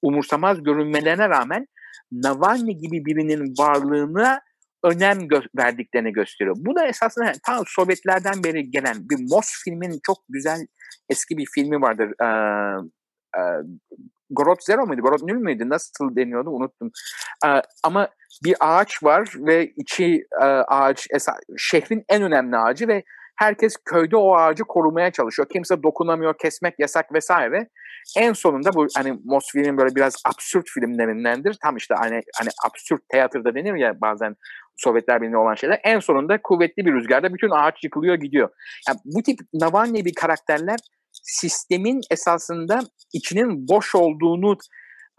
umursamaz 0.02 0.62
görünmelerine 0.62 1.28
rağmen 1.28 1.66
Navalny 2.12 2.72
gibi 2.72 3.04
birinin 3.04 3.54
varlığına 3.58 4.40
önem 4.84 5.18
gö- 5.18 5.48
verdiklerini 5.56 6.12
gösteriyor. 6.12 6.56
Bu 6.58 6.76
da 6.76 6.86
esasında 6.86 7.32
tam 7.46 7.64
Sovyetlerden 7.66 8.44
beri 8.44 8.70
gelen 8.70 8.96
bir 9.10 9.30
Mos 9.30 9.46
filmin 9.64 10.00
çok 10.06 10.18
güzel 10.28 10.66
eski 11.08 11.38
bir 11.38 11.46
filmi 11.54 11.80
vardır. 11.80 12.12
Ee, 12.22 12.82
Gorod 14.30 14.58
Zero 14.60 14.86
muydu? 14.86 15.02
Gorod 15.02 15.20
Nül 15.22 15.38
müydü? 15.38 15.68
Nasıl 15.68 16.16
deniyordu? 16.16 16.50
Unuttum. 16.50 16.90
Ee, 17.46 17.62
ama 17.84 18.08
bir 18.44 18.56
ağaç 18.60 19.02
var 19.02 19.32
ve 19.36 19.66
içi 19.76 20.26
e, 20.42 20.44
ağaç 20.44 21.06
şehrin 21.56 22.04
en 22.08 22.22
önemli 22.22 22.56
ağacı 22.56 22.88
ve 22.88 23.02
herkes 23.38 23.76
köyde 23.84 24.16
o 24.16 24.36
ağacı 24.36 24.64
korumaya 24.64 25.12
çalışıyor. 25.12 25.48
Kimse 25.52 25.82
dokunamıyor, 25.82 26.34
kesmek 26.38 26.74
yasak 26.78 27.14
vesaire. 27.14 27.68
En 28.16 28.32
sonunda 28.32 28.70
bu 28.74 28.86
hani 28.96 29.18
Mosfilm'in 29.24 29.78
böyle 29.78 29.94
biraz 29.94 30.14
absürt 30.26 30.64
filmlerindendir. 30.74 31.56
Tam 31.62 31.76
işte 31.76 31.94
hani 31.98 32.20
hani 32.38 32.48
absürt 32.66 33.00
teatrda 33.08 33.54
denir 33.54 33.74
ya 33.74 34.00
bazen 34.00 34.34
Sovyetler 34.76 35.22
Birliği 35.22 35.36
olan 35.36 35.54
şeyler. 35.54 35.80
En 35.84 36.00
sonunda 36.00 36.38
kuvvetli 36.42 36.86
bir 36.86 36.92
rüzgarda 36.92 37.34
bütün 37.34 37.50
ağaç 37.50 37.84
yıkılıyor 37.84 38.14
gidiyor. 38.14 38.48
Yani 38.88 38.98
bu 39.04 39.22
tip 39.22 39.38
Navalny 39.54 40.04
bir 40.04 40.14
karakterler 40.14 40.78
sistemin 41.12 42.00
esasında 42.10 42.80
içinin 43.12 43.68
boş 43.68 43.94
olduğunu 43.94 44.56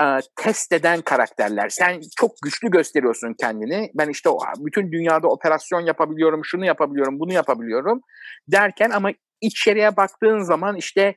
e, 0.02 0.06
test 0.36 0.72
eden 0.74 1.02
karakterler. 1.02 1.70
Sen 1.70 2.02
çok 2.18 2.32
güçlü 2.44 2.70
gösteriyorsun 2.70 3.36
kendini. 3.40 3.92
Ben 3.96 4.10
işte 4.10 4.30
bütün 4.60 4.92
dünyada 4.92 5.28
operasyon 5.28 5.82
yapabiliyorum, 5.82 6.42
şunu 6.46 6.66
yapabiliyorum, 6.66 7.20
bunu 7.20 7.34
yapabiliyorum 7.34 8.02
derken 8.48 8.90
ama 8.90 9.12
içeriye 9.42 9.98
baktığın 9.98 10.40
zaman 10.40 10.76
işte 10.76 11.16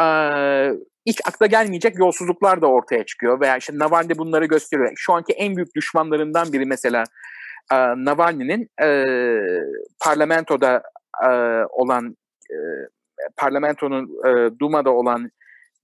e, 0.00 0.04
hiç 1.06 1.20
akla 1.26 1.46
gelmeyecek 1.46 1.98
yolsuzluklar 1.98 2.62
da 2.62 2.66
ortaya 2.66 3.04
çıkıyor. 3.04 3.40
Veya 3.40 3.56
işte 3.56 3.72
Navalny 3.78 4.18
bunları 4.18 4.46
gösteriyor. 4.46 4.92
Şu 4.96 5.12
anki 5.12 5.32
en 5.32 5.56
büyük 5.56 5.74
düşmanlarından 5.76 6.52
biri 6.52 6.66
mesela 6.66 7.04
e, 7.72 7.76
Navalny'nin 7.76 8.68
e, 8.82 9.04
parlamentoda 10.04 10.82
e, 11.24 11.30
olan 11.70 12.16
e, 12.50 12.56
parlamentonun 13.36 14.04
e, 14.28 14.58
Duma'da 14.60 14.90
olan 14.90 15.30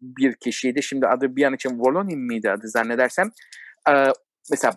bir 0.00 0.34
kişiydi. 0.34 0.82
Şimdi 0.82 1.06
adı 1.06 1.36
bir 1.36 1.44
an 1.44 1.54
için 1.54 1.78
Volonin 1.78 2.18
miydi 2.18 2.50
adı 2.50 2.68
zannedersem. 2.68 3.30
E, 3.88 3.92
mesela 4.50 4.74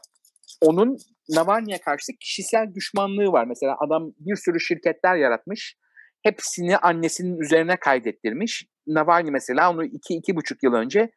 onun 0.62 0.98
Navalny'e 1.30 1.78
karşı 1.78 2.12
kişisel 2.20 2.74
düşmanlığı 2.76 3.32
var. 3.32 3.46
Mesela 3.48 3.76
adam 3.86 4.12
bir 4.20 4.36
sürü 4.36 4.60
şirketler 4.60 5.16
yaratmış. 5.16 5.76
Hepsini 6.24 6.78
annesinin 6.78 7.40
üzerine 7.40 7.78
kaydettirmiş. 7.78 8.66
Navalny 8.88 9.32
mesela 9.32 9.72
onu 9.72 9.86
iki, 9.86 10.14
iki 10.14 10.36
buçuk 10.36 10.64
yıl 10.64 10.74
önce 10.74 11.12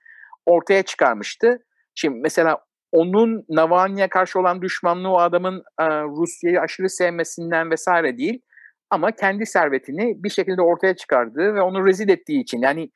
ortaya 0.46 0.82
çıkarmıştı. 0.82 1.58
Şimdi 1.94 2.20
mesela 2.22 2.58
onun 2.92 3.44
Navalny'e 3.48 4.08
karşı 4.08 4.38
olan 4.38 4.62
düşmanlığı 4.62 5.08
o 5.08 5.18
adamın 5.18 5.62
e, 5.80 5.84
Rusya'yı 6.02 6.60
aşırı 6.60 6.90
sevmesinden 6.90 7.70
vesaire 7.70 8.18
değil 8.18 8.42
ama 8.90 9.12
kendi 9.12 9.46
servetini 9.46 10.22
bir 10.24 10.30
şekilde 10.30 10.62
ortaya 10.62 10.96
çıkardığı 10.96 11.54
ve 11.54 11.60
onu 11.60 11.86
rezil 11.86 12.08
ettiği 12.08 12.40
için 12.40 12.58
yani 12.62 12.90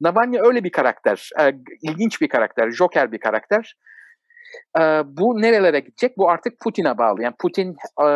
Navalny 0.00 0.38
öyle 0.44 0.64
bir 0.64 0.72
karakter, 0.72 1.30
e, 1.40 1.52
ilginç 1.82 2.20
bir 2.20 2.28
karakter, 2.28 2.70
joker 2.70 3.12
bir 3.12 3.18
karakter. 3.18 3.74
E, 4.78 4.80
bu 5.06 5.42
nerelere 5.42 5.80
gidecek? 5.80 6.18
Bu 6.18 6.30
artık 6.30 6.60
Putin'e 6.60 6.98
bağlı. 6.98 7.22
Yani 7.22 7.34
Putin 7.38 7.76
e, 8.02 8.06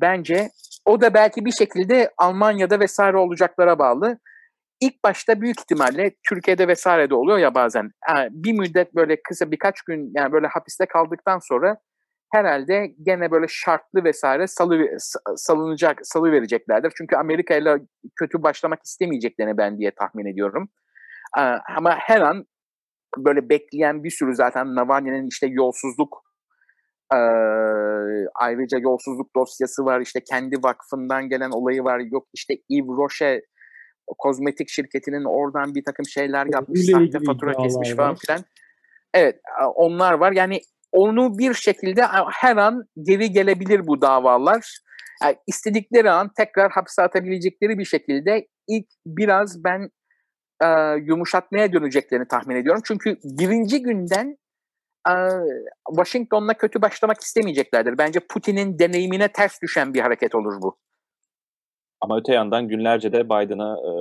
bence 0.00 0.48
o 0.84 1.00
da 1.00 1.14
belki 1.14 1.44
bir 1.44 1.52
şekilde 1.52 2.10
Almanya'da 2.18 2.80
vesaire 2.80 3.16
olacaklara 3.16 3.78
bağlı. 3.78 4.18
İlk 4.80 5.04
başta 5.04 5.40
büyük 5.40 5.60
ihtimalle 5.60 6.10
Türkiye'de 6.28 6.68
vesaire 6.68 7.10
de 7.10 7.14
oluyor 7.14 7.38
ya 7.38 7.54
bazen. 7.54 7.90
Yani 8.08 8.28
bir 8.30 8.52
müddet 8.52 8.94
böyle 8.94 9.16
kısa 9.28 9.50
birkaç 9.50 9.82
gün 9.82 10.12
yani 10.14 10.32
böyle 10.32 10.46
hapiste 10.46 10.86
kaldıktan 10.86 11.38
sonra 11.38 11.76
herhalde 12.34 12.94
gene 13.02 13.30
böyle 13.30 13.46
şartlı 13.48 14.04
vesaire 14.04 14.46
salı 14.46 14.86
salınacak 15.36 15.98
salı 16.02 16.32
vereceklerdir. 16.32 16.92
Çünkü 16.96 17.16
Amerika 17.16 17.54
ile 17.56 17.78
kötü 18.16 18.42
başlamak 18.42 18.82
istemeyeceklerini 18.84 19.58
ben 19.58 19.78
diye 19.78 19.90
tahmin 19.90 20.26
ediyorum. 20.26 20.68
Ama 21.76 21.96
her 21.98 22.20
an 22.20 22.46
böyle 23.18 23.48
bekleyen 23.48 24.04
bir 24.04 24.10
sürü 24.10 24.34
zaten 24.34 24.74
Navalny'nin 24.74 25.26
işte 25.26 25.46
yolsuzluk 25.46 26.24
ee, 27.12 27.16
ayrıca 28.34 28.78
yolsuzluk 28.78 29.36
dosyası 29.36 29.84
var. 29.84 30.00
işte 30.00 30.20
kendi 30.30 30.56
vakfından 30.56 31.28
gelen 31.28 31.50
olayı 31.50 31.84
var. 31.84 32.00
Yok 32.12 32.26
işte 32.34 32.54
Yves 32.68 32.88
Rocher 32.88 33.40
kozmetik 34.18 34.68
şirketinin 34.68 35.24
oradan 35.24 35.74
bir 35.74 35.84
takım 35.84 36.06
şeyler 36.06 36.46
yapmış. 36.52 36.86
Sahte 36.86 37.18
fatura 37.26 37.52
kesmiş 37.52 37.90
falan 37.90 38.14
filan. 38.14 38.40
Evet 39.14 39.40
onlar 39.74 40.12
var. 40.12 40.32
Yani 40.32 40.60
onu 40.94 41.38
bir 41.38 41.54
şekilde 41.54 42.02
her 42.32 42.56
an 42.56 42.84
geri 43.02 43.32
gelebilir 43.32 43.86
bu 43.86 44.00
davalar. 44.00 44.78
Yani 45.22 45.36
istedikleri 45.46 46.10
an 46.10 46.30
tekrar 46.36 46.70
hapse 46.70 47.02
atabilecekleri 47.02 47.78
bir 47.78 47.84
şekilde 47.84 48.46
ilk 48.68 48.86
biraz 49.06 49.64
ben 49.64 49.90
e, 50.62 50.66
yumuşatmaya 51.04 51.72
döneceklerini 51.72 52.28
tahmin 52.28 52.56
ediyorum. 52.56 52.82
Çünkü 52.84 53.18
birinci 53.24 53.82
günden 53.82 54.36
e, 55.08 55.14
Washington'la 55.88 56.54
kötü 56.54 56.82
başlamak 56.82 57.20
istemeyeceklerdir. 57.20 57.98
Bence 57.98 58.20
Putin'in 58.20 58.78
deneyimine 58.78 59.28
ters 59.28 59.62
düşen 59.62 59.94
bir 59.94 60.00
hareket 60.00 60.34
olur 60.34 60.62
bu. 60.62 60.76
Ama 62.00 62.18
öte 62.18 62.32
yandan 62.32 62.68
günlerce 62.68 63.12
de 63.12 63.24
Biden'a 63.24 63.76
e, 63.78 63.92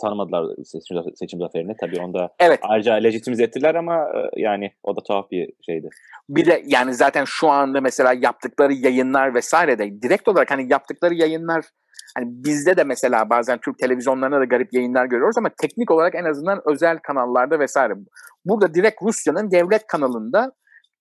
tanımadılar 0.00 0.56
seçim, 0.64 0.96
seçim 1.14 1.40
zaferini. 1.40 1.76
Tabii 1.80 2.00
onda 2.00 2.28
evet. 2.38 2.60
ayrıca 2.62 2.94
legitimize 2.94 3.42
ettiler 3.42 3.74
ama 3.74 3.94
e, 3.96 4.40
yani 4.40 4.72
o 4.82 4.96
da 4.96 5.00
tuhaf 5.02 5.30
bir 5.30 5.52
şeydi. 5.66 5.88
Bir 6.28 6.46
de 6.46 6.62
yani 6.66 6.94
zaten 6.94 7.24
şu 7.26 7.48
anda 7.48 7.80
mesela 7.80 8.12
yaptıkları 8.12 8.72
yayınlar 8.72 9.34
vesaire 9.34 9.78
de 9.78 10.02
direkt 10.02 10.28
olarak 10.28 10.50
hani 10.50 10.72
yaptıkları 10.72 11.14
yayınlar 11.14 11.64
hani 12.16 12.26
bizde 12.28 12.76
de 12.76 12.84
mesela 12.84 13.30
bazen 13.30 13.58
Türk 13.58 13.78
televizyonlarında 13.78 14.40
da 14.40 14.44
garip 14.44 14.72
yayınlar 14.72 15.06
görüyoruz 15.06 15.38
ama 15.38 15.50
teknik 15.60 15.90
olarak 15.90 16.14
en 16.14 16.24
azından 16.24 16.60
özel 16.66 16.98
kanallarda 16.98 17.58
vesaire. 17.58 17.94
Burada 18.44 18.74
direkt 18.74 19.02
Rusya'nın 19.02 19.50
devlet 19.50 19.86
kanalında 19.86 20.52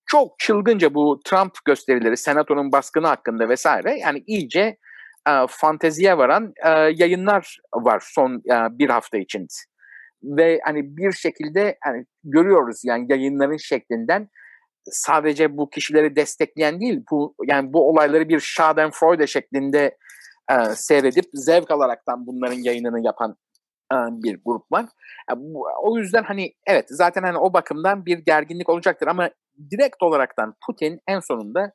çok 0.06 0.40
çılgınca 0.40 0.94
bu 0.94 1.20
Trump 1.26 1.52
gösterileri, 1.66 2.18
senatonun 2.18 2.72
baskını 2.72 3.08
hakkında 3.08 3.50
vesaire 3.50 3.98
yani 4.00 4.24
iyice 4.28 4.78
e, 5.28 5.32
fanteziye 5.50 6.18
varan 6.18 6.54
e, 6.66 6.70
yayınlar 6.70 7.58
var 7.76 8.04
son 8.06 8.36
e, 8.36 8.80
bir 8.80 8.90
hafta 8.90 9.18
için. 9.18 9.48
Ve 10.24 10.60
hani 10.64 10.98
bir 10.98 11.12
şekilde 11.12 11.78
hani 11.84 12.06
görüyoruz 12.24 12.82
yani 12.84 13.06
yayınların 13.10 13.58
şeklinden 13.58 14.30
sadece 14.86 15.58
bu 15.58 15.70
kişileri 15.70 16.16
destekleyen 16.16 16.82
değil, 16.82 17.04
bu 17.12 17.36
yani 17.46 17.74
bu 17.74 17.90
olayları 17.90 18.30
bir 18.30 18.40
Schadenfreude 18.40 19.28
şeklinde 19.28 19.98
e, 20.52 20.56
seyredip 20.76 21.26
zevk 21.34 21.72
alaraktan 21.72 22.28
bunların 22.28 22.64
yayınını 22.64 23.06
yapan 23.06 23.36
e, 23.94 23.96
bir 23.96 24.40
grup 24.46 24.72
var. 24.72 24.86
E, 25.32 25.34
o 25.84 25.98
yüzden 25.98 26.24
hani 26.24 26.54
evet 26.68 26.86
zaten 26.90 27.24
hani 27.24 27.38
o 27.38 27.54
bakımdan 27.54 28.06
bir 28.06 28.18
gerginlik 28.18 28.70
olacaktır 28.70 29.08
ama 29.08 29.30
direkt 29.72 30.04
olaraktan 30.04 30.56
Putin 30.66 31.00
en 31.08 31.20
sonunda 31.20 31.72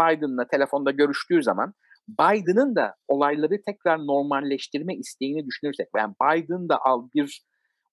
Biden'la 0.00 0.48
telefonda 0.48 0.90
görüştüğü 0.90 1.42
zaman 1.42 1.74
Biden'ın 2.08 2.76
da 2.76 2.94
olayları 3.08 3.62
tekrar 3.66 3.98
normalleştirme 3.98 4.94
isteğini 4.94 5.46
düşünürsek 5.46 5.86
yani 5.96 6.14
Biden 6.22 6.68
da 6.68 6.78
al 6.84 7.08
bir 7.14 7.42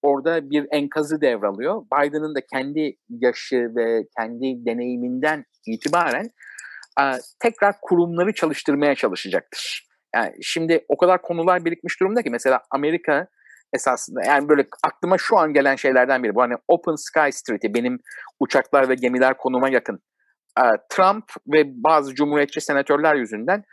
orada 0.02 0.50
bir 0.50 0.68
enkazı 0.72 1.22
devralıyor. 1.22 1.82
Biden'ın 1.82 2.36
da 2.36 2.40
kendi 2.54 2.96
yaşı 3.10 3.72
ve 3.76 4.04
kendi 4.20 4.66
deneyiminden 4.66 5.46
itibaren 5.68 6.30
tekrar 7.40 7.76
kurumları 7.82 8.34
çalıştırmaya 8.34 8.96
çalışacaktır. 8.96 9.88
Yani 10.16 10.34
şimdi 10.42 10.86
o 10.88 10.98
kadar 10.98 11.22
konular 11.22 11.66
birikmiş 11.66 12.00
durumda 12.00 12.22
ki 12.22 12.30
mesela 12.30 12.62
Amerika 12.72 13.28
esasında 13.74 14.22
yani 14.26 14.50
böyle 14.50 14.68
aklıma 14.84 15.18
şu 15.18 15.38
an 15.38 15.54
gelen 15.54 15.76
şeylerden 15.76 16.24
biri 16.24 16.36
bu 16.36 16.42
hani 16.42 16.54
Open 16.68 16.96
Sky 16.96 17.30
Street'i 17.32 17.74
benim 17.74 18.00
uçaklar 18.40 18.90
ve 18.90 18.96
gemiler 18.96 19.38
konuma 19.38 19.70
yakın. 19.70 20.00
Trump 20.90 21.24
ve 21.54 21.64
bazı 21.66 22.16
cumhuriyetçi 22.16 22.62
senatörler 22.62 23.16
yüzünden 23.16 23.64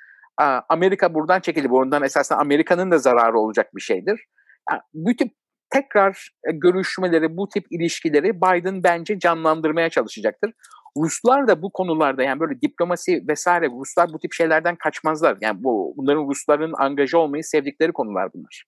Amerika 0.68 1.14
buradan 1.14 1.40
çekildi. 1.40 1.70
Bundan 1.70 2.03
esasında 2.03 2.38
Amerika'nın 2.38 2.90
da 2.90 2.99
zararı 2.99 3.38
olacak 3.38 3.70
bir 3.76 3.80
şeydir. 3.80 4.24
Yani 4.70 4.80
bu 4.95 5.16
tip 5.16 5.32
tekrar 5.70 6.30
e, 6.49 6.53
görüşmeleri, 6.53 7.36
bu 7.36 7.49
tip 7.49 7.66
ilişkileri 7.70 8.40
Biden 8.40 8.82
bence 8.82 9.18
canlandırmaya 9.18 9.90
çalışacaktır. 9.90 10.53
Ruslar 10.97 11.49
da 11.49 11.62
bu 11.62 11.72
konularda 11.72 12.22
yani 12.22 12.40
böyle 12.40 12.61
diplomasi 12.61 13.24
vesaire 13.28 13.66
Ruslar 13.66 14.12
bu 14.12 14.18
tip 14.18 14.32
şeylerden 14.32 14.76
kaçmazlar. 14.76 15.38
Yani 15.40 15.64
bu 15.64 15.95
bunların 15.97 16.28
Rusların 16.28 16.72
angaja 16.78 17.18
olmayı 17.18 17.45
sevdikleri 17.45 17.93
konular 17.93 18.32
bunlar. 18.34 18.64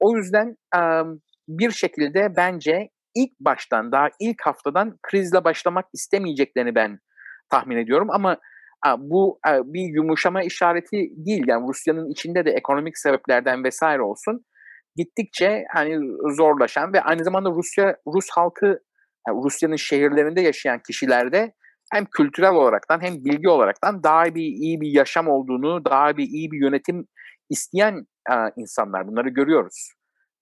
O 0.00 0.16
yüzden 0.16 0.56
bir 1.48 1.70
şekilde 1.70 2.36
bence 2.36 2.88
ilk 3.14 3.40
baştan 3.40 3.92
daha 3.92 4.08
ilk 4.20 4.46
haftadan 4.46 4.98
krizle 5.02 5.44
başlamak 5.44 5.86
istemeyeceklerini 5.92 6.74
ben 6.74 6.98
tahmin 7.50 7.76
ediyorum 7.76 8.08
ama 8.10 8.36
bu 8.98 9.38
bir 9.44 9.94
yumuşama 9.94 10.42
işareti 10.42 10.96
değil. 11.26 11.44
Yani 11.46 11.68
Rusya'nın 11.68 12.10
içinde 12.10 12.44
de 12.44 12.50
ekonomik 12.50 12.98
sebeplerden 12.98 13.64
vesaire 13.64 14.02
olsun 14.02 14.44
gittikçe 14.96 15.64
hani 15.74 15.98
zorlaşan 16.36 16.92
ve 16.92 17.00
aynı 17.00 17.24
zamanda 17.24 17.50
Rusya 17.50 17.96
Rus 18.06 18.26
halkı 18.30 18.66
yani 19.28 19.44
Rusya'nın 19.44 19.76
şehirlerinde 19.76 20.40
yaşayan 20.40 20.80
kişilerde 20.86 21.52
hem 21.92 22.04
kültürel 22.04 22.54
olaraktan 22.54 23.00
hem 23.02 23.24
bilgi 23.24 23.48
olaraktan 23.48 24.02
daha 24.02 24.24
bir 24.24 24.42
iyi 24.42 24.80
bir 24.80 24.88
yaşam 24.88 25.28
olduğunu, 25.28 25.84
daha 25.84 26.16
bir 26.16 26.24
iyi 26.24 26.50
bir 26.50 26.60
yönetim 26.60 27.06
isteyen 27.50 28.06
e, 28.30 28.34
insanlar. 28.56 29.08
Bunları 29.08 29.28
görüyoruz. 29.28 29.92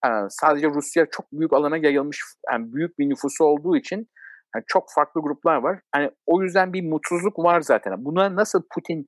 E, 0.07 0.09
sadece 0.29 0.67
Rusya 0.67 1.07
çok 1.11 1.33
büyük 1.33 1.53
alana 1.53 1.77
yayılmış, 1.77 2.21
yani 2.53 2.73
büyük 2.73 2.99
bir 2.99 3.09
nüfusu 3.09 3.45
olduğu 3.45 3.77
için 3.77 4.09
yani 4.55 4.65
çok 4.67 4.85
farklı 4.95 5.21
gruplar 5.21 5.57
var. 5.57 5.81
Yani 5.97 6.11
o 6.27 6.43
yüzden 6.43 6.73
bir 6.73 6.89
mutsuzluk 6.89 7.39
var 7.39 7.61
zaten. 7.61 8.05
Buna 8.05 8.37
nasıl 8.37 8.63
Putin 8.75 9.07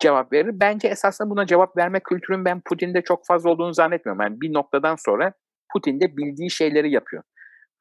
cevap 0.00 0.32
verir? 0.32 0.50
Bence 0.60 0.88
esasında 0.88 1.30
buna 1.30 1.46
cevap 1.46 1.76
verme 1.76 2.00
kültürün 2.00 2.44
ben 2.44 2.62
Putin'de 2.64 3.02
çok 3.02 3.26
fazla 3.26 3.50
olduğunu 3.50 3.74
zannetmiyorum. 3.74 4.22
Yani 4.22 4.40
bir 4.40 4.52
noktadan 4.52 4.96
sonra 4.96 5.32
Putin 5.72 6.00
de 6.00 6.16
bildiği 6.16 6.50
şeyleri 6.50 6.90
yapıyor. 6.92 7.22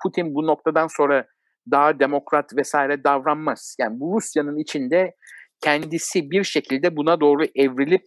Putin 0.03 0.35
bu 0.35 0.47
noktadan 0.47 0.87
sonra 0.87 1.25
daha 1.71 1.99
demokrat 1.99 2.55
vesaire 2.57 3.03
davranmaz. 3.03 3.75
Yani 3.79 3.99
bu 3.99 4.15
Rusya'nın 4.15 4.57
içinde 4.57 5.15
kendisi 5.61 6.31
bir 6.31 6.43
şekilde 6.43 6.95
buna 6.95 7.21
doğru 7.21 7.43
evrilip 7.55 8.03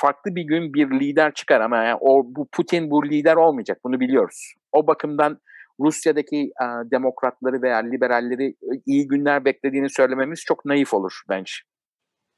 farklı 0.00 0.34
bir 0.34 0.42
gün 0.42 0.74
bir 0.74 1.00
lider 1.00 1.34
çıkar 1.34 1.60
ama 1.60 1.76
yani 1.76 1.98
o 2.00 2.22
bu 2.26 2.48
Putin 2.52 2.90
bu 2.90 3.06
lider 3.06 3.36
olmayacak 3.36 3.78
bunu 3.84 4.00
biliyoruz. 4.00 4.54
O 4.72 4.86
bakımdan 4.86 5.38
Rusya'daki 5.80 6.52
demokratları 6.90 7.62
veya 7.62 7.76
liberalleri 7.76 8.56
iyi 8.86 9.08
günler 9.08 9.44
beklediğini 9.44 9.90
söylememiz 9.90 10.40
çok 10.40 10.64
naif 10.64 10.94
olur 10.94 11.20
bence. 11.28 11.52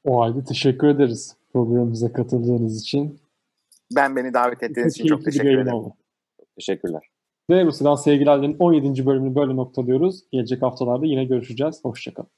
O 0.03 0.21
halde 0.21 0.43
teşekkür 0.43 0.87
ederiz 0.87 1.37
programımıza 1.53 2.13
katıldığınız 2.13 2.81
için. 2.81 3.19
Ben 3.95 4.15
beni 4.15 4.33
davet 4.33 4.63
ettiğiniz 4.63 4.93
için 4.93 5.05
çok 5.05 5.25
teşekkür 5.25 5.57
ederim. 5.57 5.73
Oldu. 5.73 5.93
Teşekkürler. 6.55 7.01
Ve 7.49 7.65
Rusya'dan 7.65 7.95
sevgilerlerin 7.95 8.55
17. 8.59 9.05
bölümünü 9.05 9.35
böyle 9.35 9.55
noktalıyoruz. 9.55 10.29
Gelecek 10.31 10.61
haftalarda 10.61 11.05
yine 11.05 11.25
görüşeceğiz. 11.25 11.85
Hoşçakalın. 11.85 12.29